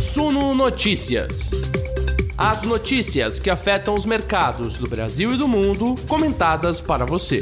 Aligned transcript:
Suno 0.00 0.54
Notícias. 0.54 1.50
As 2.34 2.62
notícias 2.62 3.38
que 3.38 3.50
afetam 3.50 3.94
os 3.94 4.06
mercados 4.06 4.78
do 4.78 4.88
Brasil 4.88 5.34
e 5.34 5.36
do 5.36 5.46
mundo, 5.46 5.94
comentadas 6.08 6.80
para 6.80 7.04
você. 7.04 7.40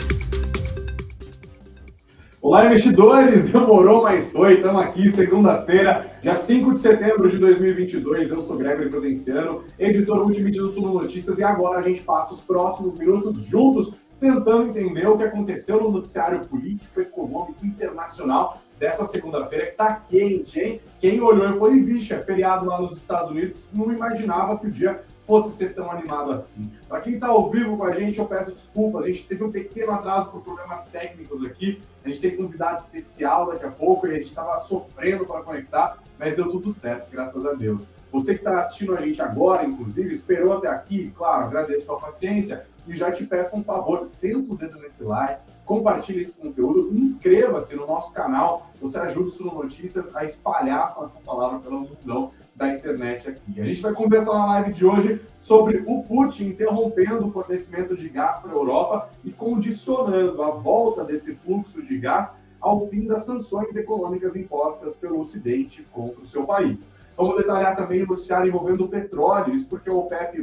Olá, 2.42 2.66
investidores! 2.66 3.44
Demorou, 3.52 4.02
mas 4.02 4.28
foi. 4.32 4.54
Estamos 4.54 4.82
aqui 4.82 5.08
segunda-feira, 5.08 6.04
dia 6.20 6.34
5 6.34 6.74
de 6.74 6.80
setembro 6.80 7.30
de 7.30 7.38
2022. 7.38 8.28
Eu 8.28 8.40
sou 8.40 8.56
Gregory 8.56 8.90
Prudenciano, 8.90 9.62
editor 9.78 10.24
multimídia 10.24 10.60
do 10.60 10.72
Suno 10.72 10.92
Notícias, 10.92 11.38
e 11.38 11.44
agora 11.44 11.78
a 11.78 11.82
gente 11.82 12.00
passa 12.00 12.34
os 12.34 12.40
próximos 12.40 12.98
minutos 12.98 13.44
juntos 13.44 13.92
tentando 14.18 14.68
entender 14.68 15.06
o 15.06 15.16
que 15.16 15.24
aconteceu 15.24 15.80
no 15.80 15.90
noticiário 15.90 16.46
político, 16.46 17.00
econômico, 17.00 17.64
internacional 17.64 18.60
dessa 18.78 19.04
segunda-feira 19.04 19.66
que 19.66 19.72
tá 19.72 19.94
quente, 19.94 20.60
hein? 20.60 20.80
Quem 21.00 21.20
olhou 21.20 21.50
e 21.50 21.58
foi, 21.58 21.80
vixe, 21.80 22.14
é 22.14 22.18
feriado 22.18 22.66
lá 22.66 22.80
nos 22.80 22.96
Estados 22.96 23.30
Unidos, 23.30 23.64
não 23.72 23.92
imaginava 23.92 24.56
que 24.58 24.66
o 24.66 24.70
dia 24.70 25.02
fosse 25.28 25.54
ser 25.56 25.74
tão 25.74 25.90
animado 25.90 26.32
assim. 26.32 26.72
Para 26.88 27.02
quem 27.02 27.14
está 27.14 27.26
ao 27.26 27.50
vivo 27.50 27.76
com 27.76 27.84
a 27.84 27.92
gente, 27.92 28.18
eu 28.18 28.24
peço 28.24 28.50
desculpas. 28.50 29.04
A 29.04 29.08
gente 29.08 29.26
teve 29.26 29.44
um 29.44 29.52
pequeno 29.52 29.92
atraso 29.92 30.30
por 30.30 30.40
problemas 30.40 30.86
técnicos 30.86 31.44
aqui. 31.44 31.82
A 32.02 32.08
gente 32.08 32.20
tem 32.22 32.34
convidado 32.34 32.80
especial 32.80 33.48
daqui 33.48 33.66
a 33.66 33.70
pouco 33.70 34.06
e 34.06 34.10
a 34.10 34.14
gente 34.14 34.28
estava 34.28 34.56
sofrendo 34.56 35.26
para 35.26 35.42
conectar, 35.42 35.98
mas 36.18 36.34
deu 36.34 36.48
tudo 36.48 36.72
certo, 36.72 37.10
graças 37.10 37.44
a 37.44 37.52
Deus. 37.52 37.82
Você 38.10 38.32
que 38.32 38.40
está 38.40 38.60
assistindo 38.60 38.96
a 38.96 39.02
gente 39.02 39.20
agora, 39.20 39.66
inclusive, 39.66 40.10
esperou 40.14 40.54
até 40.54 40.68
aqui, 40.68 41.12
claro, 41.14 41.44
agradeço 41.44 41.82
a 41.82 41.86
sua 41.86 42.00
paciência 42.00 42.66
e 42.88 42.96
já 42.96 43.12
te 43.12 43.24
peço 43.24 43.56
um 43.56 43.62
favor, 43.62 44.06
senta 44.06 44.52
o 44.52 44.56
dedo 44.56 44.78
nesse 44.78 45.04
like, 45.04 45.40
compartilhe 45.64 46.22
esse 46.22 46.36
conteúdo, 46.36 46.96
inscreva-se 46.98 47.76
no 47.76 47.86
nosso 47.86 48.12
canal, 48.12 48.70
você 48.80 48.98
ajuda 48.98 49.28
o 49.28 49.30
Suno 49.30 49.54
Notícias 49.54 50.16
a 50.16 50.24
espalhar 50.24 50.96
essa 51.02 51.20
palavra 51.20 51.58
pelo 51.58 51.80
mundão 51.80 52.32
da 52.56 52.74
internet 52.74 53.28
aqui. 53.28 53.60
A 53.60 53.64
gente 53.64 53.82
vai 53.82 53.92
conversar 53.92 54.32
na 54.32 54.46
live 54.46 54.72
de 54.72 54.84
hoje 54.84 55.20
sobre 55.38 55.84
o 55.86 56.02
Putin 56.02 56.46
interrompendo 56.46 57.26
o 57.26 57.30
fornecimento 57.30 57.94
de 57.94 58.08
gás 58.08 58.38
para 58.38 58.50
a 58.50 58.54
Europa 58.54 59.10
e 59.22 59.30
condicionando 59.30 60.42
a 60.42 60.50
volta 60.50 61.04
desse 61.04 61.34
fluxo 61.36 61.82
de 61.82 61.98
gás 61.98 62.34
ao 62.60 62.88
fim 62.88 63.06
das 63.06 63.24
sanções 63.24 63.76
econômicas 63.76 64.34
impostas 64.34 64.96
pelo 64.96 65.20
Ocidente 65.20 65.86
contra 65.92 66.20
o 66.20 66.26
seu 66.26 66.44
país. 66.44 66.90
Vamos 67.18 67.36
detalhar 67.36 67.74
também 67.74 68.00
o 68.04 68.06
noticiário 68.06 68.46
envolvendo 68.46 68.84
o 68.84 68.88
petróleo, 68.88 69.52
isso 69.52 69.68
porque 69.68 69.90
o 69.90 69.98
OPEP+, 69.98 70.40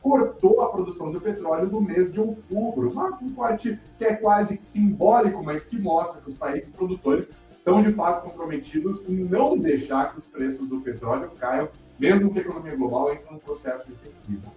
cortou 0.00 0.60
a 0.60 0.70
produção 0.70 1.10
do 1.10 1.20
petróleo 1.20 1.68
no 1.68 1.80
mês 1.80 2.12
de 2.12 2.20
outubro. 2.20 2.92
Um 3.20 3.34
corte 3.34 3.80
que 3.98 4.04
é 4.04 4.14
quase 4.14 4.56
simbólico, 4.60 5.42
mas 5.42 5.64
que 5.64 5.76
mostra 5.76 6.20
que 6.20 6.30
os 6.30 6.38
países 6.38 6.70
produtores 6.70 7.32
estão 7.50 7.82
de 7.82 7.92
fato 7.92 8.22
comprometidos 8.22 9.08
em 9.08 9.24
não 9.24 9.58
deixar 9.58 10.12
que 10.12 10.20
os 10.20 10.26
preços 10.26 10.68
do 10.68 10.80
petróleo 10.80 11.32
caiam, 11.36 11.68
mesmo 11.98 12.32
que 12.32 12.38
a 12.38 12.42
economia 12.42 12.76
global 12.76 13.12
entre 13.12 13.32
num 13.32 13.38
processo 13.38 13.88
recessivo. 13.88 14.52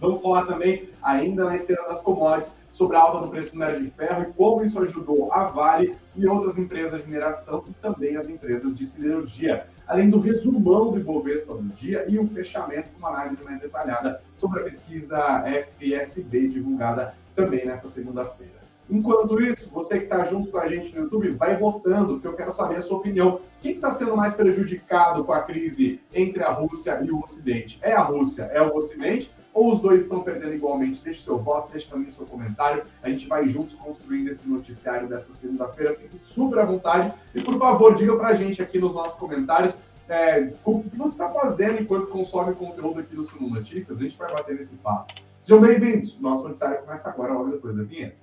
Vamos 0.00 0.22
falar 0.22 0.46
também, 0.46 0.88
ainda 1.02 1.44
na 1.44 1.56
esteira 1.56 1.82
das 1.88 2.00
commodities, 2.00 2.56
sobre 2.70 2.96
a 2.96 3.00
alta 3.00 3.18
do 3.18 3.28
preço 3.28 3.50
do 3.50 3.58
minério 3.58 3.82
de 3.82 3.90
ferro 3.90 4.22
e 4.22 4.32
como 4.32 4.62
isso 4.62 4.78
ajudou 4.78 5.30
a 5.32 5.44
Vale 5.44 5.96
e 6.16 6.26
outras 6.26 6.56
empresas 6.56 7.02
de 7.02 7.06
mineração 7.06 7.64
e 7.68 7.72
também 7.74 8.16
as 8.16 8.28
empresas 8.28 8.74
de 8.74 8.86
siderurgia. 8.86 9.66
Além 9.90 10.08
do 10.08 10.20
resumão 10.20 10.92
do 10.92 11.00
Ibovespa 11.00 11.52
do 11.52 11.64
dia 11.64 12.04
e 12.06 12.16
um 12.16 12.24
fechamento 12.24 12.90
com 12.90 13.00
uma 13.00 13.08
análise 13.08 13.42
mais 13.42 13.60
detalhada 13.60 14.22
sobre 14.36 14.60
a 14.60 14.62
pesquisa 14.62 15.42
FSB 15.44 16.46
divulgada 16.46 17.12
também 17.34 17.66
nessa 17.66 17.88
segunda-feira. 17.88 18.60
Enquanto 18.88 19.40
isso, 19.42 19.68
você 19.72 19.98
que 19.98 20.04
está 20.04 20.24
junto 20.24 20.50
com 20.52 20.58
a 20.58 20.68
gente 20.68 20.94
no 20.94 21.02
YouTube, 21.02 21.30
vai 21.30 21.56
votando, 21.56 22.14
porque 22.14 22.28
eu 22.28 22.34
quero 22.34 22.52
saber 22.52 22.76
a 22.76 22.80
sua 22.80 22.98
opinião. 22.98 23.40
Quem 23.60 23.74
está 23.74 23.90
sendo 23.90 24.16
mais 24.16 24.34
prejudicado 24.34 25.24
com 25.24 25.32
a 25.32 25.42
crise 25.42 26.00
entre 26.12 26.42
a 26.42 26.52
Rússia 26.52 27.00
e 27.04 27.10
o 27.10 27.20
Ocidente? 27.20 27.78
É 27.82 27.92
a 27.92 28.02
Rússia? 28.02 28.44
É 28.52 28.60
o 28.60 28.74
Ocidente? 28.76 29.32
Ou 29.52 29.72
os 29.72 29.80
dois 29.80 30.02
estão 30.02 30.22
perdendo 30.22 30.54
igualmente? 30.54 31.02
Deixe 31.02 31.22
seu 31.22 31.38
voto, 31.38 31.70
deixe 31.70 31.88
também 31.88 32.10
seu 32.10 32.26
comentário. 32.26 32.84
A 33.02 33.08
gente 33.10 33.28
vai 33.28 33.48
juntos 33.48 33.74
construindo 33.74 34.28
esse 34.28 34.48
noticiário 34.48 35.08
dessa 35.08 35.32
segunda-feira. 35.32 35.94
Fique 35.94 36.18
super 36.18 36.58
à 36.58 36.64
vontade. 36.64 37.12
E, 37.34 37.40
por 37.40 37.58
favor, 37.58 37.94
diga 37.94 38.16
para 38.16 38.28
a 38.28 38.34
gente 38.34 38.60
aqui 38.60 38.78
nos 38.78 38.94
nossos 38.94 39.18
comentários 39.18 39.78
é, 40.10 40.52
o 40.64 40.82
que 40.82 40.96
você 40.96 41.12
está 41.12 41.30
fazendo 41.30 41.80
enquanto 41.80 42.08
consome 42.08 42.54
conteúdo 42.54 42.98
aqui 42.98 43.14
do 43.14 43.22
Suno 43.22 43.48
Notícias. 43.48 44.00
A 44.00 44.02
gente 44.02 44.18
vai 44.18 44.30
bater 44.30 44.56
nesse 44.56 44.76
papo. 44.76 45.14
Sejam 45.40 45.60
bem-vindos. 45.60 46.20
Nosso 46.20 46.44
noticiário 46.44 46.80
começa 46.80 47.08
agora, 47.08 47.32
logo 47.32 47.50
depois 47.50 47.76
da 47.76 47.84
vinheta. 47.84 48.16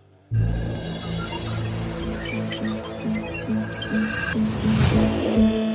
O 5.63 5.66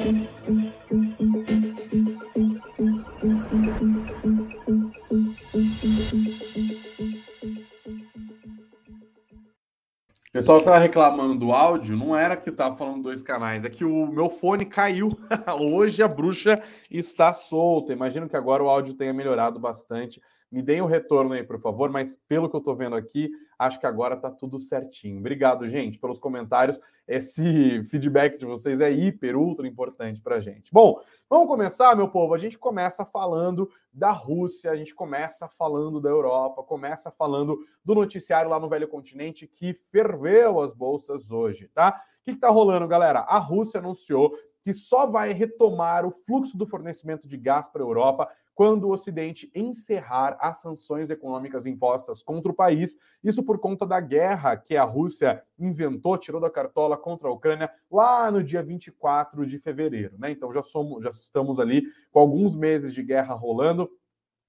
pessoal 10.42 10.60
tá 10.60 10.76
reclamando 10.76 11.36
do 11.36 11.52
áudio, 11.52 11.96
não 11.96 12.16
era 12.16 12.36
que 12.36 12.50
tava 12.50 12.74
falando 12.74 13.04
dois 13.04 13.22
canais, 13.22 13.64
é 13.64 13.70
que 13.70 13.84
o 13.84 14.08
meu 14.08 14.28
fone 14.28 14.64
caiu. 14.64 15.16
Hoje 15.60 16.02
a 16.02 16.08
bruxa 16.08 16.60
está 16.90 17.32
solta. 17.32 17.92
Imagino 17.92 18.28
que 18.28 18.36
agora 18.36 18.60
o 18.60 18.68
áudio 18.68 18.94
tenha 18.94 19.12
melhorado 19.12 19.60
bastante. 19.60 20.20
Me 20.52 20.60
deem 20.60 20.82
o 20.82 20.84
um 20.84 20.86
retorno 20.86 21.32
aí, 21.32 21.42
por 21.42 21.58
favor, 21.58 21.90
mas 21.90 22.14
pelo 22.28 22.46
que 22.46 22.54
eu 22.54 22.58
estou 22.58 22.76
vendo 22.76 22.94
aqui, 22.94 23.30
acho 23.58 23.80
que 23.80 23.86
agora 23.86 24.16
está 24.16 24.30
tudo 24.30 24.58
certinho. 24.58 25.18
Obrigado, 25.18 25.66
gente, 25.66 25.98
pelos 25.98 26.18
comentários. 26.18 26.78
Esse 27.08 27.82
feedback 27.88 28.36
de 28.36 28.44
vocês 28.44 28.78
é 28.78 28.92
hiper, 28.92 29.34
ultra 29.34 29.66
importante 29.66 30.20
para 30.20 30.36
a 30.36 30.40
gente. 30.40 30.70
Bom, 30.70 31.00
vamos 31.26 31.48
começar, 31.48 31.96
meu 31.96 32.06
povo. 32.06 32.34
A 32.34 32.38
gente 32.38 32.58
começa 32.58 33.02
falando 33.02 33.70
da 33.90 34.10
Rússia, 34.10 34.70
a 34.70 34.76
gente 34.76 34.94
começa 34.94 35.48
falando 35.48 36.02
da 36.02 36.10
Europa, 36.10 36.62
começa 36.62 37.10
falando 37.10 37.58
do 37.82 37.94
noticiário 37.94 38.50
lá 38.50 38.60
no 38.60 38.68
Velho 38.68 38.86
Continente 38.86 39.46
que 39.46 39.72
ferveu 39.72 40.60
as 40.60 40.74
bolsas 40.74 41.30
hoje, 41.30 41.66
tá? 41.72 41.98
O 42.20 42.24
que 42.24 42.32
está 42.32 42.50
rolando, 42.50 42.86
galera? 42.86 43.20
A 43.20 43.38
Rússia 43.38 43.80
anunciou 43.80 44.32
que 44.62 44.72
só 44.72 45.06
vai 45.06 45.32
retomar 45.32 46.06
o 46.06 46.10
fluxo 46.10 46.56
do 46.56 46.66
fornecimento 46.66 47.26
de 47.26 47.36
gás 47.36 47.68
para 47.68 47.82
a 47.82 47.86
Europa 47.86 48.28
quando 48.54 48.84
o 48.84 48.92
Ocidente 48.92 49.50
encerrar 49.54 50.36
as 50.40 50.60
sanções 50.60 51.10
econômicas 51.10 51.66
impostas 51.66 52.22
contra 52.22 52.52
o 52.52 52.54
país, 52.54 52.98
isso 53.24 53.42
por 53.42 53.58
conta 53.58 53.86
da 53.86 54.00
guerra 54.00 54.56
que 54.56 54.76
a 54.76 54.84
Rússia 54.84 55.42
inventou, 55.58 56.18
tirou 56.18 56.40
da 56.40 56.50
cartola 56.50 56.96
contra 56.96 57.28
a 57.28 57.32
Ucrânia 57.32 57.70
lá 57.90 58.30
no 58.30 58.42
dia 58.42 58.62
24 58.62 59.46
de 59.46 59.58
fevereiro, 59.58 60.16
né? 60.18 60.30
Então 60.30 60.52
já 60.52 60.62
somos, 60.62 61.02
já 61.02 61.10
estamos 61.10 61.58
ali 61.58 61.84
com 62.10 62.20
alguns 62.20 62.54
meses 62.54 62.92
de 62.92 63.02
guerra 63.02 63.34
rolando. 63.34 63.90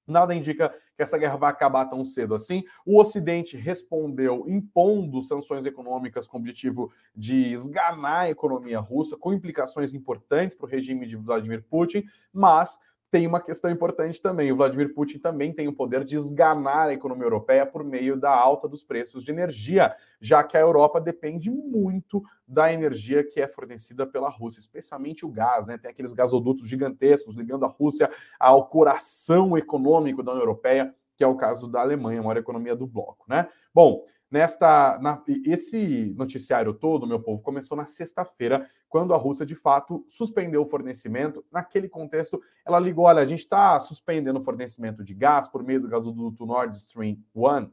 Nada 0.05 0.35
indica 0.35 0.69
que 0.97 1.01
essa 1.01 1.17
guerra 1.17 1.37
vai 1.37 1.49
acabar 1.49 1.85
tão 1.85 2.03
cedo 2.03 2.35
assim. 2.35 2.63
O 2.85 2.99
Ocidente 2.99 3.55
respondeu 3.55 4.45
impondo 4.49 5.21
sanções 5.21 5.65
econômicas 5.65 6.27
com 6.27 6.37
o 6.37 6.39
objetivo 6.41 6.91
de 7.15 7.51
esganar 7.51 8.21
a 8.21 8.29
economia 8.29 8.79
russa, 8.79 9.15
com 9.17 9.33
implicações 9.33 9.93
importantes 9.93 10.55
para 10.55 10.65
o 10.65 10.69
regime 10.69 11.07
de 11.07 11.15
Vladimir 11.15 11.63
Putin, 11.63 12.03
mas 12.33 12.79
tem 13.13 13.27
uma 13.27 13.39
questão 13.39 13.69
importante 13.69 14.19
também. 14.19 14.51
O 14.51 14.55
Vladimir 14.55 14.91
Putin 14.91 15.19
também 15.19 15.53
tem 15.53 15.67
o 15.67 15.75
poder 15.75 16.03
de 16.03 16.15
esganar 16.15 16.89
a 16.89 16.93
economia 16.93 17.25
europeia 17.25 17.63
por 17.63 17.83
meio 17.83 18.19
da 18.19 18.31
alta 18.31 18.67
dos 18.67 18.83
preços 18.83 19.23
de 19.23 19.29
energia, 19.31 19.95
já 20.19 20.43
que 20.43 20.57
a 20.57 20.59
Europa 20.59 20.99
depende 20.99 21.51
muito 21.51 22.23
da 22.47 22.73
energia 22.73 23.23
que 23.23 23.39
é 23.39 23.47
fornecida 23.47 24.07
pela 24.07 24.29
Rússia, 24.29 24.59
especialmente 24.59 25.27
o 25.27 25.29
gás, 25.29 25.67
né? 25.67 25.77
Tem 25.77 25.91
aqueles 25.91 26.11
gasodutos 26.11 26.67
gigantescos 26.67 27.35
ligando 27.35 27.65
a 27.65 27.67
Rússia 27.69 28.09
ao 28.39 28.65
coração 28.65 29.55
econômico 29.55 30.23
da 30.23 30.31
União 30.31 30.41
Europeia, 30.41 30.91
que 31.15 31.23
é 31.23 31.27
o 31.27 31.37
caso 31.37 31.67
da 31.67 31.81
Alemanha, 31.81 32.19
a 32.19 32.23
maior 32.23 32.37
economia 32.37 32.75
do 32.75 32.87
bloco, 32.87 33.25
né? 33.29 33.47
Bom, 33.71 34.03
Nesta, 34.33 34.97
na, 34.99 35.21
esse 35.45 36.11
noticiário 36.17 36.73
todo, 36.73 37.05
meu 37.05 37.21
povo, 37.21 37.39
começou 37.43 37.77
na 37.77 37.85
sexta-feira, 37.85 38.67
quando 38.93 39.11
a 39.11 39.17
Rússia 39.17 39.43
de 39.43 39.55
fato 39.55 40.05
suspendeu 40.07 40.61
o 40.61 40.69
fornecimento. 40.69 41.43
Naquele 41.51 41.89
contexto, 41.89 42.39
ela 42.63 42.79
ligou: 42.79 43.05
olha, 43.05 43.23
a 43.23 43.25
gente 43.25 43.39
está 43.39 43.79
suspendendo 43.79 44.37
o 44.37 44.43
fornecimento 44.43 45.03
de 45.03 45.15
gás 45.15 45.47
por 45.47 45.63
meio 45.63 45.81
do 45.81 45.87
gasoduto 45.87 46.45
Nord 46.45 46.77
Stream 46.77 47.17
1 47.33 47.71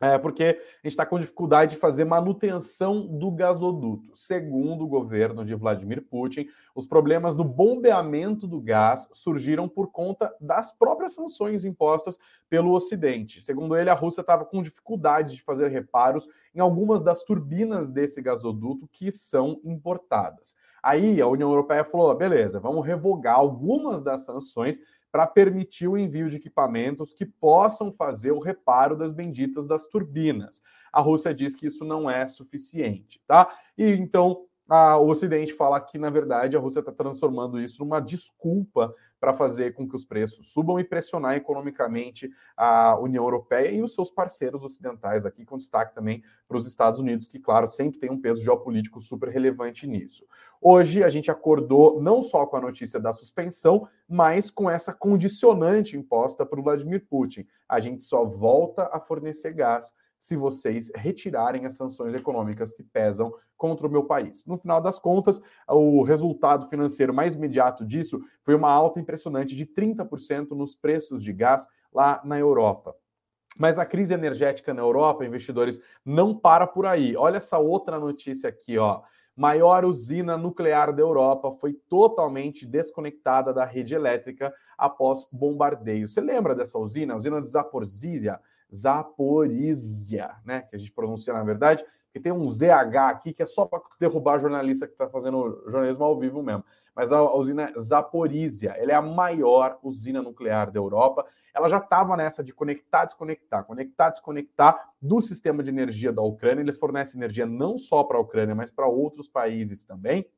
é, 0.00 0.16
porque 0.16 0.44
a 0.44 0.46
gente 0.46 0.92
está 0.92 1.04
com 1.04 1.20
dificuldade 1.20 1.72
de 1.72 1.76
fazer 1.76 2.06
manutenção 2.06 3.06
do 3.06 3.30
gasoduto. 3.30 4.16
Segundo 4.16 4.84
o 4.84 4.88
governo 4.88 5.44
de 5.44 5.54
Vladimir 5.54 6.02
Putin, 6.02 6.48
os 6.74 6.86
problemas 6.86 7.36
no 7.36 7.44
bombeamento 7.44 8.46
do 8.46 8.58
gás 8.60 9.08
surgiram 9.12 9.68
por 9.68 9.92
conta 9.92 10.34
das 10.40 10.72
próprias 10.72 11.12
sanções 11.12 11.66
impostas 11.66 12.18
pelo 12.48 12.72
Ocidente. 12.72 13.42
Segundo 13.42 13.76
ele, 13.76 13.90
a 13.90 13.94
Rússia 13.94 14.22
estava 14.22 14.46
com 14.46 14.62
dificuldades 14.62 15.32
de 15.32 15.42
fazer 15.42 15.68
reparos 15.68 16.26
em 16.54 16.60
algumas 16.60 17.02
das 17.02 17.22
turbinas 17.22 17.90
desse 17.90 18.22
gasoduto 18.22 18.88
que 18.90 19.12
são 19.12 19.60
importadas. 19.62 20.54
Aí 20.82 21.20
a 21.20 21.26
União 21.26 21.50
Europeia 21.50 21.84
falou: 21.84 22.14
beleza, 22.14 22.60
vamos 22.60 22.86
revogar 22.86 23.36
algumas 23.36 24.02
das 24.02 24.24
sanções 24.24 24.78
para 25.10 25.26
permitir 25.26 25.88
o 25.88 25.98
envio 25.98 26.30
de 26.30 26.36
equipamentos 26.36 27.12
que 27.12 27.26
possam 27.26 27.92
fazer 27.92 28.30
o 28.30 28.38
reparo 28.38 28.96
das 28.96 29.12
benditas 29.12 29.66
das 29.66 29.86
turbinas. 29.86 30.62
A 30.92 31.00
Rússia 31.00 31.34
diz 31.34 31.54
que 31.56 31.66
isso 31.66 31.84
não 31.84 32.08
é 32.08 32.26
suficiente, 32.26 33.20
tá? 33.26 33.52
E 33.76 33.84
então 33.84 34.44
a, 34.68 34.96
o 34.98 35.08
Ocidente 35.08 35.52
fala 35.52 35.80
que, 35.80 35.98
na 35.98 36.10
verdade, 36.10 36.56
a 36.56 36.60
Rússia 36.60 36.80
está 36.80 36.92
transformando 36.92 37.60
isso 37.60 37.82
numa 37.84 38.00
desculpa 38.00 38.94
para 39.20 39.34
fazer 39.34 39.74
com 39.74 39.86
que 39.86 39.94
os 39.94 40.04
preços 40.04 40.50
subam 40.50 40.80
e 40.80 40.84
pressionar 40.84 41.36
economicamente 41.36 42.32
a 42.56 42.98
União 42.98 43.22
Europeia 43.22 43.70
e 43.70 43.82
os 43.82 43.94
seus 43.94 44.10
parceiros 44.10 44.64
ocidentais 44.64 45.26
aqui, 45.26 45.44
com 45.44 45.58
destaque 45.58 45.94
também 45.94 46.24
para 46.48 46.56
os 46.56 46.66
Estados 46.66 46.98
Unidos, 46.98 47.28
que, 47.28 47.38
claro, 47.38 47.70
sempre 47.70 48.00
tem 48.00 48.10
um 48.10 48.20
peso 48.20 48.42
geopolítico 48.42 49.00
super 49.00 49.28
relevante 49.28 49.86
nisso. 49.86 50.26
Hoje 50.60 51.04
a 51.04 51.10
gente 51.10 51.30
acordou 51.30 52.00
não 52.00 52.22
só 52.22 52.46
com 52.46 52.56
a 52.56 52.60
notícia 52.60 52.98
da 52.98 53.12
suspensão, 53.12 53.86
mas 54.08 54.50
com 54.50 54.70
essa 54.70 54.92
condicionante 54.92 55.96
imposta 55.96 56.44
por 56.46 56.60
Vladimir 56.62 57.06
Putin. 57.06 57.46
A 57.68 57.78
gente 57.78 58.02
só 58.04 58.24
volta 58.24 58.88
a 58.92 58.98
fornecer 58.98 59.52
gás 59.52 59.94
se 60.20 60.36
vocês 60.36 60.92
retirarem 60.94 61.64
as 61.64 61.74
sanções 61.74 62.14
econômicas 62.14 62.74
que 62.74 62.82
pesam 62.82 63.34
contra 63.56 63.86
o 63.86 63.90
meu 63.90 64.04
país. 64.04 64.44
No 64.46 64.58
final 64.58 64.80
das 64.80 65.00
contas, 65.00 65.40
o 65.66 66.02
resultado 66.02 66.66
financeiro 66.66 67.12
mais 67.12 67.34
imediato 67.34 67.86
disso 67.86 68.20
foi 68.42 68.54
uma 68.54 68.70
alta 68.70 69.00
impressionante 69.00 69.56
de 69.56 69.64
30% 69.64 70.50
nos 70.50 70.74
preços 70.74 71.24
de 71.24 71.32
gás 71.32 71.66
lá 71.92 72.20
na 72.22 72.38
Europa. 72.38 72.94
Mas 73.58 73.78
a 73.78 73.86
crise 73.86 74.14
energética 74.14 74.72
na 74.72 74.82
Europa, 74.82 75.24
investidores, 75.24 75.80
não 76.04 76.36
para 76.36 76.66
por 76.66 76.86
aí. 76.86 77.16
Olha 77.16 77.38
essa 77.38 77.58
outra 77.58 77.98
notícia 77.98 78.48
aqui, 78.48 78.78
ó. 78.78 79.02
Maior 79.34 79.86
usina 79.86 80.36
nuclear 80.36 80.94
da 80.94 81.00
Europa 81.00 81.50
foi 81.52 81.72
totalmente 81.72 82.66
desconectada 82.66 83.54
da 83.54 83.64
rede 83.64 83.94
elétrica 83.94 84.52
após 84.76 85.26
bombardeio. 85.32 86.06
Você 86.06 86.20
lembra 86.20 86.54
dessa 86.54 86.78
usina? 86.78 87.14
A 87.14 87.16
usina 87.16 87.40
de 87.40 87.48
Zaporizhia, 87.48 88.38
Zaporizhia, 88.74 90.32
né? 90.44 90.62
Que 90.62 90.76
a 90.76 90.78
gente 90.78 90.92
pronuncia 90.92 91.32
na 91.32 91.42
verdade, 91.42 91.84
porque 92.06 92.20
tem 92.20 92.32
um 92.32 92.48
ZH 92.50 92.96
aqui 93.08 93.32
que 93.32 93.42
é 93.42 93.46
só 93.46 93.64
para 93.64 93.80
derrubar 93.98 94.40
jornalista 94.40 94.86
que 94.86 94.92
está 94.92 95.08
fazendo 95.08 95.62
jornalismo 95.68 96.04
ao 96.04 96.18
vivo 96.18 96.42
mesmo. 96.42 96.64
Mas 96.94 97.12
a 97.12 97.22
usina 97.34 97.72
Zaporizhia, 97.78 98.70
ela 98.76 98.92
é 98.92 98.94
a 98.94 99.02
maior 99.02 99.78
usina 99.82 100.20
nuclear 100.20 100.70
da 100.70 100.78
Europa. 100.78 101.24
Ela 101.54 101.68
já 101.68 101.78
estava 101.78 102.16
nessa 102.16 102.42
de 102.42 102.52
conectar, 102.52 103.04
desconectar, 103.04 103.64
conectar, 103.64 104.10
desconectar 104.10 104.92
do 105.00 105.20
sistema 105.20 105.62
de 105.62 105.70
energia 105.70 106.12
da 106.12 106.22
Ucrânia. 106.22 106.62
Eles 106.62 106.78
fornecem 106.78 107.18
energia 107.18 107.46
não 107.46 107.78
só 107.78 108.02
para 108.02 108.18
a 108.18 108.20
Ucrânia, 108.20 108.54
mas 108.54 108.70
para 108.70 108.86
outros 108.86 109.28
países 109.28 109.84
também. 109.84 110.28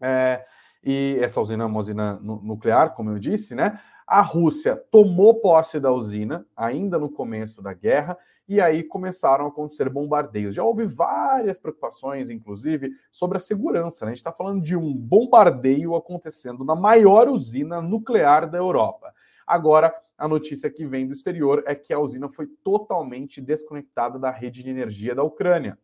É, 0.00 0.46
e 0.82 1.18
essa 1.20 1.40
usina 1.40 1.64
é 1.64 1.66
uma 1.66 1.78
usina 1.78 2.18
nuclear, 2.22 2.94
como 2.94 3.10
eu 3.10 3.18
disse, 3.18 3.54
né? 3.54 3.78
A 4.06 4.22
Rússia 4.22 4.76
tomou 4.90 5.40
posse 5.40 5.78
da 5.78 5.92
usina 5.92 6.46
ainda 6.56 6.98
no 6.98 7.10
começo 7.10 7.62
da 7.62 7.72
guerra 7.72 8.18
e 8.48 8.60
aí 8.60 8.82
começaram 8.82 9.44
a 9.44 9.48
acontecer 9.48 9.88
bombardeios. 9.88 10.56
Já 10.56 10.64
houve 10.64 10.84
várias 10.84 11.60
preocupações, 11.60 12.30
inclusive, 12.30 12.90
sobre 13.08 13.36
a 13.38 13.40
segurança. 13.40 14.04
Né? 14.04 14.10
A 14.10 14.14
gente 14.14 14.18
está 14.18 14.32
falando 14.32 14.60
de 14.60 14.76
um 14.76 14.92
bombardeio 14.92 15.94
acontecendo 15.94 16.64
na 16.64 16.74
maior 16.74 17.28
usina 17.28 17.80
nuclear 17.80 18.50
da 18.50 18.58
Europa. 18.58 19.14
Agora, 19.46 19.94
a 20.18 20.26
notícia 20.26 20.68
que 20.68 20.84
vem 20.84 21.06
do 21.06 21.12
exterior 21.12 21.62
é 21.64 21.74
que 21.76 21.92
a 21.92 22.00
usina 22.00 22.28
foi 22.28 22.48
totalmente 22.64 23.40
desconectada 23.40 24.18
da 24.18 24.30
rede 24.30 24.64
de 24.64 24.70
energia 24.70 25.14
da 25.14 25.22
Ucrânia. 25.22 25.78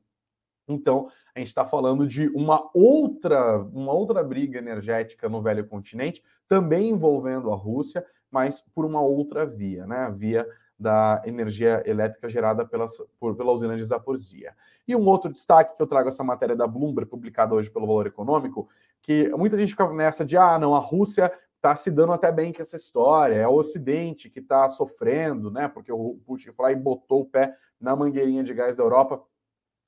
Então, 0.69 1.09
a 1.35 1.39
gente 1.39 1.49
está 1.49 1.65
falando 1.65 2.07
de 2.07 2.29
uma 2.29 2.69
outra, 2.75 3.59
uma 3.59 3.93
outra 3.93 4.23
briga 4.25 4.59
energética 4.59 5.29
no 5.29 5.43
velho 5.43 5.67
continente, 5.67 6.23
também 6.49 6.91
envolvendo 6.91 7.53
a 7.53 7.57
Rússia, 7.57 8.05
mas 8.31 8.65
por 8.75 8.85
uma 8.85 9.01
outra 9.01 9.47
via, 9.47 9.87
né? 9.87 9.99
A 9.99 10.11
via 10.11 10.47
da 10.79 11.23
energia 11.25 11.83
elétrica 11.87 12.29
gerada 12.29 12.67
pela, 12.67 12.87
por, 13.19 13.35
pela 13.35 13.53
usina 13.53 13.77
de 13.77 13.85
Zaporizhia. 13.85 14.55
E 14.87 14.95
um 14.95 15.07
outro 15.07 15.33
destaque 15.33 15.75
que 15.75 15.83
eu 15.83 15.87
trago 15.87 16.09
essa 16.09 16.23
matéria 16.23 16.55
da 16.55 16.67
Bloomberg, 16.67 17.09
publicada 17.09 17.55
hoje 17.55 17.71
pelo 17.71 17.87
Valor 17.87 18.07
Econômico, 18.07 18.69
que 19.01 19.29
muita 19.31 19.57
gente 19.57 19.71
fica 19.71 19.89
nessa 19.93 20.25
de, 20.25 20.37
ah, 20.37 20.59
não, 20.59 20.75
a 20.75 20.79
Rússia 20.79 21.33
está 21.57 21.75
se 21.75 21.91
dando 21.91 22.13
até 22.13 22.31
bem 22.31 22.53
com 22.53 22.63
essa 22.63 22.77
história, 22.77 23.35
é 23.35 23.49
o 23.49 23.55
Ocidente 23.55 24.29
que 24.29 24.41
está 24.41 24.69
sofrendo, 24.69 25.51
né? 25.51 25.67
Porque 25.67 25.91
o 25.91 26.19
Putin 26.27 26.53
foi 26.53 26.67
lá 26.67 26.73
e 26.73 26.77
botou 26.77 27.23
o 27.23 27.27
pé 27.27 27.57
na 27.81 27.97
mangueirinha 27.97 28.45
de 28.45 28.55
gás 28.55 28.77
da 28.77 28.83
Europa 28.83 29.23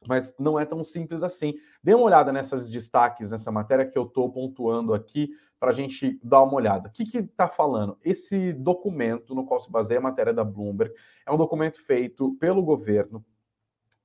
mas 0.07 0.35
não 0.39 0.59
é 0.59 0.65
tão 0.65 0.85
simples 0.85 1.23
assim. 1.23 1.55
Dê 1.83 1.95
uma 1.95 2.05
olhada 2.05 2.33
nessas 2.33 2.69
destaques 2.69 3.31
nessa 3.31 3.51
matéria 3.51 3.87
que 3.87 3.99
eu 3.99 4.05
estou 4.05 4.31
pontuando 4.31 4.95
aqui 4.95 5.31
para 5.59 5.71
a 5.71 5.75
gente 5.75 6.19
dar 6.23 6.43
uma 6.43 6.55
olhada. 6.55 6.89
O 6.89 6.93
que 6.93 7.19
está 7.19 7.49
falando? 7.49 7.99
Esse 8.05 8.53
documento 8.53 9.35
no 9.35 9.45
qual 9.45 9.59
se 9.59 9.71
baseia 9.71 9.99
a 9.99 10.03
matéria 10.03 10.33
da 10.33 10.45
Bloomberg 10.45 10.95
é 11.27 11.33
um 11.33 11.37
documento 11.37 11.85
feito 11.85 12.35
pelo 12.35 12.63
governo 12.63 13.25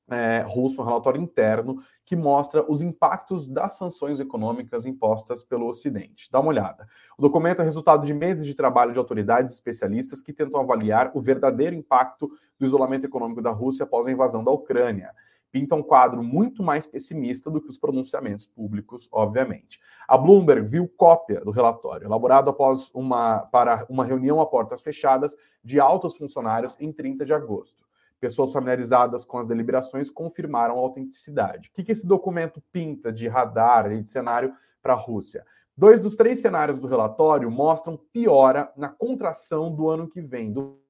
é, 0.09 0.43
russo, 0.47 0.81
um 0.81 0.85
relatório 0.85 1.21
interno, 1.21 1.81
que 2.05 2.15
mostra 2.15 2.69
os 2.69 2.81
impactos 2.81 3.47
das 3.47 3.77
sanções 3.77 4.19
econômicas 4.19 4.85
impostas 4.85 5.41
pelo 5.41 5.67
Ocidente. 5.67 6.29
Dá 6.31 6.39
uma 6.39 6.49
olhada. 6.49 6.87
O 7.17 7.21
documento 7.21 7.61
é 7.61 7.65
resultado 7.65 8.05
de 8.05 8.13
meses 8.13 8.45
de 8.45 8.53
trabalho 8.53 8.91
de 8.91 8.99
autoridades 8.99 9.53
especialistas 9.53 10.21
que 10.21 10.33
tentam 10.33 10.59
avaliar 10.59 11.11
o 11.13 11.21
verdadeiro 11.21 11.75
impacto 11.75 12.29
do 12.59 12.65
isolamento 12.65 13.05
econômico 13.05 13.41
da 13.41 13.51
Rússia 13.51 13.83
após 13.83 14.07
a 14.07 14.11
invasão 14.11 14.43
da 14.43 14.51
Ucrânia 14.51 15.11
pinta 15.53 15.75
um 15.75 15.83
quadro 15.83 16.23
muito 16.23 16.63
mais 16.63 16.87
pessimista 16.87 17.51
do 17.51 17.61
que 17.61 17.69
os 17.69 17.77
pronunciamentos 17.77 18.47
públicos, 18.47 19.07
obviamente. 19.11 19.79
A 20.07 20.17
Bloomberg 20.17 20.67
viu 20.67 20.87
cópia 20.87 21.41
do 21.41 21.51
relatório, 21.51 22.07
elaborado 22.07 22.49
após 22.49 22.89
uma, 22.91 23.41
para 23.41 23.85
uma 23.87 24.03
reunião 24.03 24.41
a 24.41 24.47
portas 24.47 24.81
fechadas 24.81 25.35
de 25.63 25.79
altos 25.79 26.17
funcionários 26.17 26.75
em 26.79 26.91
30 26.91 27.23
de 27.23 27.33
agosto. 27.35 27.85
Pessoas 28.19 28.51
familiarizadas 28.51 29.23
com 29.23 29.37
as 29.37 29.45
deliberações 29.45 30.09
confirmaram 30.09 30.75
a 30.75 30.79
autenticidade. 30.79 31.69
O 31.69 31.73
que, 31.73 31.83
que 31.83 31.91
esse 31.91 32.07
documento 32.07 32.59
pinta 32.71 33.13
de 33.13 33.27
radar 33.27 33.91
e 33.91 34.01
de 34.01 34.09
cenário 34.09 34.55
para 34.81 34.93
a 34.93 34.97
Rússia? 34.97 35.45
Dois 35.77 36.01
dos 36.01 36.15
três 36.15 36.39
cenários 36.39 36.79
do 36.79 36.87
relatório 36.87 37.51
mostram 37.51 37.95
piora 38.11 38.71
na 38.75 38.89
contração 38.89 39.73
do 39.73 39.87
ano 39.87 40.07
que 40.07 40.21
vem, 40.21 40.51
do 40.51 40.82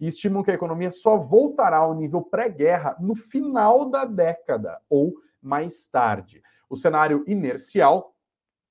e 0.00 0.08
estimam 0.08 0.42
que 0.42 0.50
a 0.50 0.54
economia 0.54 0.90
só 0.90 1.16
voltará 1.16 1.78
ao 1.78 1.94
nível 1.94 2.22
pré-guerra 2.22 2.96
no 3.00 3.14
final 3.14 3.88
da 3.88 4.04
década 4.04 4.80
ou 4.88 5.14
mais 5.40 5.86
tarde. 5.88 6.42
O 6.68 6.76
cenário 6.76 7.24
inercial 7.26 8.15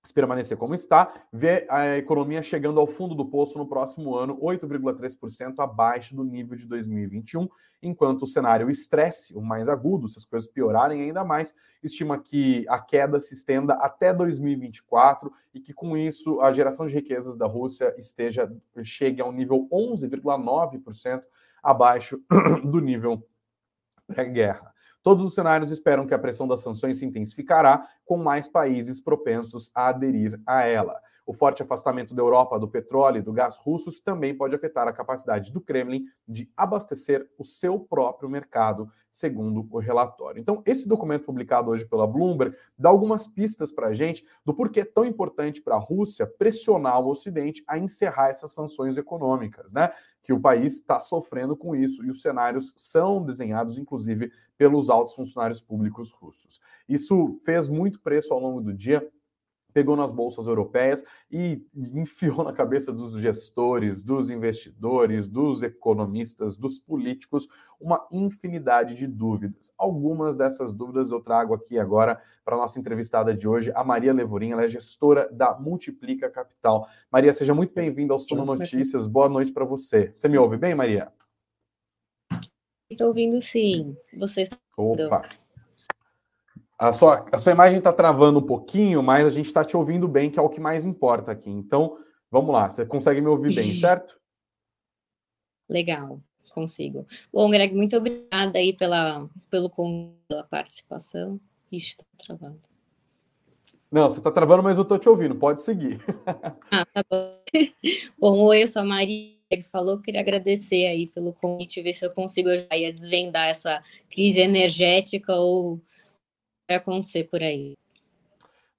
se 0.07 0.13
permanecer 0.13 0.57
como 0.57 0.74
está, 0.74 1.13
vê 1.31 1.66
a 1.69 1.98
economia 1.98 2.44
chegando 2.44 2.80
ao 2.80 2.88
fundo 2.88 3.16
do 3.16 3.25
poço 3.25 3.57
no 3.57 3.68
próximo 3.68 4.16
ano, 4.16 4.38
8,3% 4.40 5.56
abaixo 5.60 6.16
do 6.16 6.24
nível 6.24 6.57
de 6.57 6.68
2021, 6.68 7.48
enquanto 7.81 8.24
o 8.24 8.28
cenário 8.28 8.69
estresse, 8.69 9.36
o 9.36 9.42
mais 9.42 9.68
agudo, 9.68 10.07
se 10.07 10.18
as 10.18 10.25
coisas 10.25 10.50
piorarem 10.50 11.02
ainda 11.02 11.24
mais, 11.24 11.56
estima 11.84 12.19
que 12.19 12.66
a 12.68 12.80
queda 12.80 13.19
se 13.19 13.34
estenda 13.34 13.74
até 13.75 14.13
2024 14.13 15.31
e 15.54 15.60
que 15.60 15.74
com 15.74 15.98
isso 15.98 16.42
a 16.42 16.51
geração 16.51 16.86
de 16.86 16.94
riquezas 16.94 17.38
da 17.38 17.46
Rússia 17.46 17.94
esteja 17.98 18.51
chegue 18.84 19.22
a 19.22 19.25
um 19.25 19.32
nível 19.32 19.68
11,9% 19.72 21.24
abaixo 21.63 22.22
do 22.63 22.80
nível 22.80 23.27
pré-guerra. 24.08 24.75
Todos 25.06 25.24
os 25.24 25.36
cenários 25.36 25.70
esperam 25.70 26.08
que 26.08 26.16
a 26.16 26.18
pressão 26.18 26.48
das 26.48 26.62
sanções 26.62 26.98
se 26.98 27.06
intensificará, 27.06 27.88
com 28.04 28.18
mais 28.18 28.50
países 28.50 29.00
propensos 29.00 29.70
a 29.76 29.90
aderir 29.90 30.42
a 30.48 30.64
ela. 30.64 31.00
O 31.25 31.34
forte 31.34 31.63
afastamento 31.63 32.13
da 32.13 32.22
Europa 32.22 32.60
do 32.60 32.67
petróleo 32.67 33.17
e 33.17 33.22
do 33.22 33.34
gás 33.34 33.58
russos 33.58 34.00
também 34.00 34.38
pode 34.38 34.53
afetar 34.53 34.88
a 34.88 34.94
capacidade 34.94 35.51
do 35.51 35.60
Kremlin 35.60 36.05
de 36.27 36.51
abastecer 36.55 37.27
o 37.36 37.44
seu 37.44 37.79
próprio 37.79 38.29
mercado, 38.29 38.91
segundo 39.12 39.67
o 39.72 39.79
relatório. 39.79 40.39
Então, 40.39 40.62
esse 40.67 40.88
documento 40.88 41.25
publicado 41.25 41.72
hoje 41.72 41.84
pela 41.84 42.05
Bloomberg 42.05 42.55
dá 42.77 42.89
algumas 42.89 43.25
pistas 43.25 43.72
para 43.72 43.88
a 43.88 43.94
gente 43.94 44.24
do 44.46 44.53
porquê 44.53 44.82
é 44.82 44.86
tão 44.86 45.03
importante 45.03 45.62
para 45.62 45.75
a 45.75 45.79
Rússia 45.79 46.27
pressionar 46.27 47.01
o 47.01 47.10
Ocidente 47.10 47.63
a 47.67 47.79
encerrar 47.79 48.29
essas 48.29 48.51
sanções 48.51 48.96
econômicas, 48.96 49.74
né? 49.74 49.91
Que 50.22 50.34
o 50.34 50.39
país 50.39 50.74
está 50.74 51.00
sofrendo 51.00 51.55
com 51.55 51.75
isso 51.75 52.05
e 52.05 52.12
os 52.12 52.22
cenários 52.22 52.72
são 52.77 53.24
desenhados, 53.24 53.79
inclusive, 53.79 54.32
pelos 54.58 54.89
altos 54.91 55.15
funcionários 55.15 55.62
públicos 55.62 56.12
russos. 56.12 56.60
Isso 56.88 57.39
fez 57.44 57.67
muito 57.67 58.00
preço 58.00 58.32
ao 58.32 58.39
longo 58.39 58.62
do 58.62 58.74
dia 58.74 59.08
pegou 59.75 59.98
nas 59.98 60.13
bolsas 60.13 60.48
europeias 60.48 61.03
e 61.29 61.62
enfiou 61.75 62.46
na 62.46 62.53
cabeça 62.53 62.94
dos 62.94 63.12
gestores, 63.20 64.01
dos 64.01 64.29
investidores, 64.29 65.27
dos 65.27 65.63
economistas, 65.63 66.55
dos 66.55 66.79
políticos 66.79 67.46
uma 67.77 68.08
infinidade 68.10 68.96
de 68.96 69.05
dúvidas. 69.05 69.74
Algumas 69.77 70.38
dessas 70.38 70.74
dúvidas 70.74 71.12
eu 71.12 71.20
trago 71.20 71.53
aqui 71.53 71.77
agora 71.77 72.22
para 72.46 72.55
a 72.55 72.60
nossa 72.60 72.79
entrevistada 72.79 73.36
de 73.36 73.50
hoje, 73.50 73.70
a 73.75 73.84
Maria 73.84 74.13
Levorin, 74.13 74.51
ela 74.51 74.63
é 74.63 74.70
gestora 74.70 75.27
da 75.29 75.53
Multiplica 75.60 76.29
Capital. 76.29 76.88
Maria, 77.12 77.34
seja 77.34 77.53
muito 77.53 77.74
bem-vinda 77.74 78.13
ao 78.13 78.20
Suno 78.20 78.46
Notícias. 78.46 79.05
Boa 79.05 79.27
noite 79.27 79.51
para 79.51 79.65
você. 79.65 80.08
Você 80.13 80.29
me 80.29 80.38
ouve 80.38 80.55
bem, 80.55 80.74
Maria? 80.74 81.12
Estou 82.89 83.08
ouvindo 83.08 83.41
sim. 83.41 83.98
Você 84.17 84.44
está 84.44 84.58
Opa. 84.77 85.27
A 86.86 86.94
sua, 86.94 87.25
a 87.32 87.39
sua 87.39 87.51
imagem 87.51 87.80
está 87.80 87.92
travando 87.92 88.38
um 88.38 88.46
pouquinho, 88.46 89.01
mas 89.01 89.25
a 89.25 89.32
gente 89.32 89.48
está 89.48 89.65
te 89.65 89.75
ouvindo 89.75 90.08
bem, 90.08 90.30
que 90.30 90.38
é 90.38 90.42
o 90.42 90.50
que 90.50 90.60
mais 90.60 90.86
importa 90.86 91.32
aqui. 91.32 91.50
Então, 91.50 91.98
vamos 92.30 92.54
lá. 92.54 92.70
Você 92.70 92.86
consegue 92.86 93.22
me 93.22 93.27
ouvir 93.27 93.56
bem, 93.56 93.74
certo? 93.74 94.20
Legal, 95.68 96.20
consigo. 96.54 97.08
Bom, 97.34 97.50
Greg, 97.50 97.74
muito 97.74 97.98
obrigada 97.98 98.60
aí 98.60 98.72
pela, 98.72 99.27
pelo 99.50 99.68
pela 100.27 100.44
participação. 100.44 101.39
Ixi, 101.72 101.92
está 101.92 102.06
travando. 102.20 102.62
Não, 103.92 104.08
você 104.08 104.20
está 104.20 104.30
travando, 104.30 104.62
mas 104.62 104.77
eu 104.77 104.84
estou 104.84 105.00
te 105.00 105.10
ouvindo. 105.10 105.36
Pode 105.36 105.63
seguir. 105.63 106.00
ah, 106.70 106.86
tá 106.86 107.04
bom. 107.10 107.39
bom, 108.20 108.39
oi, 108.42 108.62
eu 108.62 108.68
sou 108.68 108.84
a 108.84 108.86
Maria 108.86 109.34
que 109.50 109.63
falou, 109.63 110.00
queria 110.00 110.22
agradecer 110.22 110.86
aí 110.86 111.08
pelo 111.08 111.34
convite, 111.34 111.82
ver 111.82 111.94
se 111.94 112.06
eu 112.06 112.12
consigo 112.12 112.50
desvendar 112.94 113.48
essa 113.48 113.82
crise 114.10 114.39
energética 114.39 115.34
ou 115.34 115.82
vai 116.67 116.77
acontecer 116.77 117.25
por 117.25 117.41
aí. 117.41 117.75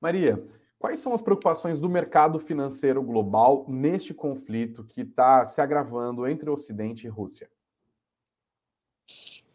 Maria, 0.00 0.42
quais 0.78 0.98
são 0.98 1.12
as 1.12 1.22
preocupações 1.22 1.80
do 1.80 1.88
mercado 1.88 2.38
financeiro 2.38 3.02
global 3.02 3.64
neste 3.68 4.12
conflito 4.12 4.84
que 4.84 5.02
está 5.02 5.44
se 5.44 5.60
agravando 5.60 6.26
entre 6.26 6.50
o 6.50 6.54
Ocidente 6.54 7.06
e 7.06 7.10
Rússia? 7.10 7.48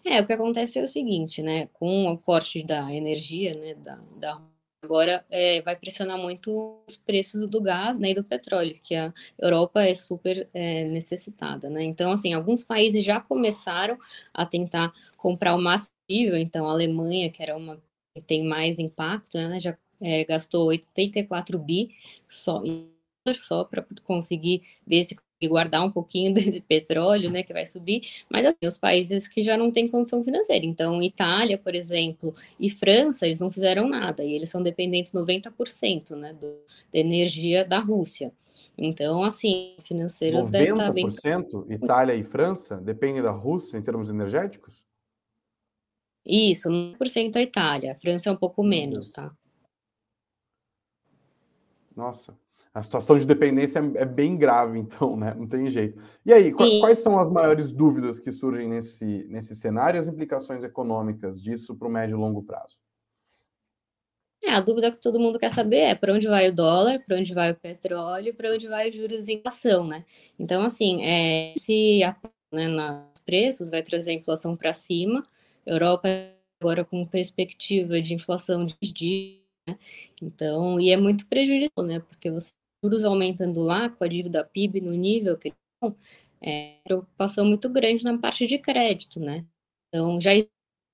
É, 0.03 0.19
o 0.19 0.25
que 0.25 0.33
acontece 0.33 0.79
é 0.79 0.83
o 0.83 0.87
seguinte, 0.87 1.43
né? 1.43 1.67
Com 1.73 2.11
o 2.11 2.17
corte 2.17 2.63
da 2.63 2.91
energia, 2.91 3.53
né, 3.53 3.75
da, 3.75 3.99
da 4.17 4.41
agora 4.83 5.23
é, 5.29 5.61
vai 5.61 5.75
pressionar 5.75 6.17
muito 6.17 6.81
os 6.87 6.97
preços 6.97 7.47
do 7.47 7.61
gás 7.61 7.99
né, 7.99 8.09
e 8.09 8.15
do 8.15 8.23
petróleo, 8.23 8.75
que 8.81 8.95
a 8.95 9.13
Europa 9.39 9.83
é 9.83 9.93
super 9.93 10.49
é, 10.53 10.85
necessitada. 10.85 11.69
Né? 11.69 11.83
Então, 11.83 12.11
assim, 12.11 12.33
alguns 12.33 12.63
países 12.63 13.03
já 13.03 13.19
começaram 13.21 13.97
a 14.33 14.43
tentar 14.43 14.91
comprar 15.15 15.55
o 15.55 15.61
máximo 15.61 15.93
possível, 16.07 16.35
então 16.35 16.67
a 16.67 16.71
Alemanha, 16.71 17.29
que 17.29 17.43
era 17.43 17.55
uma 17.55 17.79
tem 18.19 18.43
mais 18.43 18.79
impacto, 18.79 19.37
né, 19.37 19.59
já 19.59 19.77
é, 20.01 20.25
gastou 20.25 20.67
84 20.67 21.57
bi 21.59 21.91
só, 22.27 22.61
só 23.37 23.63
para 23.63 23.85
conseguir 24.03 24.63
ver 24.85 25.03
se 25.03 25.15
guardar 25.47 25.83
um 25.83 25.91
pouquinho 25.91 26.33
desse 26.33 26.61
petróleo, 26.61 27.29
né, 27.29 27.43
que 27.43 27.53
vai 27.53 27.65
subir, 27.65 28.01
mas 28.29 28.45
assim, 28.45 28.67
os 28.67 28.77
países 28.77 29.27
que 29.27 29.41
já 29.41 29.55
não 29.55 29.71
têm 29.71 29.87
condição 29.87 30.23
financeira. 30.23 30.65
Então, 30.65 31.01
Itália, 31.01 31.57
por 31.57 31.75
exemplo, 31.75 32.35
e 32.59 32.69
França, 32.69 33.25
eles 33.25 33.39
não 33.39 33.51
fizeram 33.51 33.87
nada, 33.87 34.23
e 34.23 34.33
eles 34.33 34.49
são 34.49 34.61
dependentes 34.61 35.13
90%, 35.13 36.15
né, 36.15 36.33
do, 36.33 36.55
da 36.91 36.99
energia 36.99 37.65
da 37.65 37.79
Rússia. 37.79 38.31
Então, 38.77 39.23
assim, 39.23 39.75
financeiro 39.83 40.37
90% 40.37 40.49
deve 40.49 40.71
estar 40.71 40.91
bem... 40.91 41.07
Itália 41.69 42.15
e 42.15 42.23
França 42.23 42.77
dependem 42.77 43.21
da 43.21 43.31
Rússia 43.31 43.77
em 43.77 43.81
termos 43.81 44.09
energéticos? 44.09 44.83
Isso, 46.31 46.69
9% 46.69 47.35
a 47.35 47.41
Itália. 47.41 47.91
A 47.91 47.95
França 47.95 48.29
é 48.29 48.31
um 48.31 48.37
pouco 48.37 48.63
menos, 48.63 49.09
tá? 49.09 49.35
Nossa 51.95 52.35
a 52.73 52.81
situação 52.81 53.17
de 53.17 53.27
dependência 53.27 53.79
é, 53.95 54.05
bem 54.05 54.37
grave, 54.37 54.79
então, 54.79 55.17
né? 55.17 55.33
Não 55.33 55.45
tem 55.45 55.69
jeito. 55.69 56.01
E 56.25 56.31
aí, 56.31 56.53
quais, 56.53 56.79
quais 56.79 56.99
são 56.99 57.19
as 57.19 57.29
maiores 57.29 57.71
dúvidas 57.71 58.19
que 58.19 58.31
surgem 58.31 58.69
nesse, 58.69 59.25
nesse 59.29 59.55
cenário 59.55 59.97
e 59.97 59.99
as 59.99 60.07
implicações 60.07 60.63
econômicas 60.63 61.41
disso 61.41 61.75
para 61.75 61.87
o 61.87 61.91
médio 61.91 62.15
e 62.15 62.19
longo 62.19 62.43
prazo? 62.43 62.77
É, 64.43 64.51
a 64.51 64.61
dúvida 64.61 64.91
que 64.91 64.99
todo 64.99 65.19
mundo 65.19 65.37
quer 65.37 65.51
saber 65.51 65.81
é 65.81 65.95
para 65.95 66.13
onde 66.13 66.27
vai 66.27 66.49
o 66.49 66.55
dólar, 66.55 67.03
para 67.05 67.17
onde 67.17 67.33
vai 67.33 67.51
o 67.51 67.55
petróleo, 67.55 68.33
para 68.33 68.51
onde 68.51 68.67
vai 68.67 68.89
os 68.89 68.95
juros 68.95 69.27
e 69.27 69.33
inflação, 69.33 69.85
né? 69.85 70.05
Então, 70.39 70.63
assim, 70.63 71.03
é, 71.03 71.53
se 71.57 71.99
né, 72.51 72.67
nos 72.67 73.21
preços 73.21 73.69
vai 73.69 73.83
trazer 73.83 74.11
a 74.11 74.15
inflação 74.15 74.55
para 74.55 74.73
cima, 74.73 75.21
Europa 75.65 76.07
agora 76.61 76.85
com 76.85 77.05
perspectiva 77.05 78.01
de 78.01 78.13
inflação 78.13 78.65
de 78.65 78.75
dia, 78.81 79.39
né? 79.67 79.77
Então, 80.21 80.79
e 80.79 80.91
é 80.91 80.97
muito 80.97 81.27
prejudicial, 81.27 81.85
né? 81.85 81.99
Porque 81.99 82.29
você 82.31 82.53
juros 82.83 83.03
aumentando 83.03 83.61
lá, 83.61 83.89
com 83.89 84.03
a 84.03 84.07
dívida 84.07 84.43
PIB 84.43 84.81
no 84.81 84.91
nível 84.91 85.37
que 85.37 85.49
estão, 85.49 85.95
é 86.41 86.77
preocupação 86.83 87.45
muito 87.45 87.69
grande 87.69 88.03
na 88.03 88.17
parte 88.17 88.45
de 88.47 88.57
crédito, 88.57 89.19
né? 89.19 89.45
Então, 89.89 90.19
já 90.19 90.33
existem 90.33 90.51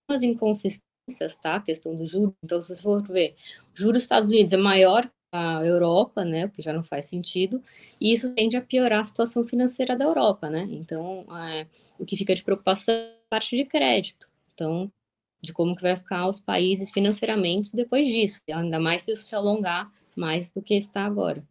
umas 0.10 0.24
inconsistências, 0.24 1.36
tá? 1.42 1.56
A 1.56 1.62
questão 1.62 1.96
do 1.96 2.06
juros. 2.06 2.34
Então, 2.44 2.62
se 2.62 2.76
você 2.76 2.82
for 2.82 3.02
ver, 3.08 3.36
o 3.74 3.80
juros 3.80 3.94
dos 3.94 4.04
Estados 4.04 4.30
Unidos 4.30 4.54
é 4.54 4.58
maior 4.58 5.06
que 5.06 5.12
a 5.32 5.66
Europa, 5.66 6.26
né? 6.26 6.46
O 6.46 6.50
que 6.50 6.62
já 6.62 6.74
não 6.74 6.84
faz 6.84 7.06
sentido, 7.06 7.62
e 8.00 8.14
isso 8.14 8.34
tende 8.36 8.58
a 8.58 8.62
piorar 8.62 9.02
a 9.02 9.04
situação 9.04 9.46
financeira 9.46 9.96
da 9.96 10.06
Europa, 10.06 10.50
né? 10.50 10.68
Então, 10.72 11.26
é, 11.38 11.68
o 12.00 12.06
que 12.06 12.18
fica 12.18 12.36
de 12.36 12.44
preocupação 12.44 12.94
é 12.96 13.10
a 13.10 13.30
parte 13.30 13.56
de 13.56 13.66
crédito. 13.66 14.28
Então, 14.58 14.92
de 15.40 15.54
como 15.54 15.76
que 15.76 15.84
vai 15.84 15.96
ficar 15.96 16.28
os 16.28 16.40
países 16.40 16.90
financeiramente 16.90 17.76
depois 17.76 18.08
disso, 18.08 18.42
ainda 18.52 18.80
mais 18.80 19.04
se 19.04 19.12
isso 19.12 19.26
se 19.26 19.36
alongar 19.36 19.92
mais 20.16 20.50
do 20.50 20.64
que 20.64 20.76
está 20.76 21.06
agora. 21.06 21.44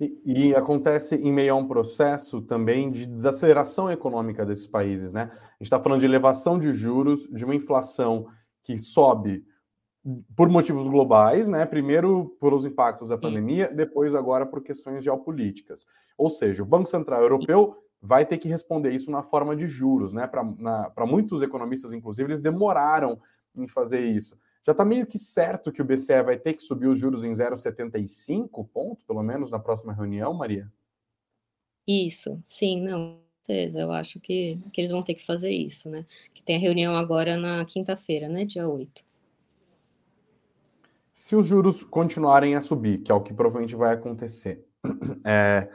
E, 0.00 0.16
e, 0.24 0.54
acontece 0.54 1.16
em 1.16 1.30
meio 1.30 1.52
a 1.52 1.56
um 1.56 1.68
processo 1.68 2.40
também 2.40 2.90
de 2.90 3.04
desaceleração 3.04 3.90
econômica 3.90 4.46
desses 4.46 4.66
países, 4.66 5.12
né? 5.12 5.30
A 5.32 5.52
gente 5.54 5.62
está 5.62 5.78
falando 5.78 6.00
de 6.00 6.06
elevação 6.06 6.58
de 6.58 6.72
juros, 6.72 7.28
de 7.30 7.44
uma 7.44 7.54
inflação 7.54 8.28
que 8.62 8.78
sobe 8.78 9.44
por 10.36 10.48
motivos 10.48 10.86
globais, 10.86 11.48
né? 11.48 11.66
Primeiro 11.66 12.36
pelos 12.40 12.64
impactos 12.64 13.08
da 13.08 13.18
pandemia, 13.18 13.70
depois 13.74 14.14
agora 14.14 14.46
por 14.46 14.62
questões 14.62 15.04
geopolíticas. 15.04 15.84
Ou 16.16 16.30
seja, 16.30 16.62
o 16.62 16.66
Banco 16.66 16.88
Central 16.88 17.20
Europeu 17.20 17.76
vai 18.00 18.24
ter 18.24 18.38
que 18.38 18.48
responder 18.48 18.92
isso 18.92 19.10
na 19.10 19.22
forma 19.22 19.56
de 19.56 19.66
juros, 19.66 20.12
né? 20.12 20.26
Para 20.26 21.06
muitos 21.06 21.42
economistas, 21.42 21.92
inclusive, 21.92 22.28
eles 22.28 22.40
demoraram 22.40 23.20
em 23.56 23.66
fazer 23.66 24.04
isso. 24.04 24.38
Já 24.64 24.72
está 24.72 24.84
meio 24.84 25.06
que 25.06 25.18
certo 25.18 25.72
que 25.72 25.80
o 25.80 25.84
BCE 25.84 26.22
vai 26.22 26.36
ter 26.36 26.54
que 26.54 26.62
subir 26.62 26.86
os 26.86 26.98
juros 26.98 27.24
em 27.24 27.32
0,75 27.32 28.68
ponto, 28.68 29.04
pelo 29.06 29.22
menos 29.22 29.50
na 29.50 29.58
próxima 29.58 29.92
reunião, 29.92 30.34
Maria? 30.34 30.70
Isso, 31.86 32.42
sim, 32.46 32.82
não, 32.82 33.18
certeza. 33.48 33.80
Eu 33.80 33.90
acho 33.90 34.20
que, 34.20 34.60
que 34.72 34.80
eles 34.80 34.90
vão 34.90 35.02
ter 35.02 35.14
que 35.14 35.24
fazer 35.24 35.50
isso, 35.50 35.88
né? 35.88 36.04
Que 36.34 36.42
tem 36.42 36.56
a 36.56 36.60
reunião 36.60 36.94
agora 36.94 37.36
na 37.36 37.64
quinta-feira, 37.64 38.28
né? 38.28 38.44
Dia 38.44 38.68
8. 38.68 39.04
Se 41.14 41.34
os 41.34 41.46
juros 41.46 41.82
continuarem 41.82 42.54
a 42.54 42.60
subir, 42.60 42.98
que 42.98 43.10
é 43.10 43.14
o 43.14 43.22
que 43.22 43.32
provavelmente 43.32 43.74
vai 43.74 43.94
acontecer, 43.94 44.64
é, 45.24 45.68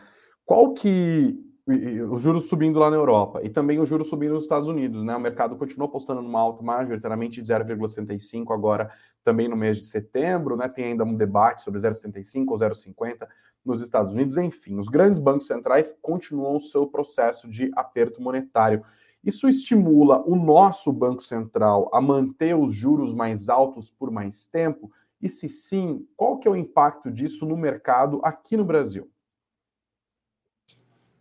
qual 0.46 0.74
que 0.74 1.43
os 1.66 2.22
juros 2.22 2.50
subindo 2.50 2.78
lá 2.78 2.90
na 2.90 2.98
Europa 2.98 3.40
e 3.42 3.50
também 3.50 3.80
os 3.80 3.88
juros 3.88 4.10
subindo 4.10 4.34
nos 4.34 4.44
Estados 4.44 4.68
Unidos, 4.68 5.04
né? 5.04 5.16
O 5.16 5.20
mercado 5.20 5.56
continuou 5.56 5.88
apostando 5.88 6.22
numa 6.22 6.40
alta 6.40 6.62
majoritariamente 6.62 7.42
de 7.42 7.54
0,75 7.54 8.54
agora 8.54 8.92
também 9.24 9.48
no 9.48 9.56
mês 9.56 9.78
de 9.78 9.86
setembro, 9.86 10.58
né? 10.58 10.68
Tem 10.68 10.86
ainda 10.86 11.06
um 11.06 11.16
debate 11.16 11.62
sobre 11.62 11.80
0,75 11.80 12.46
ou 12.50 12.58
0,50 12.58 13.28
nos 13.64 13.82
Estados 13.82 14.12
Unidos, 14.12 14.36
enfim, 14.36 14.78
os 14.78 14.90
grandes 14.90 15.20
bancos 15.20 15.48
centrais 15.48 15.96
continuam 16.02 16.58
o 16.58 16.62
seu 16.62 16.86
processo 16.86 17.50
de 17.50 17.72
aperto 17.76 18.22
monetário. 18.22 18.84
Isso 19.24 19.48
estimula 19.48 20.22
o 20.28 20.36
nosso 20.36 20.92
Banco 20.92 21.24
Central 21.24 21.90
a 21.94 22.02
manter 22.02 22.56
os 22.56 22.74
juros 22.74 23.14
mais 23.14 23.48
altos 23.48 23.90
por 23.90 24.12
mais 24.12 24.48
tempo? 24.48 24.92
E 25.22 25.30
se 25.30 25.48
sim, 25.48 26.06
qual 26.18 26.38
que 26.38 26.46
é 26.46 26.52
o 26.52 26.58
impacto 26.58 27.10
disso 27.10 27.46
no 27.46 27.56
mercado 27.56 28.20
aqui 28.22 28.58
no 28.58 28.66
Brasil? 28.66 29.10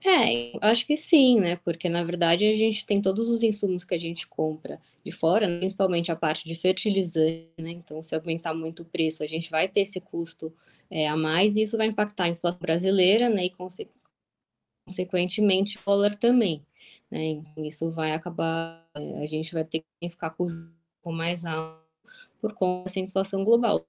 É, 0.05 0.53
acho 0.61 0.85
que 0.87 0.97
sim, 0.97 1.39
né? 1.41 1.57
Porque 1.57 1.89
na 1.89 2.03
verdade 2.03 2.45
a 2.47 2.55
gente 2.57 2.85
tem 2.85 3.01
todos 3.01 3.29
os 3.29 3.43
insumos 3.43 3.85
que 3.85 3.95
a 3.95 3.99
gente 3.99 4.27
compra 4.27 4.81
de 5.05 5.13
fora, 5.13 5.47
principalmente 5.59 6.11
a 6.11 6.17
parte 6.17 6.45
de 6.49 6.57
fertilizante, 6.57 7.49
né? 7.59 7.71
Então, 7.71 8.03
se 8.03 8.15
aumentar 8.15 8.53
muito 8.55 8.83
o 8.83 8.85
preço, 8.87 9.23
a 9.23 9.27
gente 9.27 9.49
vai 9.51 9.69
ter 9.69 9.81
esse 9.83 10.01
custo 10.01 10.53
é, 10.91 11.07
a 11.09 11.17
mais 11.17 11.57
e 11.57 11.63
isso 11.63 11.77
vai 11.77 11.87
impactar 11.87 12.25
a 12.25 12.29
inflação 12.29 12.59
brasileira, 12.59 13.29
né? 13.29 13.47
E 13.47 13.51
conse 13.51 13.89
consequentemente 14.87 15.79
o 15.79 15.83
dólar 15.85 16.17
também, 16.17 16.65
né? 17.11 17.43
Isso 17.57 17.91
vai 17.91 18.13
acabar, 18.13 18.87
a 18.95 19.27
gente 19.27 19.53
vai 19.55 19.65
ter 19.65 19.85
que 20.01 20.09
ficar 20.11 20.31
com, 20.31 20.49
com 21.03 21.13
mais 21.13 21.45
alto 21.45 21.83
por 22.41 22.53
conta 22.55 22.85
dessa 22.85 23.01
inflação 23.01 23.45
global 23.45 23.87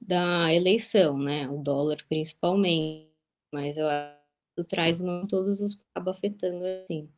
da 0.00 0.52
eleição, 0.52 1.18
né? 1.18 1.48
O 1.48 1.58
dólar 1.58 1.98
principalmente, 2.08 3.10
mas 3.52 3.76
eu 3.76 3.88
acho 3.88 4.23
traz 4.62 5.00
não 5.00 5.26
todos 5.26 5.60
os 5.60 5.82
acaba 5.90 6.12
afetando 6.12 6.64
assim. 6.64 7.08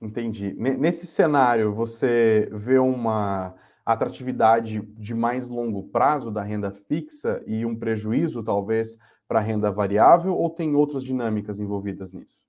Entendi. 0.00 0.54
Nesse 0.54 1.06
cenário, 1.06 1.72
você 1.72 2.48
vê 2.52 2.78
uma 2.78 3.54
atratividade 3.84 4.80
de 4.80 5.14
mais 5.14 5.48
longo 5.48 5.84
prazo 5.84 6.30
da 6.30 6.42
renda 6.42 6.70
fixa 6.70 7.42
e 7.46 7.64
um 7.64 7.76
prejuízo, 7.76 8.42
talvez, 8.42 8.98
para 9.28 9.38
a 9.38 9.42
renda 9.42 9.70
variável, 9.70 10.34
ou 10.34 10.50
tem 10.50 10.74
outras 10.74 11.04
dinâmicas 11.04 11.60
envolvidas 11.60 12.12
nisso? 12.12 12.44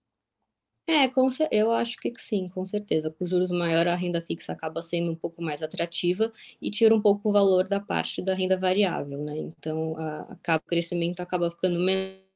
É, 0.90 1.10
com, 1.10 1.28
eu 1.52 1.72
acho 1.72 1.98
que 1.98 2.14
sim, 2.18 2.48
com 2.48 2.64
certeza. 2.64 3.12
Com 3.12 3.26
juros 3.26 3.52
maiores, 3.52 3.92
a 3.92 3.96
renda 3.96 4.22
fixa 4.22 4.54
acaba 4.54 4.82
sendo 4.82 5.12
um 5.12 5.16
pouco 5.16 5.42
mais 5.42 5.62
atrativa 5.62 6.32
e 6.62 6.72
tira 6.72 6.96
um 6.96 7.02
pouco 7.02 7.28
o 7.28 7.32
valor 7.32 7.68
da 7.68 7.80
parte 7.80 8.22
da 8.22 8.34
renda 8.34 8.58
variável, 8.58 9.20
né? 9.20 9.38
Então, 9.38 9.98
a, 9.98 10.38
a, 10.48 10.56
o 10.56 10.62
crescimento 10.62 11.20
acaba 11.20 11.52
ficando 11.52 11.78
menor 11.78 12.27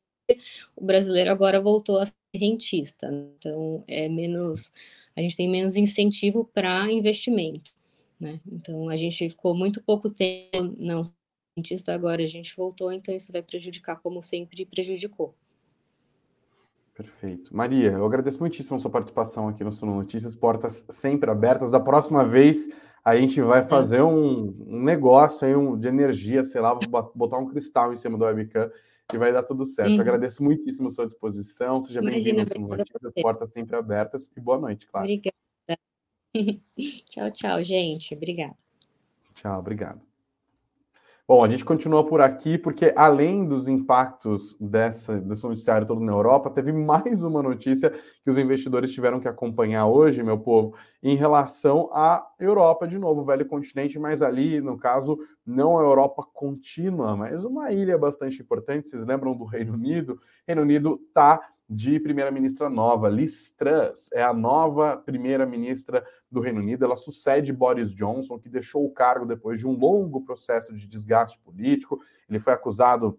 o 0.76 0.86
brasileiro 0.86 1.32
agora 1.32 1.60
voltou 1.60 2.00
a 2.00 2.06
ser 2.06 2.16
rentista. 2.34 3.08
Então, 3.38 3.84
é 3.88 4.08
menos, 4.10 4.72
a 5.16 5.22
gente 5.22 5.36
tem 5.36 5.50
menos 5.50 5.76
incentivo 5.76 6.50
para 6.54 6.92
investimento. 6.92 7.74
Né? 8.20 8.40
Então, 8.46 8.90
a 8.90 8.96
gente 8.96 9.30
ficou 9.30 9.56
muito 9.56 9.82
pouco 9.84 10.10
tempo 10.10 10.76
não 10.78 11.04
rentista, 11.56 11.94
agora 11.94 12.24
a 12.24 12.28
gente 12.28 12.56
voltou, 12.56 12.92
então 12.92 13.14
isso 13.14 13.32
vai 13.32 13.42
prejudicar, 13.42 13.98
como 13.98 14.24
sempre 14.24 14.66
prejudicou. 14.66 15.36
Perfeito. 16.94 17.56
Maria, 17.56 17.92
eu 17.92 18.06
agradeço 18.06 18.40
muitíssimo 18.40 18.78
a 18.78 18.80
sua 18.80 18.92
participação 18.92 19.48
aqui 19.48 19.64
no 19.64 19.72
Suno 19.72 19.96
Notícias, 19.96 20.36
portas 20.36 20.86
sempre 20.90 21.30
abertas. 21.30 21.72
Da 21.72 21.80
próxima 21.80 22.24
vez, 22.26 22.70
a 23.04 23.16
gente 23.16 23.42
vai 23.42 23.64
fazer 23.66 24.02
um, 24.02 24.56
um 24.68 24.84
negócio 24.84 25.48
aí 25.48 25.56
um, 25.56 25.78
de 25.78 25.88
energia, 25.88 26.44
sei 26.44 26.62
lá, 26.62 26.78
botar 27.16 27.38
um 27.38 27.48
cristal 27.48 27.92
em 27.92 27.96
cima 27.96 28.18
do 28.18 28.26
webcam 28.26 28.70
e 29.16 29.20
vai 29.20 29.32
dar 29.32 29.44
tudo 29.44 29.66
certo. 29.66 30.00
Agradeço 30.00 30.44
muitíssimo 30.44 30.88
a 30.88 30.92
sua 30.92 31.06
disposição. 31.06 31.82
Seja 31.82 32.02
bem-vindo 32.02 32.42
ao 32.42 32.78
Notícias, 32.78 33.14
portas 33.22 33.52
sempre 33.52 33.76
abertas 33.76 34.32
e 34.36 34.40
boa 34.40 34.60
noite, 34.60 34.88
claro. 34.88 35.06
Obrigada. 35.06 35.36
tchau, 37.10 37.32
tchau, 37.32 37.64
gente. 37.64 38.14
Obrigada. 38.14 38.56
Tchau, 39.36 39.60
obrigado. 39.60 40.11
Bom, 41.32 41.46
a 41.46 41.48
gente 41.48 41.64
continua 41.64 42.06
por 42.06 42.20
aqui 42.20 42.58
porque, 42.58 42.92
além 42.94 43.48
dos 43.48 43.70
impactos 43.70 44.54
dessa, 44.60 45.18
desse 45.18 45.46
noticiário 45.46 45.88
todo 45.88 46.02
na 46.02 46.12
Europa, 46.12 46.50
teve 46.50 46.74
mais 46.74 47.24
uma 47.24 47.42
notícia 47.42 47.90
que 47.90 48.30
os 48.30 48.38
investidores 48.38 48.92
tiveram 48.92 49.18
que 49.18 49.30
acompanhar 49.30 49.88
hoje, 49.88 50.22
meu 50.24 50.38
povo, 50.38 50.76
em 51.02 51.16
relação 51.16 51.90
à 51.94 52.28
Europa, 52.38 52.86
de 52.86 53.00
novo, 53.00 53.22
o 53.22 53.24
velho 53.24 53.46
continente, 53.46 53.98
mas 53.98 54.22
ali, 54.22 54.60
no 54.60 54.78
caso, 54.78 55.18
não 55.46 55.80
a 55.80 55.82
Europa 55.82 56.28
contínua, 56.34 57.16
mas 57.16 57.46
uma 57.46 57.72
ilha 57.72 57.98
bastante 57.98 58.42
importante. 58.42 58.90
Vocês 58.90 59.06
lembram 59.06 59.34
do 59.34 59.46
Reino 59.46 59.72
Unido? 59.72 60.20
Reino 60.46 60.64
Unido 60.64 61.00
está 61.08 61.40
de 61.74 62.02
primeira-ministra 62.02 62.70
nova. 62.70 63.08
Liz 63.08 63.50
Truss 63.52 64.12
é 64.12 64.22
a 64.22 64.34
nova 64.34 64.98
primeira-ministra 64.98 66.06
do 66.30 66.42
Reino 66.42 66.60
Unido. 66.60 66.84
Ela 66.84 66.98
sucede 66.98 67.54
Boris 67.54 67.94
Johnson, 67.96 68.38
que 68.38 68.50
deixou 68.50 68.86
o 68.86 68.92
cargo 68.92 69.26
depois 69.26 69.58
de 69.58 69.66
um 69.66 69.72
longo 69.72 70.20
processo 70.20 70.76
de 70.76 70.86
desgaste 70.86 71.40
político. 71.40 71.98
Ele 72.30 72.40
foi 72.40 72.52
acusado 72.52 73.18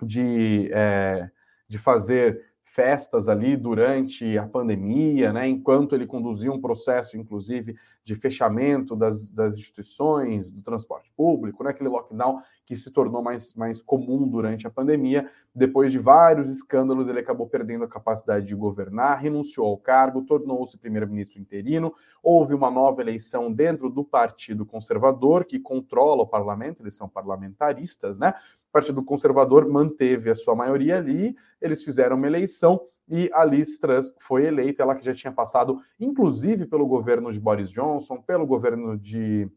de, 0.00 0.70
é, 0.72 1.30
de 1.68 1.76
fazer 1.76 2.53
festas 2.74 3.28
ali 3.28 3.56
durante 3.56 4.36
a 4.36 4.48
pandemia, 4.48 5.32
né, 5.32 5.48
enquanto 5.48 5.94
ele 5.94 6.08
conduzia 6.08 6.50
um 6.50 6.60
processo, 6.60 7.16
inclusive, 7.16 7.76
de 8.02 8.16
fechamento 8.16 8.96
das, 8.96 9.30
das 9.30 9.54
instituições, 9.54 10.50
do 10.50 10.60
transporte 10.60 11.08
público, 11.16 11.62
né, 11.62 11.70
aquele 11.70 11.88
lockdown 11.88 12.40
que 12.66 12.74
se 12.74 12.90
tornou 12.90 13.22
mais, 13.22 13.54
mais 13.54 13.80
comum 13.80 14.26
durante 14.26 14.66
a 14.66 14.70
pandemia. 14.70 15.30
Depois 15.54 15.92
de 15.92 16.00
vários 16.00 16.48
escândalos, 16.48 17.08
ele 17.08 17.20
acabou 17.20 17.46
perdendo 17.46 17.84
a 17.84 17.88
capacidade 17.88 18.44
de 18.44 18.56
governar, 18.56 19.20
renunciou 19.20 19.68
ao 19.68 19.78
cargo, 19.78 20.22
tornou-se 20.22 20.76
primeiro-ministro 20.76 21.40
interino. 21.40 21.94
Houve 22.20 22.54
uma 22.54 22.72
nova 22.72 23.00
eleição 23.00 23.52
dentro 23.52 23.88
do 23.88 24.04
Partido 24.04 24.66
Conservador, 24.66 25.44
que 25.44 25.60
controla 25.60 26.24
o 26.24 26.26
parlamento, 26.26 26.82
eles 26.82 26.96
são 26.96 27.08
parlamentaristas, 27.08 28.18
né? 28.18 28.34
Partido 28.74 29.04
Conservador 29.04 29.68
manteve 29.68 30.32
a 30.32 30.34
sua 30.34 30.56
maioria 30.56 30.96
ali, 30.96 31.36
eles 31.62 31.84
fizeram 31.84 32.16
uma 32.16 32.26
eleição 32.26 32.80
e 33.08 33.30
a 33.32 33.44
Liz 33.44 33.78
Truss 33.78 34.12
foi 34.18 34.46
eleita, 34.46 34.82
ela 34.82 34.96
que 34.96 35.04
já 35.04 35.14
tinha 35.14 35.32
passado, 35.32 35.80
inclusive, 36.00 36.66
pelo 36.66 36.84
governo 36.84 37.32
de 37.32 37.38
Boris 37.38 37.70
Johnson, 37.70 38.20
pelo 38.20 38.44
governo 38.44 38.98
de. 38.98 39.48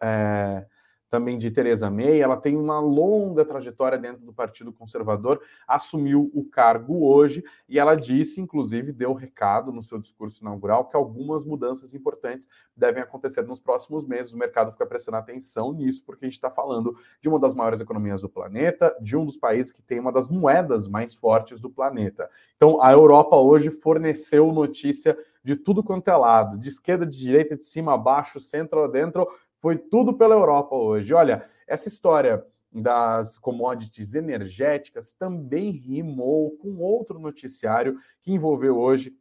É, 0.00 0.64
também 1.10 1.38
de 1.38 1.50
Teresa 1.50 1.90
May, 1.90 2.20
ela 2.20 2.36
tem 2.36 2.56
uma 2.56 2.78
longa 2.80 3.44
trajetória 3.44 3.98
dentro 3.98 4.24
do 4.24 4.32
Partido 4.32 4.72
Conservador, 4.72 5.40
assumiu 5.66 6.30
o 6.34 6.44
cargo 6.44 7.06
hoje 7.06 7.42
e 7.68 7.78
ela 7.78 7.94
disse, 7.94 8.40
inclusive, 8.40 8.92
deu 8.92 9.12
recado 9.12 9.72
no 9.72 9.82
seu 9.82 9.98
discurso 9.98 10.42
inaugural 10.42 10.88
que 10.88 10.96
algumas 10.96 11.44
mudanças 11.44 11.94
importantes 11.94 12.48
devem 12.76 13.02
acontecer 13.02 13.42
nos 13.42 13.60
próximos 13.60 14.06
meses. 14.06 14.32
O 14.32 14.38
mercado 14.38 14.72
fica 14.72 14.86
prestando 14.86 15.16
atenção 15.16 15.72
nisso, 15.72 16.02
porque 16.04 16.24
a 16.24 16.28
gente 16.28 16.36
está 16.36 16.50
falando 16.50 16.96
de 17.20 17.28
uma 17.28 17.38
das 17.38 17.54
maiores 17.54 17.80
economias 17.80 18.22
do 18.22 18.28
planeta, 18.28 18.96
de 19.00 19.16
um 19.16 19.24
dos 19.24 19.36
países 19.36 19.72
que 19.72 19.82
tem 19.82 19.98
uma 19.98 20.12
das 20.12 20.28
moedas 20.28 20.88
mais 20.88 21.14
fortes 21.14 21.60
do 21.60 21.70
planeta. 21.70 22.28
Então, 22.56 22.82
a 22.82 22.92
Europa 22.92 23.36
hoje 23.36 23.70
forneceu 23.70 24.52
notícia 24.52 25.16
de 25.42 25.56
tudo 25.56 25.82
quanto 25.82 26.08
é 26.08 26.16
lado, 26.16 26.58
de 26.58 26.68
esquerda, 26.68 27.06
de 27.06 27.16
direita, 27.16 27.56
de 27.56 27.64
cima 27.64 27.94
a 27.94 27.96
baixo, 27.96 28.38
centro 28.38 28.84
a 28.84 28.88
dentro, 28.88 29.26
foi 29.60 29.76
tudo 29.76 30.14
pela 30.14 30.34
Europa 30.34 30.74
hoje. 30.74 31.12
Olha, 31.12 31.48
essa 31.66 31.88
história 31.88 32.44
das 32.72 33.38
commodities 33.38 34.14
energéticas 34.14 35.14
também 35.14 35.70
rimou 35.70 36.52
com 36.58 36.78
outro 36.78 37.18
noticiário 37.18 37.98
que 38.20 38.32
envolveu 38.32 38.78
hoje 38.78 39.16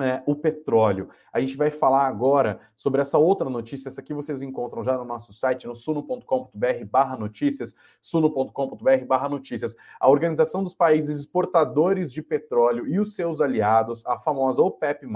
é, 0.00 0.22
o 0.26 0.34
petróleo. 0.34 1.10
A 1.32 1.38
gente 1.38 1.56
vai 1.56 1.70
falar 1.70 2.06
agora 2.06 2.60
sobre 2.76 3.02
essa 3.02 3.18
outra 3.18 3.48
notícia. 3.50 3.88
Essa 3.88 4.00
aqui 4.00 4.14
vocês 4.14 4.40
encontram 4.40 4.82
já 4.82 4.96
no 4.96 5.04
nosso 5.04 5.32
site, 5.32 5.66
no 5.66 5.74
suno.com.br 5.74 6.84
barra 6.90 7.16
notícias, 7.16 7.74
suno.com.br 8.00 9.04
barra 9.06 9.28
notícias. 9.28 9.76
A 10.00 10.08
Organização 10.08 10.64
dos 10.64 10.74
Países 10.74 11.18
Exportadores 11.18 12.10
de 12.10 12.22
Petróleo 12.22 12.86
e 12.86 12.98
os 12.98 13.14
seus 13.14 13.40
aliados, 13.40 14.04
a 14.06 14.18
famosa 14.18 14.62
OPEP+, 14.62 15.06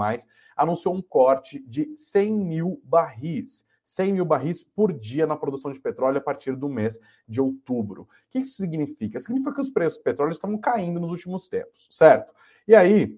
anunciou 0.55 0.95
um 0.95 1.01
corte 1.01 1.59
de 1.67 1.97
100 1.97 2.33
mil 2.33 2.81
barris 2.83 3.65
100 3.87 4.11
mil 4.11 4.25
barris 4.25 4.61
por 4.61 4.91
dia 4.91 5.25
na 5.25 5.37
produção 5.37 5.71
de 5.71 5.79
petróleo 5.79 6.17
a 6.17 6.21
partir 6.21 6.53
do 6.57 6.67
mês 6.67 6.99
de 7.25 7.39
outubro. 7.39 8.01
O 8.01 8.07
que 8.29 8.39
isso 8.39 8.57
significa? 8.57 9.17
Significa 9.17 9.53
que 9.53 9.61
os 9.61 9.69
preços 9.69 9.97
do 9.97 10.03
petróleo 10.03 10.33
estavam 10.33 10.57
caindo 10.57 10.99
nos 10.99 11.09
últimos 11.09 11.47
tempos, 11.47 11.87
certo? 11.89 12.33
E 12.67 12.75
aí, 12.75 13.17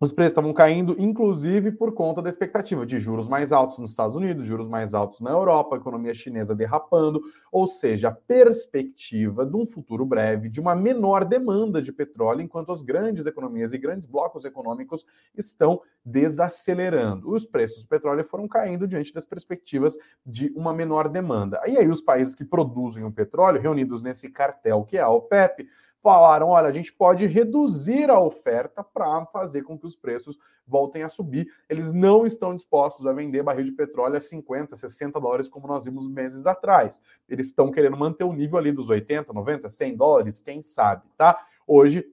os 0.00 0.12
preços 0.12 0.30
estavam 0.30 0.52
caindo, 0.52 0.94
inclusive 0.96 1.72
por 1.72 1.92
conta 1.92 2.22
da 2.22 2.30
expectativa 2.30 2.86
de 2.86 3.00
juros 3.00 3.26
mais 3.26 3.50
altos 3.50 3.78
nos 3.78 3.90
Estados 3.90 4.14
Unidos, 4.14 4.44
juros 4.44 4.68
mais 4.68 4.94
altos 4.94 5.20
na 5.20 5.30
Europa, 5.30 5.76
economia 5.76 6.14
chinesa 6.14 6.54
derrapando, 6.54 7.20
ou 7.50 7.66
seja, 7.66 8.08
a 8.08 8.12
perspectiva 8.12 9.44
de 9.44 9.56
um 9.56 9.66
futuro 9.66 10.06
breve 10.06 10.48
de 10.48 10.60
uma 10.60 10.76
menor 10.76 11.24
demanda 11.24 11.82
de 11.82 11.92
petróleo, 11.92 12.42
enquanto 12.42 12.70
as 12.70 12.80
grandes 12.80 13.26
economias 13.26 13.72
e 13.72 13.78
grandes 13.78 14.06
blocos 14.06 14.44
econômicos 14.44 15.04
estão 15.36 15.80
desacelerando. 16.04 17.32
Os 17.32 17.44
preços 17.44 17.82
do 17.82 17.88
petróleo 17.88 18.24
foram 18.24 18.46
caindo 18.46 18.86
diante 18.86 19.12
das 19.12 19.26
perspectivas 19.26 19.98
de 20.24 20.52
uma 20.54 20.72
menor 20.72 21.08
demanda. 21.08 21.60
E 21.66 21.76
aí 21.76 21.88
os 21.88 22.00
países 22.00 22.36
que 22.36 22.44
produzem 22.44 23.02
o 23.02 23.10
petróleo, 23.10 23.60
reunidos 23.60 24.00
nesse 24.00 24.30
cartel 24.30 24.84
que 24.84 24.96
é 24.96 25.00
a 25.00 25.08
OPEP, 25.08 25.66
falaram: 26.02 26.48
olha, 26.48 26.68
a 26.68 26.72
gente 26.72 26.92
pode 26.92 27.26
reduzir 27.26 28.10
a 28.10 28.20
oferta 28.20 28.82
para 28.82 29.26
fazer 29.26 29.62
com 29.62 29.78
que 29.78 29.86
os 29.86 29.96
preços 29.96 30.38
voltem 30.66 31.02
a 31.02 31.08
subir. 31.08 31.48
Eles 31.68 31.92
não 31.92 32.26
estão 32.26 32.54
dispostos 32.54 33.06
a 33.06 33.12
vender 33.12 33.42
barril 33.42 33.64
de 33.64 33.72
petróleo 33.72 34.16
a 34.16 34.20
50, 34.20 34.76
60 34.76 35.18
dólares, 35.20 35.48
como 35.48 35.66
nós 35.66 35.84
vimos 35.84 36.08
meses 36.08 36.46
atrás. 36.46 37.02
Eles 37.28 37.46
estão 37.48 37.70
querendo 37.70 37.96
manter 37.96 38.24
o 38.24 38.32
nível 38.32 38.58
ali 38.58 38.70
dos 38.70 38.88
80, 38.88 39.32
90, 39.32 39.70
100 39.70 39.96
dólares, 39.96 40.40
quem 40.40 40.62
sabe, 40.62 41.02
tá? 41.16 41.38
Hoje 41.66 42.04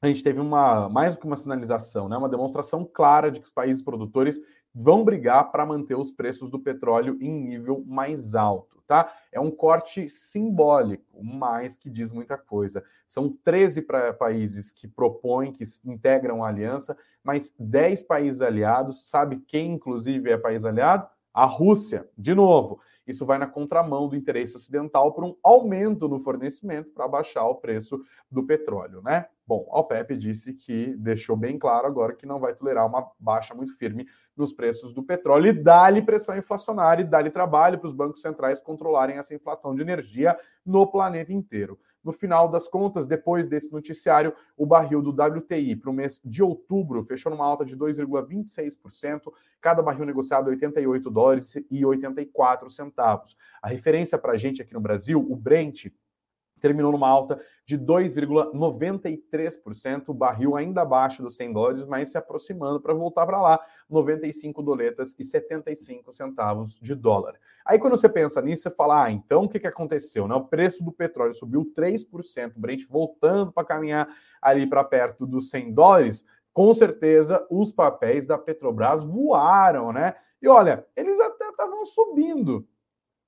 a 0.00 0.06
gente 0.06 0.22
teve 0.22 0.38
uma 0.38 0.88
mais 0.88 1.14
do 1.14 1.20
que 1.20 1.26
uma 1.26 1.36
sinalização, 1.36 2.08
né? 2.08 2.16
Uma 2.16 2.28
demonstração 2.28 2.84
clara 2.84 3.32
de 3.32 3.40
que 3.40 3.46
os 3.46 3.52
países 3.52 3.82
produtores 3.82 4.40
vão 4.80 5.04
brigar 5.04 5.50
para 5.50 5.66
manter 5.66 5.96
os 5.96 6.12
preços 6.12 6.48
do 6.48 6.60
petróleo 6.60 7.18
em 7.20 7.32
nível 7.32 7.82
mais 7.84 8.36
alto, 8.36 8.80
tá? 8.86 9.12
É 9.32 9.40
um 9.40 9.50
corte 9.50 10.08
simbólico, 10.08 11.20
mas 11.20 11.76
que 11.76 11.90
diz 11.90 12.12
muita 12.12 12.38
coisa. 12.38 12.84
São 13.04 13.28
13 13.42 13.82
pra, 13.82 14.12
países 14.12 14.72
que 14.72 14.86
propõem, 14.86 15.50
que 15.50 15.64
integram 15.84 16.44
a 16.44 16.48
aliança, 16.48 16.96
mas 17.24 17.52
10 17.58 18.04
países 18.04 18.40
aliados. 18.40 19.08
Sabe 19.10 19.42
quem, 19.48 19.72
inclusive, 19.72 20.30
é 20.30 20.38
país 20.38 20.64
aliado? 20.64 21.08
A 21.34 21.44
Rússia, 21.44 22.08
de 22.16 22.32
novo. 22.32 22.80
Isso 23.04 23.26
vai 23.26 23.36
na 23.36 23.48
contramão 23.48 24.08
do 24.08 24.14
interesse 24.14 24.54
ocidental 24.54 25.12
por 25.12 25.24
um 25.24 25.34
aumento 25.42 26.08
no 26.08 26.20
fornecimento 26.20 26.90
para 26.90 27.08
baixar 27.08 27.44
o 27.46 27.56
preço 27.56 28.00
do 28.30 28.44
petróleo, 28.44 29.02
né? 29.02 29.26
Bom, 29.48 29.66
a 29.70 29.80
OPEP 29.80 30.14
disse 30.14 30.52
que 30.52 30.94
deixou 30.98 31.34
bem 31.34 31.58
claro 31.58 31.86
agora 31.86 32.14
que 32.14 32.26
não 32.26 32.38
vai 32.38 32.54
tolerar 32.54 32.86
uma 32.86 33.10
baixa 33.18 33.54
muito 33.54 33.74
firme 33.78 34.06
nos 34.36 34.52
preços 34.52 34.92
do 34.92 35.02
petróleo 35.02 35.46
e 35.46 35.52
dá-lhe 35.54 36.02
pressão 36.02 36.36
inflacionária 36.36 37.02
e 37.02 37.06
dá-lhe 37.06 37.30
trabalho 37.30 37.78
para 37.78 37.86
os 37.86 37.94
bancos 37.94 38.20
centrais 38.20 38.60
controlarem 38.60 39.16
essa 39.16 39.34
inflação 39.34 39.74
de 39.74 39.80
energia 39.80 40.36
no 40.66 40.86
planeta 40.86 41.32
inteiro. 41.32 41.78
No 42.04 42.12
final 42.12 42.46
das 42.50 42.68
contas, 42.68 43.06
depois 43.06 43.48
desse 43.48 43.72
noticiário, 43.72 44.34
o 44.54 44.66
barril 44.66 45.00
do 45.00 45.12
WTI 45.12 45.76
para 45.76 45.88
o 45.88 45.94
mês 45.94 46.20
de 46.22 46.42
outubro 46.42 47.02
fechou 47.02 47.32
numa 47.32 47.46
alta 47.46 47.64
de 47.64 47.74
2,26%, 47.74 49.32
cada 49.62 49.80
barril 49.80 50.04
negociado 50.04 50.48
88 50.48 51.10
dólares 51.10 51.54
e 51.70 51.86
84 51.86 52.70
centavos. 52.70 53.34
A 53.62 53.68
referência 53.68 54.18
para 54.18 54.34
a 54.34 54.36
gente 54.36 54.60
aqui 54.60 54.74
no 54.74 54.80
Brasil, 54.80 55.18
o 55.26 55.34
Brent, 55.34 55.86
terminou 56.58 56.92
numa 56.92 57.08
alta 57.08 57.40
de 57.64 57.78
2,93%, 57.78 60.08
o 60.08 60.14
barril 60.14 60.56
ainda 60.56 60.82
abaixo 60.82 61.22
dos 61.22 61.36
100 61.36 61.52
dólares, 61.52 61.86
mas 61.86 62.10
se 62.10 62.18
aproximando 62.18 62.80
para 62.80 62.94
voltar 62.94 63.26
para 63.26 63.40
lá, 63.40 63.60
95 63.88 64.62
doletas 64.62 65.14
e 65.18 65.24
75 65.24 66.12
centavos 66.12 66.78
de 66.80 66.94
dólar. 66.94 67.34
Aí 67.64 67.78
quando 67.78 67.96
você 67.96 68.08
pensa 68.08 68.40
nisso, 68.40 68.64
você 68.64 68.70
fala, 68.70 69.04
ah, 69.04 69.10
então 69.10 69.44
o 69.44 69.48
que, 69.48 69.60
que 69.60 69.66
aconteceu? 69.66 70.26
Né? 70.26 70.34
O 70.34 70.44
preço 70.44 70.84
do 70.84 70.92
petróleo 70.92 71.34
subiu 71.34 71.70
3%, 71.76 72.56
o 72.56 72.60
Brent 72.60 72.86
voltando 72.88 73.52
para 73.52 73.66
caminhar 73.66 74.08
ali 74.40 74.66
para 74.66 74.84
perto 74.84 75.26
dos 75.26 75.50
100 75.50 75.72
dólares, 75.72 76.24
com 76.52 76.74
certeza 76.74 77.46
os 77.50 77.70
papéis 77.70 78.26
da 78.26 78.36
Petrobras 78.36 79.04
voaram, 79.04 79.92
né? 79.92 80.16
E 80.42 80.48
olha, 80.48 80.84
eles 80.96 81.20
até 81.20 81.50
estavam 81.50 81.84
subindo, 81.84 82.66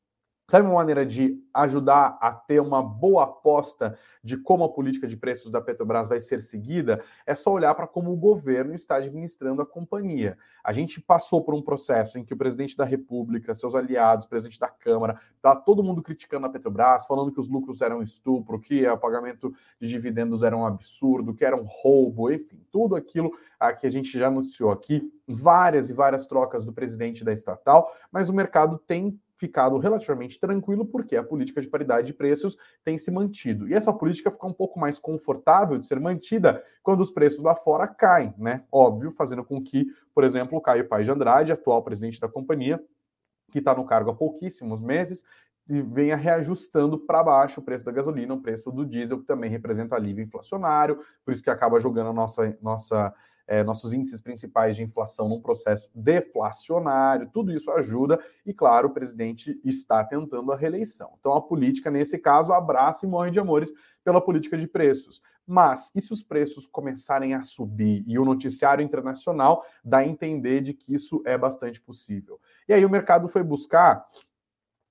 Sabe 0.52 0.68
uma 0.68 0.74
maneira 0.74 1.06
de 1.06 1.42
ajudar 1.54 2.18
a 2.20 2.30
ter 2.30 2.60
uma 2.60 2.82
boa 2.82 3.24
aposta 3.24 3.98
de 4.22 4.36
como 4.36 4.64
a 4.64 4.68
política 4.68 5.08
de 5.08 5.16
preços 5.16 5.50
da 5.50 5.62
Petrobras 5.62 6.10
vai 6.10 6.20
ser 6.20 6.42
seguida? 6.42 7.02
É 7.24 7.34
só 7.34 7.50
olhar 7.50 7.74
para 7.74 7.86
como 7.86 8.12
o 8.12 8.16
governo 8.18 8.74
está 8.74 8.96
administrando 8.96 9.62
a 9.62 9.66
companhia. 9.66 10.36
A 10.62 10.70
gente 10.74 11.00
passou 11.00 11.42
por 11.42 11.54
um 11.54 11.62
processo 11.62 12.18
em 12.18 12.24
que 12.24 12.34
o 12.34 12.36
presidente 12.36 12.76
da 12.76 12.84
República, 12.84 13.54
seus 13.54 13.74
aliados, 13.74 14.26
presidente 14.26 14.60
da 14.60 14.68
Câmara, 14.68 15.18
tá 15.40 15.56
todo 15.56 15.82
mundo 15.82 16.02
criticando 16.02 16.46
a 16.46 16.50
Petrobras, 16.50 17.06
falando 17.06 17.32
que 17.32 17.40
os 17.40 17.48
lucros 17.48 17.80
eram 17.80 18.02
estupro, 18.02 18.60
que 18.60 18.86
o 18.86 18.98
pagamento 18.98 19.54
de 19.80 19.88
dividendos 19.88 20.42
era 20.42 20.54
um 20.54 20.66
absurdo, 20.66 21.32
que 21.32 21.46
era 21.46 21.56
um 21.56 21.64
roubo, 21.64 22.30
enfim, 22.30 22.60
tudo 22.70 22.94
aquilo 22.94 23.32
que 23.80 23.86
a 23.86 23.90
gente 23.90 24.18
já 24.18 24.30
noticiou 24.30 24.70
aqui, 24.70 25.10
várias 25.26 25.88
e 25.88 25.92
várias 25.94 26.26
trocas 26.26 26.66
do 26.66 26.72
presidente 26.72 27.24
da 27.24 27.32
estatal, 27.32 27.90
mas 28.10 28.28
o 28.28 28.34
mercado 28.34 28.76
tem 28.76 29.18
ficado 29.42 29.76
relativamente 29.76 30.38
tranquilo 30.38 30.86
porque 30.86 31.16
a 31.16 31.24
política 31.24 31.60
de 31.60 31.66
paridade 31.66 32.06
de 32.06 32.12
preços 32.12 32.56
tem 32.84 32.96
se 32.96 33.10
mantido. 33.10 33.68
E 33.68 33.74
essa 33.74 33.92
política 33.92 34.30
fica 34.30 34.46
um 34.46 34.52
pouco 34.52 34.78
mais 34.78 35.00
confortável 35.00 35.76
de 35.78 35.84
ser 35.84 35.98
mantida 35.98 36.62
quando 36.80 37.00
os 37.00 37.10
preços 37.10 37.42
lá 37.42 37.56
fora 37.56 37.88
caem, 37.88 38.32
né? 38.38 38.62
Óbvio, 38.70 39.10
fazendo 39.10 39.42
com 39.44 39.60
que, 39.60 39.84
por 40.14 40.22
exemplo, 40.22 40.56
o 40.56 40.60
Caio 40.60 40.86
Paes 40.86 41.06
de 41.06 41.10
Andrade, 41.10 41.50
atual 41.50 41.82
presidente 41.82 42.20
da 42.20 42.28
companhia, 42.28 42.80
que 43.50 43.58
está 43.58 43.74
no 43.74 43.84
cargo 43.84 44.10
há 44.10 44.14
pouquíssimos 44.14 44.80
meses, 44.80 45.24
venha 45.66 46.14
reajustando 46.14 46.96
para 46.96 47.24
baixo 47.24 47.60
o 47.60 47.64
preço 47.64 47.84
da 47.84 47.90
gasolina, 47.90 48.34
o 48.34 48.40
preço 48.40 48.70
do 48.70 48.86
diesel, 48.86 49.18
que 49.18 49.26
também 49.26 49.50
representa 49.50 49.96
alívio 49.96 50.22
inflacionário, 50.22 51.00
por 51.24 51.32
isso 51.32 51.42
que 51.42 51.50
acaba 51.50 51.80
jogando 51.80 52.10
a 52.10 52.12
nossa, 52.12 52.56
nossa 52.62 53.12
é, 53.46 53.62
nossos 53.62 53.92
índices 53.92 54.20
principais 54.20 54.76
de 54.76 54.82
inflação 54.82 55.28
num 55.28 55.40
processo 55.40 55.90
deflacionário, 55.94 57.30
tudo 57.32 57.52
isso 57.52 57.70
ajuda, 57.70 58.18
e 58.44 58.52
claro, 58.52 58.88
o 58.88 58.92
presidente 58.92 59.60
está 59.64 60.04
tentando 60.04 60.52
a 60.52 60.56
reeleição. 60.56 61.14
Então 61.18 61.34
a 61.34 61.40
política, 61.40 61.90
nesse 61.90 62.18
caso, 62.18 62.52
abraça 62.52 63.04
e 63.04 63.08
morre 63.08 63.30
de 63.30 63.40
amores 63.40 63.72
pela 64.04 64.20
política 64.20 64.56
de 64.56 64.66
preços. 64.66 65.22
Mas 65.46 65.90
e 65.94 66.00
se 66.00 66.12
os 66.12 66.22
preços 66.22 66.66
começarem 66.66 67.34
a 67.34 67.42
subir? 67.42 68.04
E 68.06 68.18
o 68.18 68.24
noticiário 68.24 68.84
internacional 68.84 69.64
dá 69.84 69.98
a 69.98 70.06
entender 70.06 70.60
de 70.60 70.72
que 70.72 70.94
isso 70.94 71.22
é 71.24 71.36
bastante 71.36 71.80
possível. 71.80 72.40
E 72.68 72.72
aí 72.72 72.84
o 72.84 72.90
mercado 72.90 73.28
foi 73.28 73.42
buscar 73.42 74.06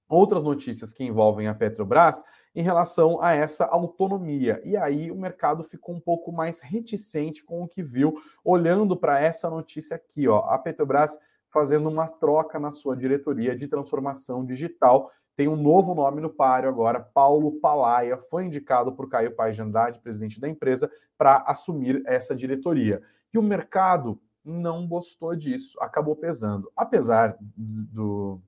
outras 0.10 0.44
notícias 0.44 0.92
que 0.92 1.04
envolvem 1.04 1.48
a 1.48 1.54
Petrobras 1.54 2.24
em 2.54 2.62
relação 2.62 3.22
a 3.22 3.34
essa 3.34 3.66
autonomia. 3.66 4.62
E 4.66 4.76
aí 4.76 5.10
o 5.10 5.16
mercado 5.16 5.64
ficou 5.64 5.96
um 5.96 6.00
pouco 6.00 6.32
mais 6.32 6.60
reticente 6.60 7.44
com 7.44 7.64
o 7.64 7.68
que 7.68 7.82
viu, 7.82 8.22
olhando 8.44 8.96
para 8.98 9.20
essa 9.20 9.50
notícia 9.50 9.96
aqui, 9.96 10.28
ó, 10.28 10.40
a 10.40 10.58
Petrobras 10.58 11.18
fazendo 11.52 11.90
uma 11.90 12.08
troca 12.08 12.60
na 12.60 12.74
sua 12.74 12.96
diretoria 12.96 13.56
de 13.56 13.68
transformação 13.68 14.46
digital. 14.46 15.12
Tem 15.36 15.48
um 15.48 15.56
novo 15.56 15.94
nome 15.94 16.22
no 16.22 16.30
páreo 16.30 16.70
agora, 16.70 17.00
Paulo 17.00 17.60
Palaia, 17.60 18.18
foi 18.18 18.46
indicado 18.46 18.94
por 18.94 19.10
Caio 19.10 19.36
Paes 19.36 19.56
de 19.56 19.62
Andrade, 19.62 20.00
presidente 20.00 20.40
da 20.40 20.48
empresa, 20.48 20.90
para 21.18 21.44
assumir 21.48 22.02
essa 22.06 22.36
diretoria. 22.36 23.02
E 23.34 23.38
o 23.38 23.44
mercado 23.44 24.20
não 24.44 24.88
gostou 24.88 25.36
disso, 25.36 25.78
acabou 25.82 26.16
pesando. 26.16 26.72
Apesar 26.76 27.38
do, 27.40 28.42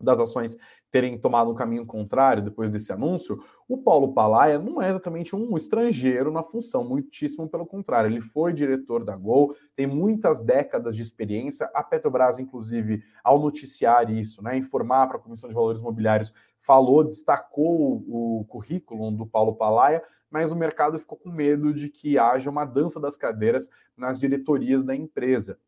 das 0.00 0.18
ações 0.18 0.56
terem 0.90 1.18
tomado 1.18 1.50
um 1.50 1.54
caminho 1.54 1.86
contrário 1.86 2.42
depois 2.42 2.70
desse 2.70 2.92
anúncio, 2.92 3.38
o 3.68 3.78
Paulo 3.78 4.12
Palaia 4.12 4.58
não 4.58 4.82
é 4.82 4.88
exatamente 4.88 5.36
um 5.36 5.56
estrangeiro 5.56 6.32
na 6.32 6.42
função, 6.42 6.84
muitíssimo 6.84 7.48
pelo 7.48 7.64
contrário. 7.64 8.10
Ele 8.10 8.20
foi 8.20 8.52
diretor 8.52 9.04
da 9.04 9.14
Gol, 9.14 9.54
tem 9.76 9.86
muitas 9.86 10.42
décadas 10.42 10.96
de 10.96 11.02
experiência. 11.02 11.70
A 11.74 11.82
Petrobras, 11.82 12.38
inclusive, 12.38 13.02
ao 13.22 13.38
noticiar 13.38 14.10
isso, 14.10 14.42
né, 14.42 14.56
informar 14.56 15.06
para 15.06 15.18
a 15.18 15.20
Comissão 15.20 15.48
de 15.48 15.54
Valores 15.54 15.80
Imobiliários, 15.80 16.32
falou, 16.60 17.04
destacou 17.04 18.04
o 18.08 18.44
currículo 18.48 19.10
do 19.10 19.26
Paulo 19.26 19.54
Palaia, 19.54 20.02
mas 20.30 20.52
o 20.52 20.56
mercado 20.56 20.98
ficou 20.98 21.18
com 21.18 21.30
medo 21.30 21.72
de 21.74 21.88
que 21.88 22.18
haja 22.18 22.50
uma 22.50 22.64
dança 22.64 23.00
das 23.00 23.16
cadeiras 23.16 23.68
nas 23.96 24.18
diretorias 24.18 24.84
da 24.84 24.94
empresa. 24.94 25.58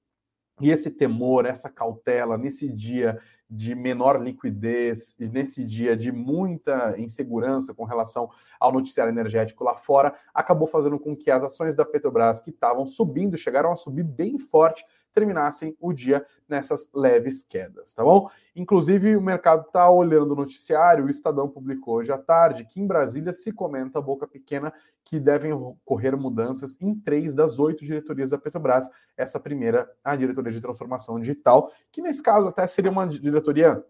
E 0.61 0.71
esse 0.71 0.91
temor, 0.91 1.47
essa 1.47 1.71
cautela, 1.71 2.37
nesse 2.37 2.69
dia 2.69 3.19
de 3.49 3.75
menor 3.75 4.23
liquidez 4.23 5.15
e 5.21 5.29
nesse 5.29 5.62
dia 5.65 5.95
de 5.95 6.11
muita 6.11 6.95
insegurança 6.99 7.75
com 7.75 7.85
relação 7.85 8.31
ao 8.59 8.73
noticiário 8.73 9.12
energético 9.12 9.62
lá 9.62 9.77
fora, 9.77 10.15
acabou 10.33 10.67
fazendo 10.67 10.99
com 10.99 11.15
que 11.15 11.31
as 11.31 11.43
ações 11.43 11.77
da 11.77 11.85
Petrobras 11.85 12.41
que 12.41 12.51
estavam 12.51 12.87
subindo, 12.87 13.37
chegaram 13.37 13.71
a 13.71 13.77
subir 13.77 14.05
bem 14.05 14.38
forte, 14.38 14.85
terminassem 15.12 15.77
o 15.81 15.92
dia 15.92 16.25
nessas 16.48 16.90
leves 16.94 17.42
quedas, 17.42 17.94
tá 17.94 18.03
bom? 18.03 18.29
Inclusive, 18.55 19.16
o 19.16 19.22
mercado 19.22 19.66
está 19.66 19.90
olhando 19.90 20.33
o 20.33 20.37
noticiário, 20.37 21.07
o 21.07 21.11
Estadão 21.11 21.48
publicou 21.48 21.96
hoje 21.96 22.12
à 22.12 22.18
tarde 22.18 22.64
que 22.64 22.81
em 22.81 22.87
Brasília 22.87 23.33
se 23.33 23.53
comenta 23.53 23.98
a 23.98 24.03
boca 24.03 24.27
pequena 24.27 24.72
que 25.05 25.20
devem 25.20 25.53
ocorrer 25.53 26.16
mudanças 26.16 26.81
em 26.81 26.94
três 26.94 27.35
das 27.35 27.59
oito 27.59 27.85
diretorias 27.85 28.31
da 28.31 28.38
Petrobras. 28.38 28.88
Essa 29.16 29.38
primeira, 29.38 29.90
a 30.03 30.16
diretoria 30.16 30.53
de 30.53 30.61
transformação 30.61 31.18
digital, 31.18 31.70
que 31.90 32.01
nesse 32.01 32.22
caso 32.22 32.48
até 32.48 32.66
seria 32.66 32.90
uma 32.90 33.07
diretoria 33.07 33.85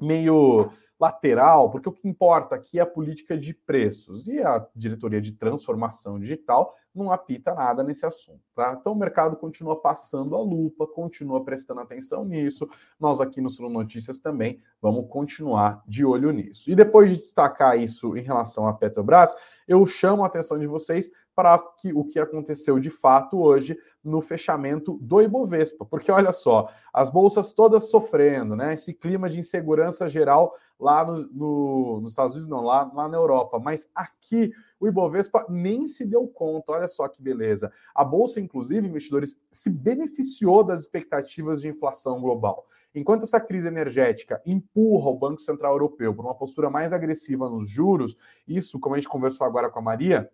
meio 0.00 0.70
lateral, 0.98 1.70
porque 1.70 1.88
o 1.88 1.92
que 1.92 2.08
importa 2.08 2.54
aqui 2.54 2.78
é 2.78 2.82
a 2.82 2.86
política 2.86 3.36
de 3.36 3.52
preços 3.52 4.26
e 4.26 4.40
a 4.40 4.66
diretoria 4.74 5.20
de 5.20 5.32
transformação 5.32 6.18
digital 6.18 6.74
não 6.94 7.10
apita 7.10 7.54
nada 7.54 7.82
nesse 7.82 8.06
assunto, 8.06 8.40
tá? 8.54 8.76
Então 8.78 8.92
o 8.92 8.96
mercado 8.96 9.36
continua 9.36 9.80
passando 9.80 10.36
a 10.36 10.40
lupa, 10.40 10.86
continua 10.86 11.44
prestando 11.44 11.80
atenção 11.80 12.24
nisso. 12.24 12.68
Nós 12.98 13.20
aqui 13.20 13.40
no 13.40 13.50
Sul 13.50 13.68
Notícias 13.68 14.20
também 14.20 14.62
vamos 14.80 15.08
continuar 15.08 15.82
de 15.86 16.04
olho 16.04 16.30
nisso. 16.30 16.70
E 16.70 16.74
depois 16.74 17.10
de 17.10 17.16
destacar 17.16 17.78
isso 17.78 18.16
em 18.16 18.22
relação 18.22 18.68
à 18.68 18.72
Petrobras, 18.72 19.34
eu 19.66 19.84
chamo 19.86 20.22
a 20.22 20.26
atenção 20.26 20.58
de 20.58 20.66
vocês 20.66 21.10
para 21.34 21.58
que, 21.78 21.92
o 21.92 22.04
que 22.04 22.18
aconteceu 22.18 22.78
de 22.78 22.90
fato 22.90 23.38
hoje 23.42 23.76
no 24.02 24.20
fechamento 24.20 24.98
do 25.00 25.20
Ibovespa, 25.20 25.84
porque 25.84 26.12
olha 26.12 26.32
só, 26.32 26.70
as 26.92 27.10
bolsas 27.10 27.52
todas 27.52 27.90
sofrendo, 27.90 28.54
né? 28.54 28.74
Esse 28.74 28.94
clima 28.94 29.28
de 29.28 29.40
insegurança 29.40 30.06
geral 30.06 30.54
lá 30.78 31.04
no, 31.04 31.26
no, 31.28 32.00
nos 32.00 32.12
Estados 32.12 32.32
Unidos, 32.32 32.48
não, 32.48 32.62
lá, 32.62 32.90
lá 32.92 33.08
na 33.08 33.16
Europa, 33.16 33.58
mas 33.58 33.88
aqui 33.94 34.52
o 34.78 34.86
Ibovespa 34.86 35.46
nem 35.48 35.86
se 35.86 36.04
deu 36.04 36.26
conta, 36.26 36.72
olha 36.72 36.88
só 36.88 37.08
que 37.08 37.22
beleza. 37.22 37.72
A 37.94 38.04
bolsa, 38.04 38.40
inclusive, 38.40 38.86
investidores, 38.86 39.38
se 39.50 39.70
beneficiou 39.70 40.64
das 40.64 40.82
expectativas 40.82 41.60
de 41.60 41.68
inflação 41.68 42.20
global. 42.20 42.66
Enquanto 42.94 43.24
essa 43.24 43.40
crise 43.40 43.66
energética 43.66 44.40
empurra 44.46 45.10
o 45.10 45.18
Banco 45.18 45.40
Central 45.40 45.72
Europeu 45.72 46.14
para 46.14 46.24
uma 46.24 46.34
postura 46.34 46.70
mais 46.70 46.92
agressiva 46.92 47.48
nos 47.50 47.68
juros, 47.68 48.16
isso, 48.46 48.78
como 48.78 48.94
a 48.94 48.98
gente 48.98 49.08
conversou 49.08 49.46
agora 49.46 49.68
com 49.68 49.80
a 49.80 49.82
Maria, 49.82 50.30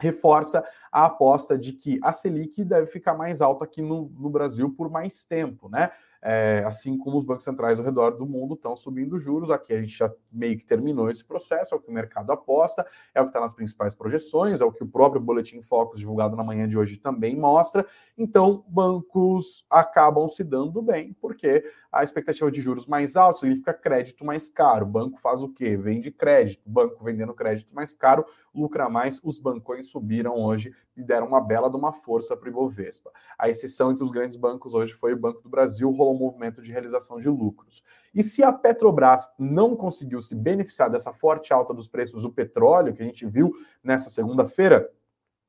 reforça 0.00 0.64
a 0.90 1.04
aposta 1.04 1.56
de 1.56 1.72
que 1.72 2.00
a 2.02 2.12
Selic 2.12 2.64
deve 2.64 2.88
ficar 2.88 3.14
mais 3.14 3.40
alta 3.40 3.64
aqui 3.64 3.80
no, 3.80 4.10
no 4.18 4.28
Brasil 4.28 4.74
por 4.74 4.90
mais 4.90 5.24
tempo, 5.24 5.68
né? 5.68 5.92
É, 6.24 6.62
assim 6.64 6.96
como 6.96 7.18
os 7.18 7.24
bancos 7.24 7.42
centrais 7.42 7.80
ao 7.80 7.84
redor 7.84 8.12
do 8.12 8.24
mundo 8.24 8.54
estão 8.54 8.76
subindo 8.76 9.18
juros, 9.18 9.50
aqui 9.50 9.72
a 9.72 9.80
gente 9.80 9.96
já 9.96 10.12
meio 10.30 10.56
que 10.56 10.64
terminou 10.64 11.10
esse 11.10 11.24
processo, 11.24 11.74
é 11.74 11.76
o 11.76 11.80
que 11.80 11.90
o 11.90 11.92
mercado 11.92 12.30
aposta, 12.30 12.86
é 13.12 13.20
o 13.20 13.24
que 13.24 13.30
está 13.30 13.40
nas 13.40 13.52
principais 13.52 13.92
projeções, 13.92 14.60
é 14.60 14.64
o 14.64 14.70
que 14.70 14.84
o 14.84 14.86
próprio 14.86 15.20
Boletim 15.20 15.60
Focus 15.60 15.98
divulgado 15.98 16.36
na 16.36 16.44
manhã 16.44 16.68
de 16.68 16.78
hoje 16.78 16.96
também 16.96 17.36
mostra. 17.36 17.84
Então, 18.16 18.64
bancos 18.68 19.66
acabam 19.68 20.28
se 20.28 20.44
dando 20.44 20.80
bem, 20.80 21.12
porque 21.20 21.64
a 21.92 22.02
expectativa 22.02 22.50
de 22.50 22.60
juros 22.60 22.86
mais 22.86 23.16
alta 23.16 23.40
significa 23.40 23.74
crédito 23.74 24.24
mais 24.24 24.48
caro. 24.48 24.86
O 24.86 24.88
banco 24.88 25.20
faz 25.20 25.42
o 25.42 25.48
quê? 25.48 25.76
Vende 25.76 26.10
crédito. 26.10 26.66
O 26.66 26.70
banco 26.70 27.04
vendendo 27.04 27.34
crédito 27.34 27.74
mais 27.74 27.94
caro, 27.94 28.24
lucra 28.54 28.88
mais. 28.88 29.20
Os 29.22 29.38
bancões 29.38 29.88
subiram 29.88 30.36
hoje 30.36 30.74
e 30.96 31.02
deram 31.02 31.26
uma 31.26 31.40
bela 31.40 31.68
de 31.68 31.76
uma 31.76 31.92
força 31.92 32.34
para 32.34 32.46
o 32.46 32.50
Ibovespa. 32.50 33.10
A 33.38 33.50
exceção 33.50 33.90
entre 33.90 34.02
os 34.02 34.10
grandes 34.10 34.38
bancos 34.38 34.72
hoje 34.72 34.94
foi 34.94 35.12
o 35.12 35.18
Banco 35.18 35.42
do 35.42 35.50
Brasil, 35.50 35.90
rolou 35.90 36.11
ao 36.12 36.18
movimento 36.18 36.62
de 36.62 36.70
realização 36.70 37.18
de 37.18 37.28
lucros. 37.28 37.82
E 38.14 38.22
se 38.22 38.42
a 38.42 38.52
Petrobras 38.52 39.28
não 39.38 39.74
conseguiu 39.74 40.22
se 40.22 40.34
beneficiar 40.34 40.90
dessa 40.90 41.12
forte 41.12 41.52
alta 41.52 41.74
dos 41.74 41.88
preços 41.88 42.22
do 42.22 42.32
petróleo 42.32 42.92
que 42.92 43.02
a 43.02 43.06
gente 43.06 43.26
viu 43.26 43.52
nessa 43.82 44.08
segunda-feira, 44.08 44.88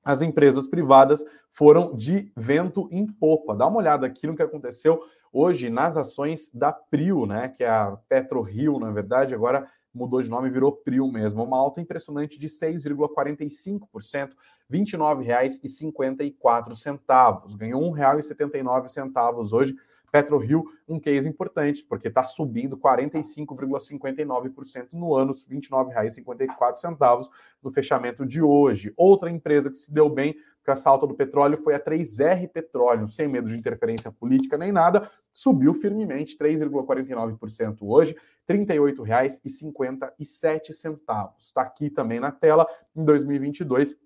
as 0.04 0.22
empresas 0.22 0.68
privadas 0.68 1.24
foram 1.52 1.96
de 1.96 2.32
vento 2.36 2.88
em 2.92 3.06
popa. 3.06 3.56
Dá 3.56 3.68
uma 3.68 3.78
olhada 3.78 4.06
aqui 4.06 4.28
no 4.28 4.36
que 4.36 4.42
aconteceu 4.42 5.02
hoje 5.32 5.70
nas 5.70 5.98
ações 5.98 6.52
da 6.54 6.72
Prio, 6.72 7.26
né, 7.26 7.50
que 7.50 7.64
é 7.64 7.70
a 7.70 7.98
PetroRio, 8.08 8.80
na 8.80 8.92
verdade, 8.92 9.34
agora 9.34 9.68
mudou 9.94 10.22
de 10.22 10.30
nome 10.30 10.48
e 10.48 10.52
virou 10.52 10.72
Prio 10.72 11.12
mesmo. 11.12 11.44
Uma 11.44 11.58
alta 11.58 11.80
impressionante 11.80 12.40
de 12.40 12.48
6,45%, 12.48 14.30
R$ 14.30 14.36
29,54. 14.70 17.56
Ganhou 17.56 17.92
R$ 17.92 18.02
1,79 18.02 19.54
hoje. 19.54 19.76
PetroRio, 20.14 20.64
um 20.88 20.98
case 21.00 21.28
importante, 21.28 21.84
porque 21.84 22.08
está 22.08 22.24
subindo 22.24 22.78
45,59% 22.78 24.90
no 24.94 25.16
ano, 25.16 25.34
R$ 25.34 25.58
29,54 25.58 27.28
no 27.64 27.72
fechamento 27.72 28.24
de 28.24 28.40
hoje. 28.40 28.94
Outra 28.96 29.32
empresa 29.32 29.72
que 29.72 29.78
se 29.78 29.92
deu 29.92 30.08
bem 30.08 30.36
com 30.64 30.72
essa 30.72 30.88
alta 30.88 31.08
do 31.08 31.16
petróleo 31.16 31.58
foi 31.58 31.74
a 31.74 31.80
3R 31.80 32.48
Petróleo, 32.48 33.10
sem 33.10 33.28
medo 33.28 33.50
de 33.50 33.58
interferência 33.58 34.12
política 34.12 34.56
nem 34.56 34.72
nada, 34.72 35.10
subiu 35.32 35.74
firmemente 35.74 36.38
3,49% 36.38 37.80
hoje, 37.82 38.16
R$ 38.48 38.56
38,57. 38.56 40.70
Está 41.40 41.64
aqui 41.64 41.90
também 41.90 42.20
na 42.20 42.32
tela, 42.32 42.68
em 42.96 43.04
2022, 43.04 43.98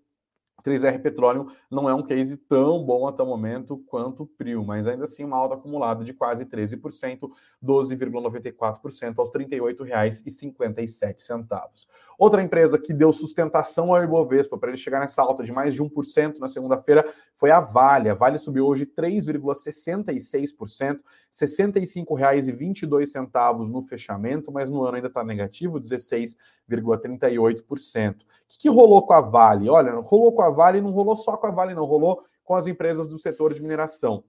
3R 0.64 1.02
Petroleum 1.02 1.50
não 1.70 1.90
é 1.90 1.94
um 1.94 2.04
case 2.04 2.36
tão 2.36 2.84
bom 2.84 3.08
até 3.08 3.24
o 3.24 3.26
momento 3.26 3.78
quanto 3.88 4.24
o 4.24 4.28
Prio, 4.28 4.66
mas 4.66 4.88
ainda 4.88 5.06
assim 5.06 5.24
uma 5.24 5.38
alta 5.38 5.56
acumulada 5.56 6.04
de 6.04 6.14
quase 6.14 6.46
13%, 6.46 7.30
12,94% 7.64 9.14
aos 9.18 9.34
R$ 9.34 9.46
38,57. 9.46 11.88
Outra 12.18 12.42
empresa 12.42 12.80
que 12.80 12.94
deu 12.94 13.12
sustentação 13.14 13.94
ao 13.94 14.04
Ibovespa 14.04 14.58
para 14.58 14.70
ele 14.70 14.78
chegar 14.78 15.00
nessa 15.00 15.22
alta 15.22 15.44
de 15.44 15.52
mais 15.52 15.76
de 15.76 15.84
1% 15.84 16.40
na 16.40 16.48
segunda-feira 16.48 17.06
foi 17.36 17.52
a 17.52 17.60
Vale. 17.60 18.10
A 18.10 18.16
Vale 18.16 18.40
subiu 18.40 18.66
hoje 18.66 18.88
3,66%, 18.88 20.08
R$ 20.08 20.16
65,22 21.32 23.70
no 23.70 23.84
fechamento, 23.84 24.52
mas 24.52 24.68
no 24.70 24.84
ano 24.84 24.96
ainda 24.96 25.10
está 25.10 25.24
negativo, 25.24 25.80
16,38%. 25.80 28.16
O 28.16 28.18
que, 28.48 28.58
que 28.58 28.70
rolou 28.70 29.06
com 29.06 29.14
a 29.14 29.22
Vale? 29.22 29.70
Olha, 29.70 29.94
rolou 29.98 30.32
com 30.32 30.42
a 30.42 30.50
Vale, 30.50 30.82
não 30.82 30.90
rolou 30.90 31.16
só 31.16 31.38
com 31.38 31.46
a 31.46 31.52
Vale, 31.52 31.76
não, 31.76 31.86
rolou 31.86 32.24
com 32.44 32.56
as 32.56 32.66
empresas 32.66 33.06
do 33.06 33.20
setor 33.20 33.54
de 33.54 33.62
mineração. 33.62 34.24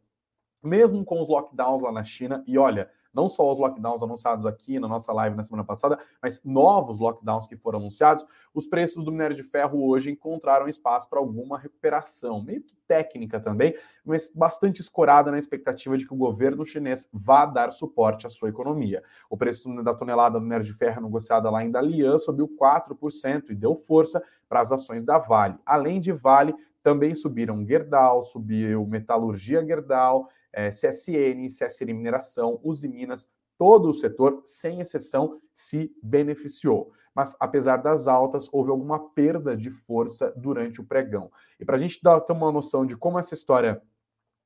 Mesmo 0.63 1.05
com 1.05 1.21
os 1.21 1.29
lockdowns 1.29 1.83
lá 1.83 1.93
na 1.93 2.05
China, 2.05 2.43
e 2.47 2.59
olha, 2.59 2.91
não 3.13 3.29
só 3.29 3.51
os 3.51 3.59
lockdowns 3.59 4.03
anunciados 4.03 4.47
aqui 4.47 4.79
na 4.79 4.87
nossa 4.87 5.13
live 5.13 5.37
na 5.37 5.43
semana 5.43 5.65
passada, 5.65 5.99
mas 6.23 6.43
novos 6.45 6.99
lockdowns 6.99 7.47
que 7.47 7.57
foram 7.57 7.79
anunciados, 7.79 8.25
os 8.55 8.67
preços 8.67 9.05
do 9.05 9.11
minério 9.11 9.37
de 9.37 9.43
ferro 9.43 9.85
hoje 9.89 10.11
encontraram 10.11 10.69
espaço 10.69 11.09
para 11.09 11.19
alguma 11.19 11.59
recuperação, 11.59 12.43
meio 12.43 12.63
que 12.63 12.77
técnica 12.87 13.41
também, 13.41 13.75
mas 14.05 14.31
bastante 14.35 14.81
escorada 14.81 15.31
na 15.31 15.39
expectativa 15.39 15.97
de 15.97 16.07
que 16.07 16.15
o 16.15 16.17
governo 16.17 16.65
chinês 16.65 17.09
vá 17.13 17.45
dar 17.45 17.73
suporte 17.73 18.27
à 18.27 18.31
sua 18.31 18.49
economia. 18.49 19.03
O 19.29 19.37
preço 19.37 19.83
da 19.83 19.95
tonelada 19.95 20.39
do 20.39 20.43
minério 20.43 20.65
de 20.65 20.75
ferro 20.75 21.03
negociada 21.03 21.51
lá 21.51 21.65
em 21.65 21.71
Dalian 21.71 22.19
subiu 22.19 22.49
4% 22.49 23.51
e 23.51 23.55
deu 23.55 23.75
força 23.75 24.23
para 24.49 24.61
as 24.61 24.71
ações 24.71 25.05
da 25.05 25.19
Vale. 25.19 25.57
Além 25.67 26.01
de 26.01 26.13
Vale, 26.13 26.55
também 26.83 27.15
subiram 27.15 27.67
Gerdau, 27.67 28.23
subiu 28.23 28.87
Metalurgia 28.87 29.65
Gerdau, 29.65 30.29
é, 30.53 30.71
CSN, 30.71 31.47
CSN 31.49 31.93
Mineração, 31.93 32.61
Uzi 32.63 32.89
Minas, 32.89 33.29
todo 33.57 33.91
o 33.91 33.95
setor, 33.95 34.43
sem 34.45 34.81
exceção, 34.81 35.41
se 35.55 35.93
beneficiou. 36.03 36.93
Mas, 37.15 37.37
apesar 37.41 37.79
das 37.79 38.07
altas, 38.07 38.49
houve 38.53 38.71
alguma 38.71 39.11
perda 39.11 39.57
de 39.57 39.71
força 39.71 40.33
durante 40.37 40.81
o 40.81 40.85
pregão. 40.85 41.31
E 41.59 41.65
para 41.65 41.75
a 41.75 41.79
gente 41.79 42.01
dar, 42.03 42.21
ter 42.21 42.33
uma 42.33 42.53
noção 42.53 42.87
de 42.87 42.97
como 42.97 43.19
essa 43.19 43.35
história 43.35 43.83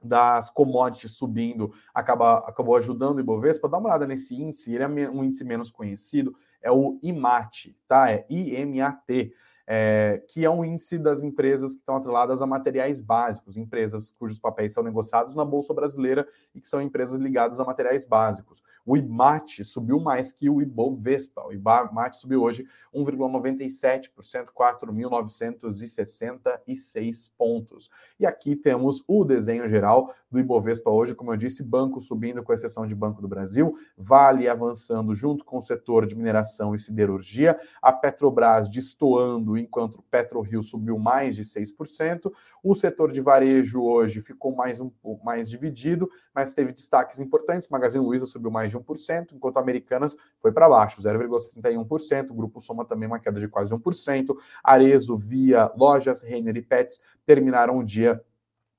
das 0.02 0.50
commodities 0.50 1.12
subindo 1.12 1.72
acaba, 1.94 2.38
acabou 2.38 2.74
ajudando 2.76 3.18
o 3.18 3.20
Ibovespa, 3.20 3.68
dá 3.68 3.78
uma 3.78 3.90
olhada 3.90 4.06
nesse 4.06 4.34
índice, 4.34 4.74
ele 4.74 4.82
é 4.82 5.10
um 5.10 5.22
índice 5.22 5.44
menos 5.44 5.70
conhecido, 5.70 6.34
é 6.60 6.72
o 6.72 6.98
IMAT, 7.02 7.76
tá? 7.86 8.10
É 8.10 8.26
IMAT 8.28 9.32
é, 9.66 10.22
que 10.28 10.44
é 10.44 10.50
um 10.50 10.64
índice 10.64 10.98
das 10.98 11.22
empresas 11.22 11.72
que 11.72 11.78
estão 11.78 11.96
atreladas 11.96 12.42
a 12.42 12.46
materiais 12.46 13.00
básicos, 13.00 13.56
empresas 13.56 14.10
cujos 14.10 14.38
papéis 14.38 14.72
são 14.72 14.82
negociados 14.82 15.34
na 15.34 15.44
Bolsa 15.44 15.72
Brasileira 15.72 16.26
e 16.54 16.60
que 16.60 16.68
são 16.68 16.82
empresas 16.82 17.18
ligadas 17.18 17.60
a 17.60 17.64
materiais 17.64 18.04
básicos. 18.04 18.62
O 18.84 18.96
IMAT 18.96 19.64
subiu 19.64 20.00
mais 20.00 20.32
que 20.32 20.50
o 20.50 20.60
Ibovespa. 20.60 21.46
O 21.46 21.52
IMAT 21.52 22.16
subiu 22.16 22.42
hoje 22.42 22.66
1,97%, 22.94 24.48
4.966 24.54 27.30
pontos. 27.36 27.88
E 28.18 28.26
aqui 28.26 28.56
temos 28.56 29.04
o 29.06 29.24
desenho 29.24 29.68
geral 29.68 30.12
do 30.30 30.40
Ibovespa 30.40 30.90
hoje, 30.90 31.14
como 31.14 31.32
eu 31.32 31.36
disse, 31.36 31.62
banco 31.62 32.00
subindo, 32.00 32.42
com 32.42 32.52
exceção 32.52 32.86
de 32.86 32.94
Banco 32.94 33.20
do 33.20 33.28
Brasil, 33.28 33.76
Vale 33.96 34.48
avançando 34.48 35.14
junto 35.14 35.44
com 35.44 35.58
o 35.58 35.62
setor 35.62 36.06
de 36.06 36.16
mineração 36.16 36.74
e 36.74 36.78
siderurgia, 36.78 37.58
a 37.80 37.92
Petrobras 37.92 38.68
destoando 38.68 39.58
enquanto 39.58 39.96
o 39.96 40.02
PetroRio 40.02 40.62
subiu 40.62 40.98
mais 40.98 41.36
de 41.36 41.42
6%. 41.42 42.32
O 42.62 42.74
setor 42.74 43.12
de 43.12 43.20
varejo 43.20 43.82
hoje 43.82 44.20
ficou 44.20 44.54
mais 44.54 44.80
um 44.80 44.90
mais 45.22 45.48
dividido, 45.48 46.10
mas 46.34 46.54
teve 46.54 46.72
destaques 46.72 47.20
importantes. 47.20 47.68
Magazine 47.68 48.04
Luiza 48.04 48.26
subiu 48.26 48.50
mais 48.50 48.71
de 48.72 48.78
1%, 48.78 49.32
enquanto 49.32 49.58
Americanas 49.58 50.16
foi 50.40 50.52
para 50.52 50.68
baixo, 50.68 51.00
0,31%. 51.00 52.30
O 52.30 52.34
Grupo 52.34 52.60
Soma 52.60 52.84
também 52.84 53.06
uma 53.06 53.18
queda 53.18 53.38
de 53.38 53.48
quase 53.48 53.74
1%. 53.74 54.36
Arezo, 54.62 55.16
Via, 55.16 55.70
Lojas, 55.76 56.22
Renner 56.22 56.56
e 56.56 56.62
Pets 56.62 57.00
terminaram 57.24 57.78
o 57.78 57.84
dia 57.84 58.20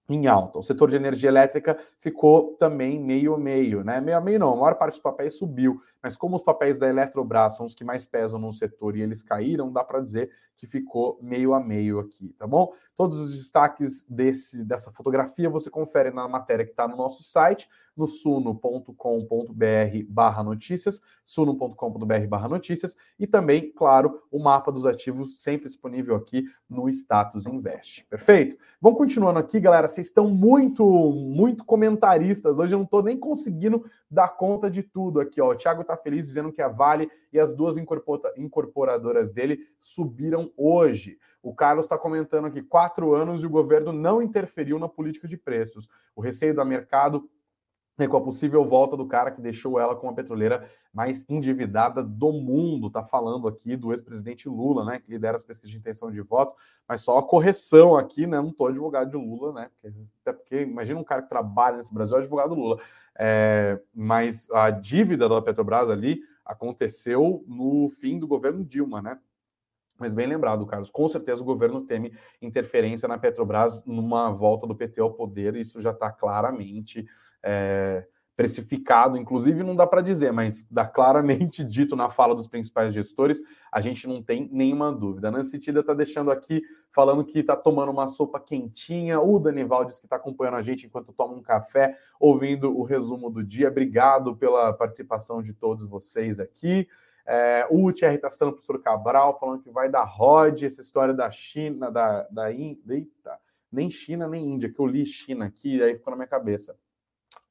em 0.10 0.27
alta. 0.27 0.60
O 0.60 0.63
setor 0.63 0.89
de 0.89 0.95
energia 0.95 1.29
elétrica 1.29 1.77
ficou 1.99 2.56
também 2.56 2.99
meio 2.99 3.34
a 3.34 3.38
meio, 3.38 3.84
né? 3.84 4.01
Meio 4.01 4.17
a 4.17 4.21
meio 4.21 4.39
não, 4.39 4.53
a 4.53 4.56
maior 4.56 4.75
parte 4.75 4.95
dos 4.95 5.01
papéis 5.01 5.36
subiu, 5.36 5.82
mas 6.01 6.17
como 6.17 6.36
os 6.36 6.43
papéis 6.43 6.77
da 6.77 6.89
Eletrobras 6.89 7.56
são 7.56 7.65
os 7.65 7.73
que 7.73 7.84
mais 7.84 8.06
pesam 8.06 8.39
no 8.39 8.51
setor 8.51 8.97
e 8.97 9.01
eles 9.01 9.23
caíram, 9.23 9.71
dá 9.71 9.84
para 9.84 10.01
dizer 10.01 10.29
que 10.56 10.68
ficou 10.68 11.20
meio 11.22 11.54
a 11.54 11.60
meio 11.60 12.00
aqui, 12.00 12.34
tá 12.38 12.48
bom? 12.48 12.74
Todos 12.96 13.20
os 13.20 13.38
destaques 13.38 14.06
desse, 14.10 14.63
dessa 14.63 14.92
fotografia 14.92 15.50
você 15.50 15.70
confere 15.70 16.12
na 16.12 16.28
matéria 16.28 16.66
que 16.66 16.72
está 16.72 16.88
no 16.88 16.96
nosso 16.96 17.24
site, 17.24 17.68
no 17.96 18.08
suno.com.br 18.08 18.94
barra 20.08 20.44
notícias, 20.44 21.00
suno.com.br 21.24 22.28
barra 22.28 22.48
notícias, 22.48 22.96
e 23.20 23.28
também, 23.28 23.72
claro, 23.72 24.22
o 24.32 24.39
mapa 24.39 24.72
dos 24.72 24.86
ativos 24.86 25.42
sempre 25.42 25.68
disponível 25.68 26.16
aqui 26.16 26.46
no 26.68 26.89
Status 26.89 27.46
Invest. 27.46 28.06
Perfeito? 28.10 28.58
Vamos 28.82 28.98
continuando 28.98 29.39
aqui, 29.39 29.60
galera. 29.60 29.88
Vocês 29.88 30.08
estão 30.08 30.28
muito, 30.28 30.84
muito 30.84 31.63
comentaristas. 31.63 32.58
Hoje 32.58 32.74
eu 32.74 32.80
não 32.80 32.86
estou 32.86 33.04
nem 33.04 33.18
conseguindo 33.18 33.86
dar 34.10 34.30
conta 34.30 34.70
de 34.70 34.82
tudo 34.82 35.20
aqui. 35.20 35.39
Ó. 35.39 35.52
O 35.52 35.56
Thiago 35.56 35.82
está 35.82 35.96
feliz 35.96 36.26
dizendo 36.28 36.52
que 36.52 36.62
a 36.62 36.68
Vale 36.68 37.10
e 37.32 37.39
as 37.39 37.56
duas 37.56 37.76
incorporadoras 37.78 39.32
dele 39.32 39.68
subiram 39.80 40.42
hoje. 40.58 41.17
O 41.41 41.53
Carlos 41.53 41.86
está 41.86 41.97
comentando 41.97 42.45
aqui: 42.45 42.62
quatro 42.62 43.13
anos 43.13 43.43
e 43.43 43.45
o 43.45 43.49
governo 43.49 43.91
não 43.91 44.21
interferiu 44.21 44.79
na 44.79 44.88
política 44.88 45.27
de 45.27 45.38
preços. 45.38 45.88
O 46.15 46.21
receio 46.21 46.56
do 46.56 46.65
mercado 46.65 47.29
é 47.99 48.08
com 48.08 48.17
a 48.17 48.21
possível 48.21 48.65
volta 48.65 48.97
do 48.97 49.06
cara 49.06 49.29
que 49.29 49.41
deixou 49.41 49.79
ela 49.79 49.95
com 49.95 50.10
a 50.10 50.13
petroleira 50.13 50.67
mais 50.91 51.25
endividada 51.29 52.01
do 52.01 52.32
mundo. 52.32 52.89
Tá 52.89 53.03
falando 53.03 53.47
aqui 53.47 53.75
do 53.75 53.91
ex-presidente 53.91 54.49
Lula, 54.49 54.84
né? 54.84 54.99
Que 54.99 55.12
lidera 55.12 55.36
as 55.36 55.43
pesquisas 55.43 55.71
de 55.71 55.77
intenção 55.77 56.10
de 56.10 56.19
voto, 56.21 56.56
mas 56.88 57.01
só 57.01 57.19
a 57.19 57.23
correção 57.23 57.95
aqui, 57.95 58.25
né? 58.25 58.38
Não 58.38 58.51
tô 58.51 58.65
advogado 58.65 59.12
de 59.12 59.17
Lula, 59.17 59.53
né? 59.53 59.69
Até 60.21 60.34
porque 60.34 60.62
imagina 60.62 60.99
um 60.99 61.03
cara 61.03 61.21
que 61.21 61.29
trabalha 61.29 61.77
nesse 61.77 61.93
Brasil, 61.93 62.17
é 62.17 62.19
advogado 62.21 62.56
Lula. 62.56 62.79
É, 63.15 63.79
mas 63.93 64.49
a 64.49 64.71
dívida 64.71 65.29
da 65.29 65.41
Petrobras 65.41 65.89
ali 65.89 66.21
aconteceu 66.43 67.43
no 67.47 67.89
fim 67.89 68.17
do 68.17 68.27
governo 68.27 68.65
Dilma, 68.65 69.01
né? 69.01 69.19
Mas 70.04 70.13
bem 70.13 70.28
lembrado, 70.28 70.66
Carlos, 70.66 70.92
com 70.92 71.08
certeza 71.08 71.42
o 71.42 71.46
governo 71.46 71.80
teme 71.80 72.12
interferência 72.42 73.08
na 73.08 73.18
Petrobras 73.18 73.86
numa 73.86 74.30
volta 74.32 74.68
do 74.68 74.76
PT 74.76 75.00
ao 75.00 75.13
poder, 75.13 75.56
isso 75.56 75.80
já 75.80 75.92
está 75.92 76.12
claramente 76.12 77.08
é, 77.42 78.06
precificado, 78.36 79.16
inclusive 79.16 79.63
não 79.63 79.78
dá 79.78 79.88
para 79.88 80.02
dizer, 80.02 80.34
mas 80.34 80.68
dá 80.70 80.86
claramente 80.86 81.63
dito 81.63 81.96
na 81.96 82.10
fala 82.10 82.36
dos 82.36 82.50
principais 82.50 82.94
gestores, 82.94 83.42
a 83.72 83.80
gente 83.80 84.06
não 84.06 84.22
tem 84.22 84.50
nenhuma 84.52 84.92
dúvida. 84.92 85.30
A 85.30 85.32
Nancy 85.32 85.58
Tida 85.58 85.80
está 85.80 85.94
deixando 85.94 86.30
aqui, 86.30 86.62
falando 86.92 87.24
que 87.24 87.39
está 87.39 87.56
tomando 87.56 87.94
uma 87.94 88.10
sopa 88.10 88.42
quentinha, 88.42 89.22
o 89.22 89.39
Danival 89.39 89.86
diz 89.86 90.00
que 90.00 90.06
está 90.06 90.18
acompanhando 90.18 90.58
a 90.58 90.62
gente 90.62 90.86
enquanto 90.86 91.13
toma 91.13 91.34
um 91.34 91.42
café, 91.42 91.98
ouvindo 92.20 92.78
o 92.78 92.84
resumo 92.84 93.30
do 93.30 93.42
dia. 93.42 93.70
Obrigado 93.70 94.36
pela 94.36 94.74
participação 94.74 95.42
de 95.42 95.54
todos 95.54 95.86
vocês 95.86 96.42
aqui. 96.42 96.89
É, 97.26 97.68
o 97.70 97.92
Thierry 97.92 98.16
está 98.16 98.30
citando 98.30 98.52
o 98.52 98.54
professor 98.56 98.82
Cabral, 98.82 99.40
falando 99.40 99.62
que 99.62 99.72
vai 99.72 99.90
dar 99.90 100.04
ROD, 100.04 100.66
essa 100.66 100.82
história 100.82 101.14
da 101.14 101.30
China, 101.32 101.90
da, 101.90 102.24
da 102.30 102.52
Índia, 102.52 103.08
nem 103.72 103.90
China 103.90 104.28
nem 104.28 104.54
Índia, 104.54 104.72
que 104.72 104.80
eu 104.80 104.86
li 104.86 105.06
China 105.06 105.46
aqui, 105.46 105.82
aí 105.82 105.96
ficou 105.96 106.12
na 106.12 106.18
minha 106.18 106.28
cabeça 106.28 106.76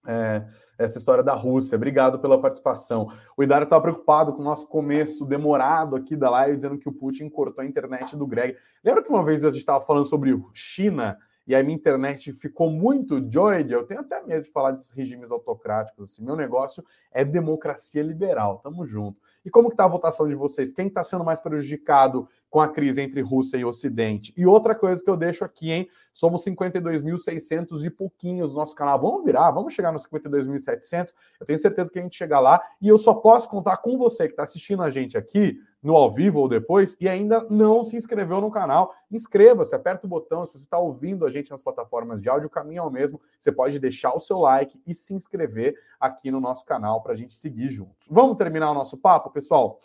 é, 0.07 0.45
essa 0.79 0.99
história 0.99 1.23
da 1.23 1.35
Rússia. 1.35 1.77
Obrigado 1.77 2.19
pela 2.19 2.41
participação. 2.41 3.09
O 3.37 3.43
Idara 3.43 3.65
estava 3.65 3.83
preocupado 3.83 4.33
com 4.33 4.41
o 4.41 4.45
nosso 4.45 4.67
começo 4.67 5.25
demorado 5.25 5.97
aqui 5.97 6.17
da 6.17 6.31
live, 6.31 6.57
dizendo 6.57 6.79
que 6.79 6.89
o 6.89 6.93
Putin 6.93 7.29
cortou 7.29 7.63
a 7.63 7.67
internet 7.67 8.17
do 8.17 8.27
Greg. 8.27 8.57
Lembra 8.85 9.03
que 9.03 9.09
uma 9.09 9.25
vez 9.25 9.45
a 9.45 9.51
gente 9.51 9.61
estava 9.61 9.85
falando 9.85 10.05
sobre 10.05 10.37
China 10.55 11.19
e 11.46 11.55
a 11.55 11.62
minha 11.62 11.74
internet 11.74 12.33
ficou 12.33 12.70
muito 12.70 13.20
doida? 13.20 13.74
Eu 13.74 13.85
tenho 13.85 14.00
até 14.00 14.22
medo 14.22 14.44
de 14.44 14.50
falar 14.50 14.72
desses 14.72 14.90
regimes 14.90 15.31
autocráticos. 15.31 16.12
Assim. 16.12 16.24
Meu 16.24 16.37
negócio 16.37 16.85
é 17.11 17.24
democracia 17.24 18.02
liberal. 18.02 18.59
Tamo 18.59 18.87
junto. 18.87 19.20
E 19.44 19.50
como 19.50 19.68
que 19.68 19.74
está 19.74 19.85
a 19.85 19.88
votação 19.88 20.28
de 20.28 20.35
vocês? 20.35 20.72
Quem 20.72 20.87
está 20.87 21.02
sendo 21.02 21.24
mais 21.24 21.40
prejudicado 21.40 22.28
com 22.48 22.61
a 22.61 22.68
crise 22.68 23.00
entre 23.00 23.20
Rússia 23.20 23.57
e 23.57 23.64
Ocidente? 23.64 24.33
E 24.37 24.46
outra 24.46 24.74
coisa 24.74 25.02
que 25.02 25.11
eu 25.11 25.16
deixo 25.16 25.44
aqui, 25.44 25.72
hein? 25.72 25.88
Somos 26.12 26.44
52.600 26.44 27.85
e 27.85 27.90
pouquinhos 27.90 28.52
no 28.52 28.61
nosso 28.61 28.74
canal. 28.74 29.00
Vamos 29.00 29.24
virar, 29.24 29.50
vamos 29.50 29.72
chegar 29.72 29.90
nos 29.90 30.07
52.700. 30.07 31.12
Eu 31.40 31.46
tenho 31.46 31.59
certeza 31.59 31.90
que 31.90 31.98
a 31.98 32.02
gente 32.02 32.16
chega 32.16 32.38
lá. 32.38 32.62
E 32.81 32.87
eu 32.87 32.98
só 32.98 33.14
posso 33.14 33.48
contar 33.48 33.78
com 33.78 33.98
você 33.98 34.26
que 34.26 34.35
está 34.35 34.44
assistindo 34.44 34.83
a 34.83 34.90
gente 34.90 35.18
aqui 35.18 35.59
no 35.83 35.97
ao 35.97 36.12
vivo 36.12 36.38
ou 36.38 36.49
depois 36.49 36.97
e 37.01 37.09
ainda 37.09 37.45
não 37.51 37.85
se 37.85 37.97
inscreveu 37.97 38.40
no 38.40 38.51
canal, 38.51 38.95
inscreva-se, 39.11 39.75
aperta 39.75 40.07
o 40.07 40.09
botão. 40.09 40.47
Se 40.47 40.53
você 40.53 40.59
está 40.59 40.79
ouvindo 40.79 41.27
a 41.27 41.31
gente 41.31 41.51
nas 41.51 41.61
plataformas 41.61 42.23
de 42.23 42.29
áudio, 42.29 42.47
o 42.47 42.51
caminho 42.51 42.79
é 42.81 42.83
o 42.83 42.90
mesmo. 42.90 43.21
Você 43.38 43.51
pode 43.51 43.79
deixar 43.81 44.14
o 44.14 44.21
seu 44.21 44.38
like 44.38 44.81
e 44.87 44.95
se 44.95 45.12
inscrever 45.12 45.77
aqui 45.99 46.31
no 46.31 46.40
nosso 46.40 46.64
canal 46.64 47.03
para 47.03 47.14
a 47.14 47.16
gente 47.16 47.35
seguir 47.35 47.71
juntos. 47.71 48.07
Vamos 48.09 48.37
terminar 48.37 48.71
o 48.71 48.75
nosso 48.75 48.97
papo, 48.97 49.31
pessoal? 49.31 49.81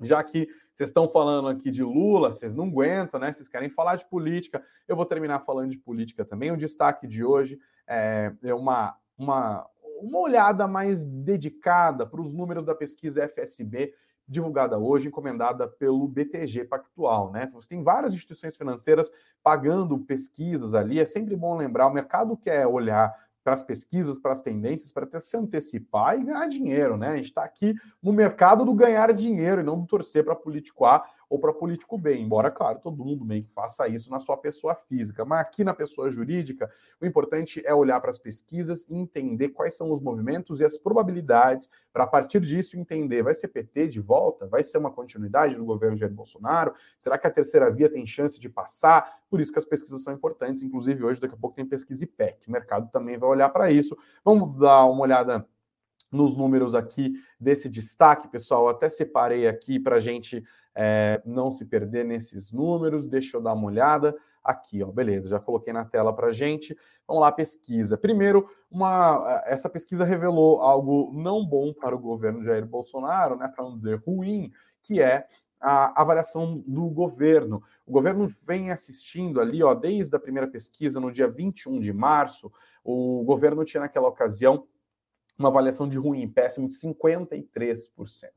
Já 0.00 0.24
que 0.24 0.48
vocês 0.72 0.88
estão 0.88 1.06
falando 1.06 1.48
aqui 1.48 1.70
de 1.70 1.82
Lula, 1.82 2.32
vocês 2.32 2.54
não 2.54 2.64
aguentam, 2.64 3.20
né? 3.20 3.30
Vocês 3.32 3.48
querem 3.48 3.68
falar 3.68 3.96
de 3.96 4.06
política, 4.06 4.64
eu 4.88 4.96
vou 4.96 5.04
terminar 5.04 5.40
falando 5.40 5.70
de 5.70 5.78
política 5.78 6.24
também. 6.24 6.50
O 6.50 6.56
destaque 6.56 7.06
de 7.06 7.22
hoje 7.22 7.58
é, 7.86 8.32
é 8.42 8.54
uma, 8.54 8.96
uma, 9.16 9.68
uma 10.00 10.18
olhada 10.18 10.66
mais 10.66 11.04
dedicada 11.04 12.06
para 12.06 12.20
os 12.20 12.32
números 12.32 12.64
da 12.64 12.74
pesquisa 12.74 13.28
FSB 13.28 13.92
divulgada 14.32 14.78
hoje, 14.78 15.08
encomendada 15.08 15.68
pelo 15.68 16.08
BTG 16.08 16.64
Pactual, 16.64 17.30
né? 17.30 17.46
Você 17.52 17.68
tem 17.68 17.82
várias 17.82 18.14
instituições 18.14 18.56
financeiras 18.56 19.12
pagando 19.42 19.98
pesquisas 19.98 20.74
ali. 20.74 20.98
É 20.98 21.06
sempre 21.06 21.36
bom 21.36 21.56
lembrar, 21.56 21.86
o 21.86 21.92
mercado 21.92 22.36
quer 22.36 22.66
olhar 22.66 23.14
para 23.44 23.54
as 23.54 23.62
pesquisas, 23.62 24.18
para 24.18 24.32
as 24.32 24.40
tendências, 24.40 24.92
para 24.92 25.04
até 25.04 25.18
se 25.20 25.36
antecipar 25.36 26.18
e 26.18 26.24
ganhar 26.24 26.48
dinheiro, 26.48 26.96
né? 26.96 27.08
A 27.08 27.16
gente 27.16 27.26
está 27.26 27.42
aqui 27.42 27.74
no 28.00 28.12
mercado 28.12 28.64
do 28.64 28.72
ganhar 28.72 29.12
dinheiro 29.12 29.60
e 29.60 29.64
não 29.64 29.80
do 29.80 29.86
torcer 29.86 30.24
para 30.24 30.34
político 30.34 30.84
A 30.84 31.04
ou 31.32 31.38
para 31.38 31.50
político 31.50 31.96
B, 31.96 32.14
embora, 32.14 32.50
claro, 32.50 32.78
todo 32.78 33.02
mundo 33.02 33.24
bem 33.24 33.42
que 33.42 33.50
faça 33.50 33.88
isso 33.88 34.10
na 34.10 34.20
sua 34.20 34.36
pessoa 34.36 34.74
física. 34.74 35.24
Mas 35.24 35.40
aqui 35.40 35.64
na 35.64 35.72
pessoa 35.72 36.10
jurídica, 36.10 36.70
o 37.00 37.06
importante 37.06 37.62
é 37.64 37.72
olhar 37.72 37.98
para 38.02 38.10
as 38.10 38.18
pesquisas 38.18 38.86
e 38.86 38.94
entender 38.94 39.48
quais 39.48 39.74
são 39.74 39.90
os 39.90 40.02
movimentos 40.02 40.60
e 40.60 40.64
as 40.66 40.76
probabilidades, 40.76 41.70
para 41.90 42.04
a 42.04 42.06
partir 42.06 42.38
disso 42.38 42.78
entender, 42.78 43.22
vai 43.22 43.34
ser 43.34 43.48
PT 43.48 43.88
de 43.88 43.98
volta? 43.98 44.46
Vai 44.46 44.62
ser 44.62 44.76
uma 44.76 44.90
continuidade 44.90 45.54
do 45.54 45.64
governo 45.64 45.96
Jair 45.96 46.12
Bolsonaro? 46.12 46.74
Será 46.98 47.16
que 47.16 47.26
a 47.26 47.30
terceira 47.30 47.70
via 47.70 47.88
tem 47.88 48.06
chance 48.06 48.38
de 48.38 48.50
passar? 48.50 49.22
Por 49.30 49.40
isso 49.40 49.50
que 49.50 49.58
as 49.58 49.64
pesquisas 49.64 50.02
são 50.02 50.12
importantes, 50.12 50.62
inclusive 50.62 51.02
hoje, 51.02 51.18
daqui 51.18 51.34
a 51.34 51.38
pouco 51.38 51.56
tem 51.56 51.64
pesquisa 51.64 52.04
IPEC. 52.04 52.46
O 52.46 52.52
mercado 52.52 52.90
também 52.92 53.16
vai 53.16 53.30
olhar 53.30 53.48
para 53.48 53.70
isso. 53.70 53.96
Vamos 54.22 54.58
dar 54.58 54.84
uma 54.84 55.00
olhada 55.00 55.48
nos 56.12 56.36
números 56.36 56.74
aqui 56.74 57.14
desse 57.40 57.70
destaque, 57.70 58.28
pessoal. 58.28 58.64
Eu 58.64 58.68
até 58.68 58.90
separei 58.90 59.48
aqui 59.48 59.80
para 59.80 59.96
a 59.96 60.00
gente 60.00 60.44
é, 60.74 61.20
não 61.24 61.50
se 61.50 61.64
perder 61.64 62.04
nesses 62.04 62.52
números. 62.52 63.06
Deixa 63.06 63.36
eu 63.36 63.40
dar 63.40 63.52
uma 63.52 63.66
olhada 63.66 64.14
aqui, 64.42 64.82
ó. 64.82 64.90
Beleza, 64.90 65.28
já 65.28 65.40
coloquei 65.40 65.72
na 65.72 65.84
tela 65.84 66.14
para 66.14 66.32
gente. 66.32 66.76
Vamos 67.06 67.22
lá, 67.22 67.32
pesquisa. 67.32 67.96
Primeiro, 67.96 68.48
uma, 68.70 69.42
essa 69.46 69.68
pesquisa 69.68 70.04
revelou 70.04 70.60
algo 70.60 71.10
não 71.12 71.44
bom 71.44 71.72
para 71.72 71.94
o 71.94 71.98
governo 71.98 72.44
Jair 72.44 72.66
Bolsonaro, 72.66 73.36
né? 73.36 73.48
Para 73.48 73.64
não 73.64 73.76
dizer 73.76 74.02
ruim, 74.06 74.50
que 74.82 75.00
é 75.00 75.26
a 75.60 76.00
avaliação 76.02 76.62
do 76.66 76.88
governo. 76.90 77.62
O 77.86 77.92
governo 77.92 78.28
vem 78.44 78.72
assistindo 78.72 79.40
ali, 79.40 79.62
ó, 79.62 79.72
desde 79.74 80.14
a 80.16 80.18
primeira 80.18 80.48
pesquisa, 80.48 80.98
no 80.98 81.12
dia 81.12 81.28
21 81.28 81.78
de 81.78 81.92
março, 81.92 82.52
o 82.82 83.22
governo 83.24 83.64
tinha 83.64 83.82
naquela 83.82 84.08
ocasião 84.08 84.66
uma 85.42 85.48
avaliação 85.48 85.88
de 85.88 85.98
ruim, 85.98 86.28
péssimo 86.28 86.68
de 86.68 86.74
53%, 86.76 87.88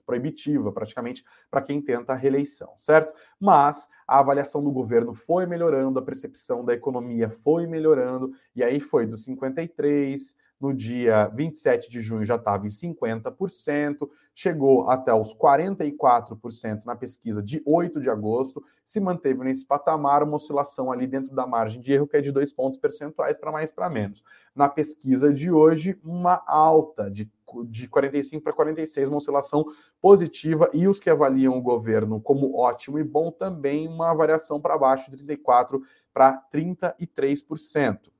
proibitiva 0.05 0.71
praticamente 0.71 1.23
para 1.49 1.61
quem 1.61 1.81
tenta 1.81 2.13
a 2.13 2.15
reeleição, 2.15 2.73
certo? 2.77 3.13
Mas 3.39 3.87
a 4.07 4.19
avaliação 4.19 4.63
do 4.63 4.71
governo 4.71 5.13
foi 5.13 5.45
melhorando, 5.45 5.99
a 5.99 6.01
percepção 6.01 6.65
da 6.65 6.73
economia 6.73 7.29
foi 7.29 7.67
melhorando, 7.67 8.31
e 8.55 8.63
aí 8.63 8.79
foi 8.79 9.05
dos 9.05 9.23
53 9.23 10.35
no 10.59 10.73
dia 10.73 11.27
27 11.27 11.89
de 11.89 11.99
junho 11.99 12.25
já 12.25 12.35
estava 12.35 12.65
em 12.65 12.69
50%, 12.69 14.09
chegou 14.33 14.89
até 14.89 15.13
os 15.13 15.35
44% 15.35 16.85
na 16.85 16.95
pesquisa 16.95 17.41
de 17.41 17.61
8 17.65 18.01
de 18.01 18.09
agosto, 18.09 18.63
se 18.83 18.99
manteve 18.99 19.43
nesse 19.43 19.65
patamar, 19.65 20.23
uma 20.23 20.37
oscilação 20.37 20.91
ali 20.91 21.07
dentro 21.07 21.33
da 21.35 21.45
margem 21.45 21.81
de 21.81 21.93
erro, 21.93 22.07
que 22.07 22.17
é 22.17 22.21
de 22.21 22.31
dois 22.31 22.51
pontos 22.51 22.77
percentuais 22.77 23.37
para 23.37 23.51
mais 23.51 23.71
para 23.71 23.89
menos. 23.89 24.23
Na 24.55 24.69
pesquisa 24.69 25.33
de 25.33 25.51
hoje, 25.51 25.99
uma 26.03 26.43
alta 26.47 27.09
de, 27.09 27.29
de 27.65 27.87
45 27.87 28.43
para 28.43 28.53
46, 28.53 29.09
uma 29.09 29.17
oscilação 29.17 29.65
positiva, 30.01 30.69
e 30.73 30.87
os 30.87 30.99
que 30.99 31.09
avaliam 31.09 31.57
o 31.57 31.61
governo 31.61 32.21
como 32.21 32.57
ótimo 32.57 32.99
e 32.99 33.03
bom 33.03 33.31
também 33.31 33.87
uma 33.87 34.13
variação 34.13 34.59
para 34.59 34.77
baixo 34.77 35.09
de 35.09 35.17
34 35.17 35.81
para 36.13 36.41
33%. 36.53 38.14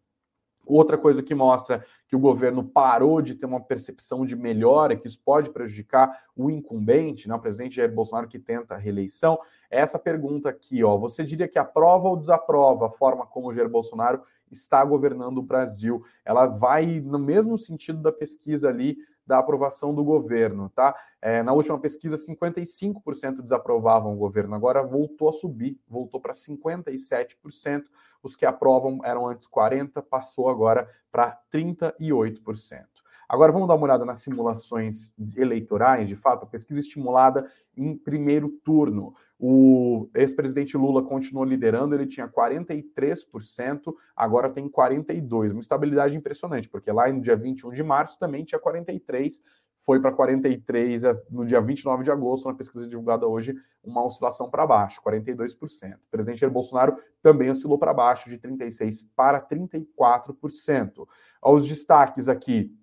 Outra 0.66 0.98
coisa 0.98 1.22
que 1.22 1.36
mostra 1.36 1.86
que 2.08 2.16
o 2.16 2.20
governo 2.20 2.64
parou 2.64 3.22
de 3.22 3.36
ter 3.36 3.46
uma 3.46 3.60
percepção 3.60 4.26
de 4.26 4.36
melhora, 4.36 4.96
que 4.96 5.08
isso 5.08 5.22
pode 5.24 5.50
prejudicar 5.50 6.24
o 6.36 6.50
incumbente, 6.50 7.28
né, 7.28 7.36
o 7.36 7.40
presidente 7.40 7.76
Jair 7.76 7.94
Bolsonaro 7.94 8.28
que 8.28 8.40
tenta 8.40 8.76
a 8.76 8.78
reeleição, 8.78 9.40
é 9.70 9.80
essa 9.80 10.00
pergunta 10.00 10.50
aqui, 10.50 10.84
ó. 10.84 10.98
Você 10.98 11.24
diria 11.24 11.48
que 11.48 11.60
aprova 11.60 12.08
ou 12.08 12.18
desaprova 12.18 12.88
a 12.88 12.92
forma 12.92 13.26
como 13.26 13.50
o 13.50 13.54
Jair 13.54 13.70
Bolsonaro 13.70 14.22
está 14.52 14.84
governando 14.84 15.40
o 15.40 15.44
Brasil? 15.44 16.04
Ela 16.24 16.48
vai 16.48 17.00
no 17.00 17.20
mesmo 17.20 17.58
sentido 17.58 18.02
da 18.02 18.12
pesquisa 18.12 18.70
ali 18.70 18.98
da 19.26 19.40
aprovação 19.40 19.94
do 19.94 20.04
governo, 20.04 20.70
tá? 20.70 20.96
É, 21.22 21.42
na 21.42 21.54
última 21.54 21.80
pesquisa, 21.80 22.16
55% 22.16 23.42
desaprovavam 23.42 24.14
o 24.14 24.18
governo, 24.18 24.56
agora 24.56 24.84
voltou 24.84 25.30
a 25.30 25.34
subir, 25.34 25.80
voltou 25.88 26.20
para 26.22 26.34
57%. 26.34 27.86
Os 28.22 28.36
que 28.36 28.46
aprovam 28.46 29.00
eram 29.04 29.28
antes 29.28 29.48
40%, 29.48 30.04
passou 30.10 30.50
agora 30.50 30.90
para 31.12 31.40
38%. 31.54 32.86
Agora 33.28 33.52
vamos 33.52 33.68
dar 33.68 33.76
uma 33.76 33.86
olhada 33.86 34.06
nas 34.06 34.22
simulações 34.22 35.14
eleitorais, 35.36 36.08
de 36.08 36.16
fato, 36.16 36.44
a 36.44 36.48
pesquisa 36.48 36.80
estimulada 36.80 37.50
em 37.76 37.98
primeiro 37.98 38.50
turno. 38.64 39.16
O 39.38 40.10
ex-presidente 40.14 40.78
Lula 40.78 41.04
continuou 41.04 41.44
liderando, 41.44 41.94
ele 41.94 42.08
tinha 42.08 42.28
43%, 42.28 43.94
agora 44.16 44.50
tem 44.50 44.70
42%. 44.70 45.52
Uma 45.52 45.60
estabilidade 45.60 46.16
impressionante, 46.18 46.70
porque 46.70 46.92
lá 46.92 47.12
no 47.12 47.22
dia 47.22 47.36
21 47.36 47.72
de 47.72 47.84
março 47.84 48.18
também 48.18 48.46
tinha 48.46 48.60
43%, 48.60 49.42
foi 49.86 50.00
para 50.02 50.12
43 50.12 51.04
é, 51.04 51.24
no 51.30 51.46
dia 51.46 51.62
29 51.62 52.04
de 52.04 52.10
agosto, 52.10 52.48
na 52.48 52.56
pesquisa 52.56 52.88
divulgada 52.88 53.28
hoje, 53.28 53.56
uma 53.84 54.04
oscilação 54.04 54.50
para 54.50 54.66
baixo, 54.66 55.00
42%. 55.02 55.96
O 55.96 56.00
presidente 56.10 56.40
Jair 56.40 56.52
Bolsonaro 56.52 56.98
também 57.22 57.52
oscilou 57.52 57.78
para 57.78 57.94
baixo, 57.94 58.28
de 58.28 58.40
36% 58.40 59.10
para 59.16 59.40
34%. 59.40 61.08
Os 61.44 61.68
destaques 61.68 62.28
aqui 62.28 62.76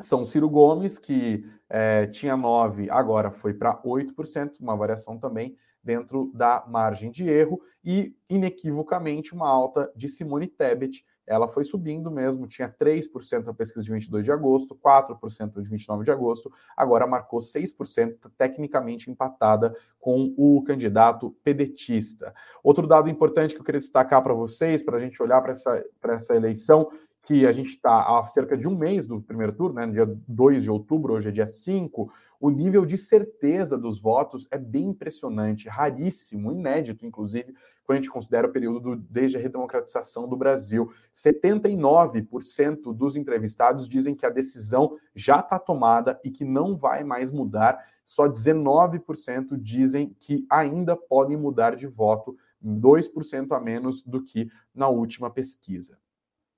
são 0.00 0.24
Ciro 0.24 0.48
Gomes, 0.48 0.98
que 0.98 1.44
é, 1.68 2.06
tinha 2.06 2.34
9%, 2.34 2.88
agora 2.90 3.30
foi 3.30 3.52
para 3.52 3.76
8%, 3.82 4.60
uma 4.60 4.76
variação 4.76 5.18
também 5.18 5.54
dentro 5.88 6.30
da 6.34 6.62
margem 6.68 7.10
de 7.10 7.26
erro, 7.26 7.62
e 7.82 8.14
inequivocamente 8.28 9.34
uma 9.34 9.48
alta 9.48 9.90
de 9.96 10.06
Simone 10.06 10.46
Tebet, 10.46 11.02
ela 11.26 11.48
foi 11.48 11.64
subindo 11.64 12.10
mesmo, 12.10 12.46
tinha 12.46 12.68
3% 12.68 13.46
na 13.46 13.54
pesquisa 13.54 13.82
de 13.82 13.90
22 13.90 14.22
de 14.22 14.30
agosto, 14.30 14.74
4% 14.76 15.62
de 15.62 15.68
29 15.68 16.04
de 16.04 16.10
agosto, 16.10 16.52
agora 16.76 17.06
marcou 17.06 17.40
6%, 17.40 18.30
tecnicamente 18.36 19.10
empatada 19.10 19.74
com 19.98 20.34
o 20.36 20.62
candidato 20.62 21.34
pedetista. 21.42 22.34
Outro 22.62 22.86
dado 22.86 23.08
importante 23.08 23.54
que 23.54 23.60
eu 23.60 23.64
queria 23.64 23.80
destacar 23.80 24.22
para 24.22 24.34
vocês, 24.34 24.82
para 24.82 24.98
a 24.98 25.00
gente 25.00 25.22
olhar 25.22 25.40
para 25.40 25.54
essa, 25.54 25.82
essa 26.02 26.36
eleição, 26.36 26.90
que 27.22 27.46
a 27.46 27.52
gente 27.52 27.70
está 27.70 28.02
há 28.02 28.26
cerca 28.26 28.56
de 28.56 28.66
um 28.66 28.76
mês 28.76 29.06
do 29.06 29.20
primeiro 29.20 29.52
turno, 29.52 29.74
né, 29.74 29.86
no 29.86 29.92
dia 29.92 30.06
2 30.28 30.62
de 30.62 30.70
outubro, 30.70 31.14
hoje 31.14 31.28
é 31.28 31.30
dia 31.30 31.46
5, 31.46 32.10
o 32.40 32.50
nível 32.50 32.86
de 32.86 32.96
certeza 32.96 33.76
dos 33.76 34.00
votos 34.00 34.46
é 34.50 34.58
bem 34.58 34.86
impressionante, 34.86 35.68
raríssimo, 35.68 36.52
inédito, 36.52 37.04
inclusive, 37.04 37.54
quando 37.84 37.98
a 37.98 38.00
gente 38.00 38.10
considera 38.10 38.46
o 38.46 38.52
período 38.52 38.80
do, 38.80 38.96
desde 38.96 39.36
a 39.36 39.40
redemocratização 39.40 40.28
do 40.28 40.36
Brasil. 40.36 40.92
79% 41.14 42.94
dos 42.94 43.16
entrevistados 43.16 43.88
dizem 43.88 44.14
que 44.14 44.26
a 44.26 44.30
decisão 44.30 44.96
já 45.14 45.40
está 45.40 45.58
tomada 45.58 46.20
e 46.24 46.30
que 46.30 46.44
não 46.44 46.76
vai 46.76 47.02
mais 47.02 47.32
mudar, 47.32 47.82
só 48.04 48.28
19% 48.28 49.56
dizem 49.60 50.14
que 50.20 50.46
ainda 50.48 50.96
podem 50.96 51.36
mudar 51.36 51.74
de 51.76 51.86
voto, 51.86 52.36
2% 52.64 53.56
a 53.56 53.60
menos 53.60 54.02
do 54.02 54.22
que 54.22 54.48
na 54.74 54.88
última 54.88 55.30
pesquisa. 55.30 55.98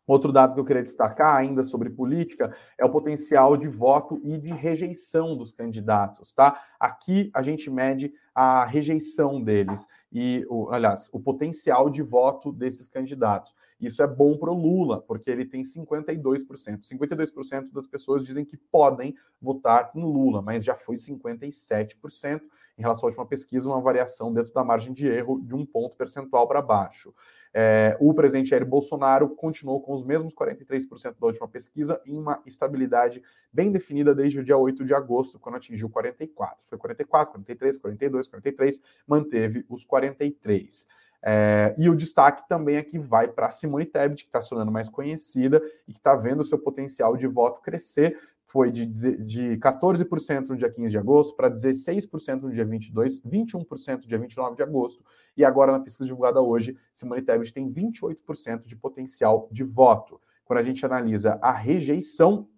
Outro 0.07 0.32
dado 0.32 0.55
que 0.55 0.61
eu 0.61 0.64
queria 0.64 0.82
destacar 0.82 1.36
ainda 1.36 1.62
sobre 1.62 1.90
política 1.90 2.55
é 2.76 2.84
o 2.84 2.90
potencial 2.90 3.57
de 3.57 3.68
voto 3.68 4.20
e 4.24 4.38
de 4.38 4.51
rejeição 4.51 5.36
dos 5.36 5.53
candidatos, 5.53 6.32
tá? 6.32 6.61
Aqui 6.78 7.30
a 7.32 7.42
gente 7.42 7.70
mede 7.70 8.12
a 8.34 8.64
rejeição 8.64 9.40
deles 9.40 9.86
e, 10.12 10.44
aliás, 10.70 11.09
o 11.12 11.20
potencial 11.20 11.88
de 11.88 12.03
voto 12.03 12.51
desses 12.53 12.88
candidatos. 12.88 13.55
Isso 13.80 14.02
é 14.02 14.06
bom 14.06 14.36
para 14.36 14.50
o 14.50 14.54
Lula, 14.54 15.00
porque 15.00 15.30
ele 15.30 15.44
tem 15.44 15.62
52%. 15.62 16.80
52% 16.82 17.72
das 17.72 17.86
pessoas 17.86 18.22
dizem 18.22 18.44
que 18.44 18.56
podem 18.56 19.14
votar 19.40 19.90
em 19.94 20.02
Lula, 20.02 20.42
mas 20.42 20.64
já 20.64 20.74
foi 20.74 20.96
57% 20.96 22.42
em 22.76 22.82
relação 22.82 23.06
à 23.06 23.08
última 23.08 23.26
pesquisa, 23.26 23.68
uma 23.68 23.80
variação 23.80 24.32
dentro 24.32 24.52
da 24.52 24.64
margem 24.64 24.92
de 24.92 25.06
erro 25.06 25.40
de 25.40 25.54
um 25.54 25.64
ponto 25.64 25.96
percentual 25.96 26.46
para 26.46 26.62
baixo. 26.62 27.14
É, 27.52 27.96
o 28.00 28.14
presidente 28.14 28.50
Jair 28.50 28.64
Bolsonaro 28.64 29.28
continuou 29.30 29.80
com 29.80 29.92
os 29.92 30.04
mesmos 30.04 30.32
43% 30.34 31.16
da 31.18 31.26
última 31.26 31.48
pesquisa, 31.48 32.00
em 32.06 32.16
uma 32.16 32.40
estabilidade 32.46 33.22
bem 33.52 33.72
definida 33.72 34.14
desde 34.14 34.38
o 34.38 34.44
dia 34.44 34.56
8 34.56 34.84
de 34.84 34.94
agosto, 34.94 35.38
quando 35.38 35.56
atingiu 35.56 35.90
44. 35.90 36.64
Foi 36.66 36.78
44, 36.78 37.32
43, 37.32 37.78
42, 37.78 38.28
43, 38.28 38.82
manteve 39.06 39.64
os 39.68 39.84
43. 39.84 40.86
É, 41.22 41.74
e 41.76 41.88
o 41.90 41.94
destaque 41.94 42.48
também 42.48 42.78
aqui 42.78 42.98
vai 42.98 43.28
para 43.28 43.50
Simone 43.50 43.84
Tebet, 43.84 44.24
que 44.24 44.28
está 44.28 44.40
se 44.40 44.48
tornando 44.48 44.72
mais 44.72 44.88
conhecida 44.88 45.62
e 45.86 45.92
que 45.92 45.98
está 45.98 46.14
vendo 46.14 46.40
o 46.40 46.44
seu 46.44 46.58
potencial 46.58 47.16
de 47.16 47.26
voto 47.26 47.60
crescer 47.60 48.18
foi 48.50 48.70
de, 48.72 48.84
de 48.84 49.56
14% 49.58 50.48
no 50.48 50.56
dia 50.56 50.68
15 50.68 50.90
de 50.90 50.98
agosto 50.98 51.36
para 51.36 51.48
16% 51.48 52.42
no 52.42 52.50
dia 52.50 52.64
22, 52.64 53.20
21% 53.20 54.02
no 54.02 54.08
dia 54.08 54.18
29 54.18 54.56
de 54.56 54.62
agosto, 54.62 55.04
e 55.36 55.44
agora 55.44 55.70
na 55.70 55.78
pesquisa 55.78 56.04
divulgada 56.04 56.40
hoje, 56.42 56.76
Simone 56.92 57.22
Tebet 57.22 57.52
tem 57.52 57.72
28% 57.72 58.66
de 58.66 58.74
potencial 58.74 59.48
de 59.52 59.62
voto. 59.62 60.20
Quando 60.44 60.58
a 60.58 60.62
gente 60.64 60.84
analisa 60.84 61.38
a 61.40 61.52
rejeição, 61.52 62.48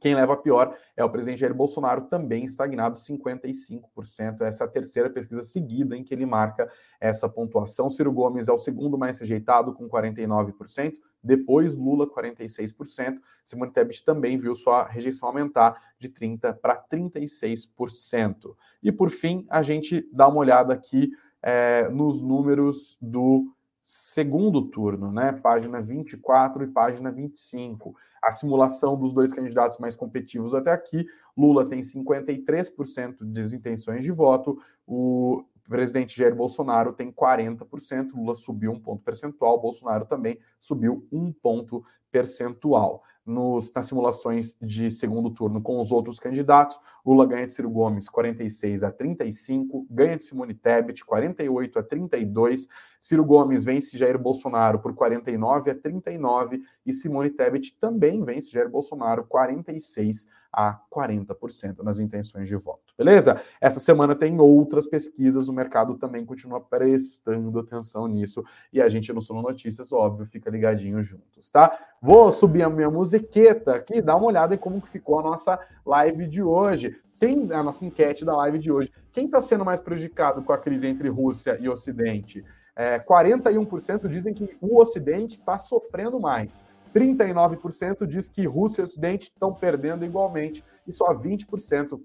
quem 0.00 0.14
leva 0.14 0.34
a 0.34 0.36
pior 0.36 0.76
é 0.96 1.04
o 1.04 1.10
presidente 1.10 1.40
Jair 1.40 1.54
Bolsonaro, 1.54 2.02
também 2.02 2.44
estagnado 2.44 2.96
55%. 2.96 4.42
Essa 4.42 4.64
é 4.64 4.66
a 4.66 4.70
terceira 4.70 5.10
pesquisa 5.10 5.42
seguida 5.42 5.96
em 5.96 6.04
que 6.04 6.14
ele 6.14 6.26
marca 6.26 6.70
essa 7.00 7.28
pontuação. 7.28 7.90
Ciro 7.90 8.12
Gomes 8.12 8.48
é 8.48 8.52
o 8.52 8.58
segundo 8.58 8.96
mais 8.96 9.18
rejeitado, 9.18 9.72
com 9.72 9.88
49%. 9.88 10.94
Depois, 11.22 11.74
Lula, 11.74 12.06
46%. 12.06 13.18
Simone 13.42 13.72
Tebet 13.72 14.04
também 14.04 14.38
viu 14.38 14.54
sua 14.54 14.86
rejeição 14.86 15.28
aumentar 15.28 15.80
de 15.98 16.08
30% 16.08 16.58
para 16.60 16.82
36%. 16.90 18.54
E, 18.82 18.92
por 18.92 19.10
fim, 19.10 19.46
a 19.50 19.62
gente 19.62 20.08
dá 20.12 20.28
uma 20.28 20.38
olhada 20.38 20.72
aqui 20.72 21.10
é, 21.42 21.88
nos 21.88 22.20
números 22.20 22.96
do 23.00 23.52
segundo 23.90 24.66
turno, 24.66 25.10
né? 25.10 25.32
Página 25.32 25.80
24 25.80 26.62
e 26.62 26.66
página 26.66 27.10
25. 27.10 27.96
A 28.22 28.32
simulação 28.32 28.98
dos 28.98 29.14
dois 29.14 29.32
candidatos 29.32 29.78
mais 29.78 29.96
competitivos 29.96 30.52
até 30.52 30.70
aqui. 30.70 31.06
Lula 31.34 31.66
tem 31.66 31.80
53% 31.80 33.16
de 33.20 33.56
intenções 33.56 34.04
de 34.04 34.10
voto, 34.12 34.58
o 34.86 35.42
o 35.68 35.70
presidente 35.70 36.16
Jair 36.16 36.34
Bolsonaro 36.34 36.94
tem 36.94 37.12
40%, 37.12 38.12
Lula 38.14 38.34
subiu 38.34 38.72
um 38.72 38.80
ponto 38.80 39.02
percentual, 39.02 39.60
Bolsonaro 39.60 40.06
também 40.06 40.38
subiu 40.58 41.06
um 41.12 41.30
ponto 41.30 41.84
percentual. 42.10 43.02
Nos, 43.26 43.70
nas 43.74 43.84
simulações 43.84 44.56
de 44.62 44.90
segundo 44.90 45.28
turno 45.28 45.60
com 45.60 45.78
os 45.78 45.92
outros 45.92 46.18
candidatos, 46.18 46.80
Lula 47.04 47.26
ganha 47.26 47.46
de 47.46 47.52
Ciro 47.52 47.68
Gomes 47.68 48.08
46 48.08 48.82
a 48.82 48.90
35, 48.90 49.86
ganha 49.90 50.16
de 50.16 50.24
Simone 50.24 50.54
Tebet 50.54 51.04
48 51.04 51.78
a 51.78 51.82
32, 51.82 52.66
Ciro 53.00 53.24
Gomes 53.24 53.64
vence 53.64 53.96
Jair 53.96 54.18
Bolsonaro 54.18 54.78
por 54.80 54.94
49 54.94 55.70
a 55.70 55.74
39 55.74 56.62
e 56.84 56.92
Simone 56.92 57.30
Tebet 57.30 57.76
também 57.80 58.24
vence 58.24 58.50
Jair 58.50 58.68
Bolsonaro 58.68 59.24
46 59.24 60.26
a 60.52 60.80
40% 60.90 61.82
nas 61.82 61.98
intenções 61.98 62.48
de 62.48 62.56
voto. 62.56 62.94
Beleza? 62.96 63.40
Essa 63.60 63.78
semana 63.78 64.14
tem 64.14 64.40
outras 64.40 64.86
pesquisas, 64.86 65.48
o 65.48 65.52
mercado 65.52 65.96
também 65.96 66.24
continua 66.24 66.60
prestando 66.60 67.58
atenção 67.58 68.08
nisso 68.08 68.44
e 68.72 68.80
a 68.80 68.88
gente 68.88 69.12
no 69.12 69.20
Suno 69.20 69.42
Notícias, 69.42 69.92
óbvio, 69.92 70.26
fica 70.26 70.50
ligadinho 70.50 71.02
juntos, 71.02 71.50
tá? 71.50 71.78
Vou 72.00 72.32
subir 72.32 72.62
a 72.62 72.70
minha 72.70 72.90
musiqueta 72.90 73.74
aqui, 73.76 74.00
dá 74.00 74.16
uma 74.16 74.26
olhada 74.26 74.54
em 74.54 74.58
como 74.58 74.80
ficou 74.80 75.18
a 75.18 75.22
nossa 75.22 75.58
live 75.84 76.26
de 76.26 76.42
hoje. 76.42 76.96
Quem 77.20 77.52
a 77.52 77.62
nossa 77.62 77.84
enquete 77.84 78.24
da 78.24 78.36
live 78.36 78.58
de 78.58 78.70
hoje? 78.70 78.92
Quem 79.12 79.26
está 79.26 79.40
sendo 79.40 79.64
mais 79.64 79.80
prejudicado 79.80 80.42
com 80.42 80.52
a 80.52 80.58
crise 80.58 80.86
entre 80.86 81.08
Rússia 81.08 81.58
e 81.60 81.68
Ocidente? 81.68 82.44
É, 82.78 82.96
41% 83.00 84.08
dizem 84.08 84.32
que 84.32 84.56
o 84.60 84.80
Ocidente 84.80 85.32
está 85.32 85.58
sofrendo 85.58 86.20
mais. 86.20 86.62
39% 86.94 88.06
diz 88.06 88.28
que 88.28 88.46
Rússia 88.46 88.82
e 88.82 88.84
Ocidente 88.84 89.24
estão 89.24 89.52
perdendo 89.52 90.04
igualmente 90.04 90.64
e 90.86 90.92
só 90.92 91.12
20% 91.12 92.00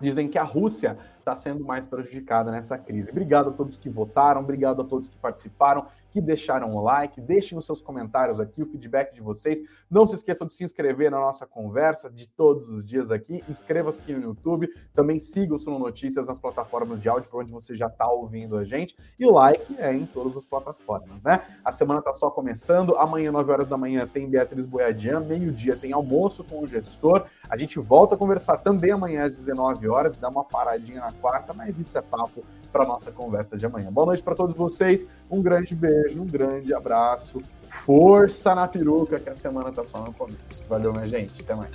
dizem 0.00 0.26
que 0.26 0.38
a 0.38 0.42
Rússia 0.42 0.96
está 1.18 1.36
sendo 1.36 1.62
mais 1.62 1.86
prejudicada 1.86 2.50
nessa 2.50 2.78
crise. 2.78 3.10
Obrigado 3.10 3.50
a 3.50 3.52
todos 3.52 3.76
que 3.76 3.90
votaram, 3.90 4.40
obrigado 4.40 4.80
a 4.80 4.84
todos 4.86 5.10
que 5.10 5.16
participaram, 5.18 5.86
que 6.16 6.20
deixaram 6.22 6.74
o 6.74 6.82
like, 6.82 7.20
deixem 7.20 7.58
os 7.58 7.66
seus 7.66 7.82
comentários 7.82 8.40
aqui, 8.40 8.62
o 8.62 8.66
feedback 8.66 9.12
de 9.12 9.20
vocês. 9.20 9.60
Não 9.90 10.06
se 10.06 10.14
esqueçam 10.14 10.46
de 10.46 10.54
se 10.54 10.64
inscrever 10.64 11.10
na 11.10 11.20
nossa 11.20 11.46
conversa 11.46 12.10
de 12.10 12.26
todos 12.26 12.70
os 12.70 12.86
dias 12.86 13.10
aqui. 13.10 13.44
Inscreva-se 13.50 14.00
aqui 14.00 14.14
no 14.14 14.22
YouTube, 14.22 14.66
também 14.94 15.20
siga 15.20 15.54
o 15.54 15.58
Suno 15.58 15.78
Notícias 15.78 16.26
nas 16.26 16.38
plataformas 16.38 17.02
de 17.02 17.06
áudio, 17.06 17.28
por 17.28 17.42
onde 17.42 17.52
você 17.52 17.74
já 17.74 17.88
está 17.88 18.10
ouvindo 18.10 18.56
a 18.56 18.64
gente. 18.64 18.96
E 19.18 19.26
o 19.26 19.30
like 19.30 19.76
é 19.78 19.92
em 19.92 20.06
todas 20.06 20.34
as 20.38 20.46
plataformas, 20.46 21.22
né? 21.22 21.42
A 21.62 21.70
semana 21.70 21.98
está 21.98 22.14
só 22.14 22.30
começando. 22.30 22.96
Amanhã, 22.96 23.30
9 23.30 23.52
horas 23.52 23.66
da 23.66 23.76
manhã, 23.76 24.08
tem 24.10 24.26
Beatriz 24.26 24.64
Boiadian. 24.64 25.20
Meio-dia 25.20 25.76
tem 25.76 25.92
almoço 25.92 26.42
com 26.44 26.62
o 26.62 26.66
gestor. 26.66 27.26
A 27.46 27.58
gente 27.58 27.78
volta 27.78 28.14
a 28.14 28.18
conversar 28.18 28.56
também 28.56 28.90
amanhã 28.90 29.26
às 29.26 29.32
19 29.32 29.86
horas, 29.86 30.16
dá 30.16 30.30
uma 30.30 30.44
paradinha 30.44 31.00
na 31.00 31.12
quarta, 31.12 31.52
mas 31.52 31.78
isso 31.78 31.98
é 31.98 32.00
papo 32.00 32.42
para 32.76 32.84
nossa 32.84 33.10
conversa 33.10 33.56
de 33.56 33.64
amanhã. 33.64 33.90
Boa 33.90 34.08
noite 34.08 34.22
para 34.22 34.34
todos 34.34 34.54
vocês, 34.54 35.08
um 35.30 35.40
grande 35.40 35.74
beijo, 35.74 36.20
um 36.20 36.26
grande 36.26 36.74
abraço, 36.74 37.42
força 37.70 38.54
na 38.54 38.68
peruca, 38.68 39.18
que 39.18 39.30
a 39.30 39.34
semana 39.34 39.70
está 39.70 39.82
só 39.82 40.02
no 40.02 40.12
começo. 40.12 40.62
Valeu, 40.68 40.92
minha 40.92 41.06
gente, 41.06 41.40
até 41.40 41.54
mais. 41.54 41.70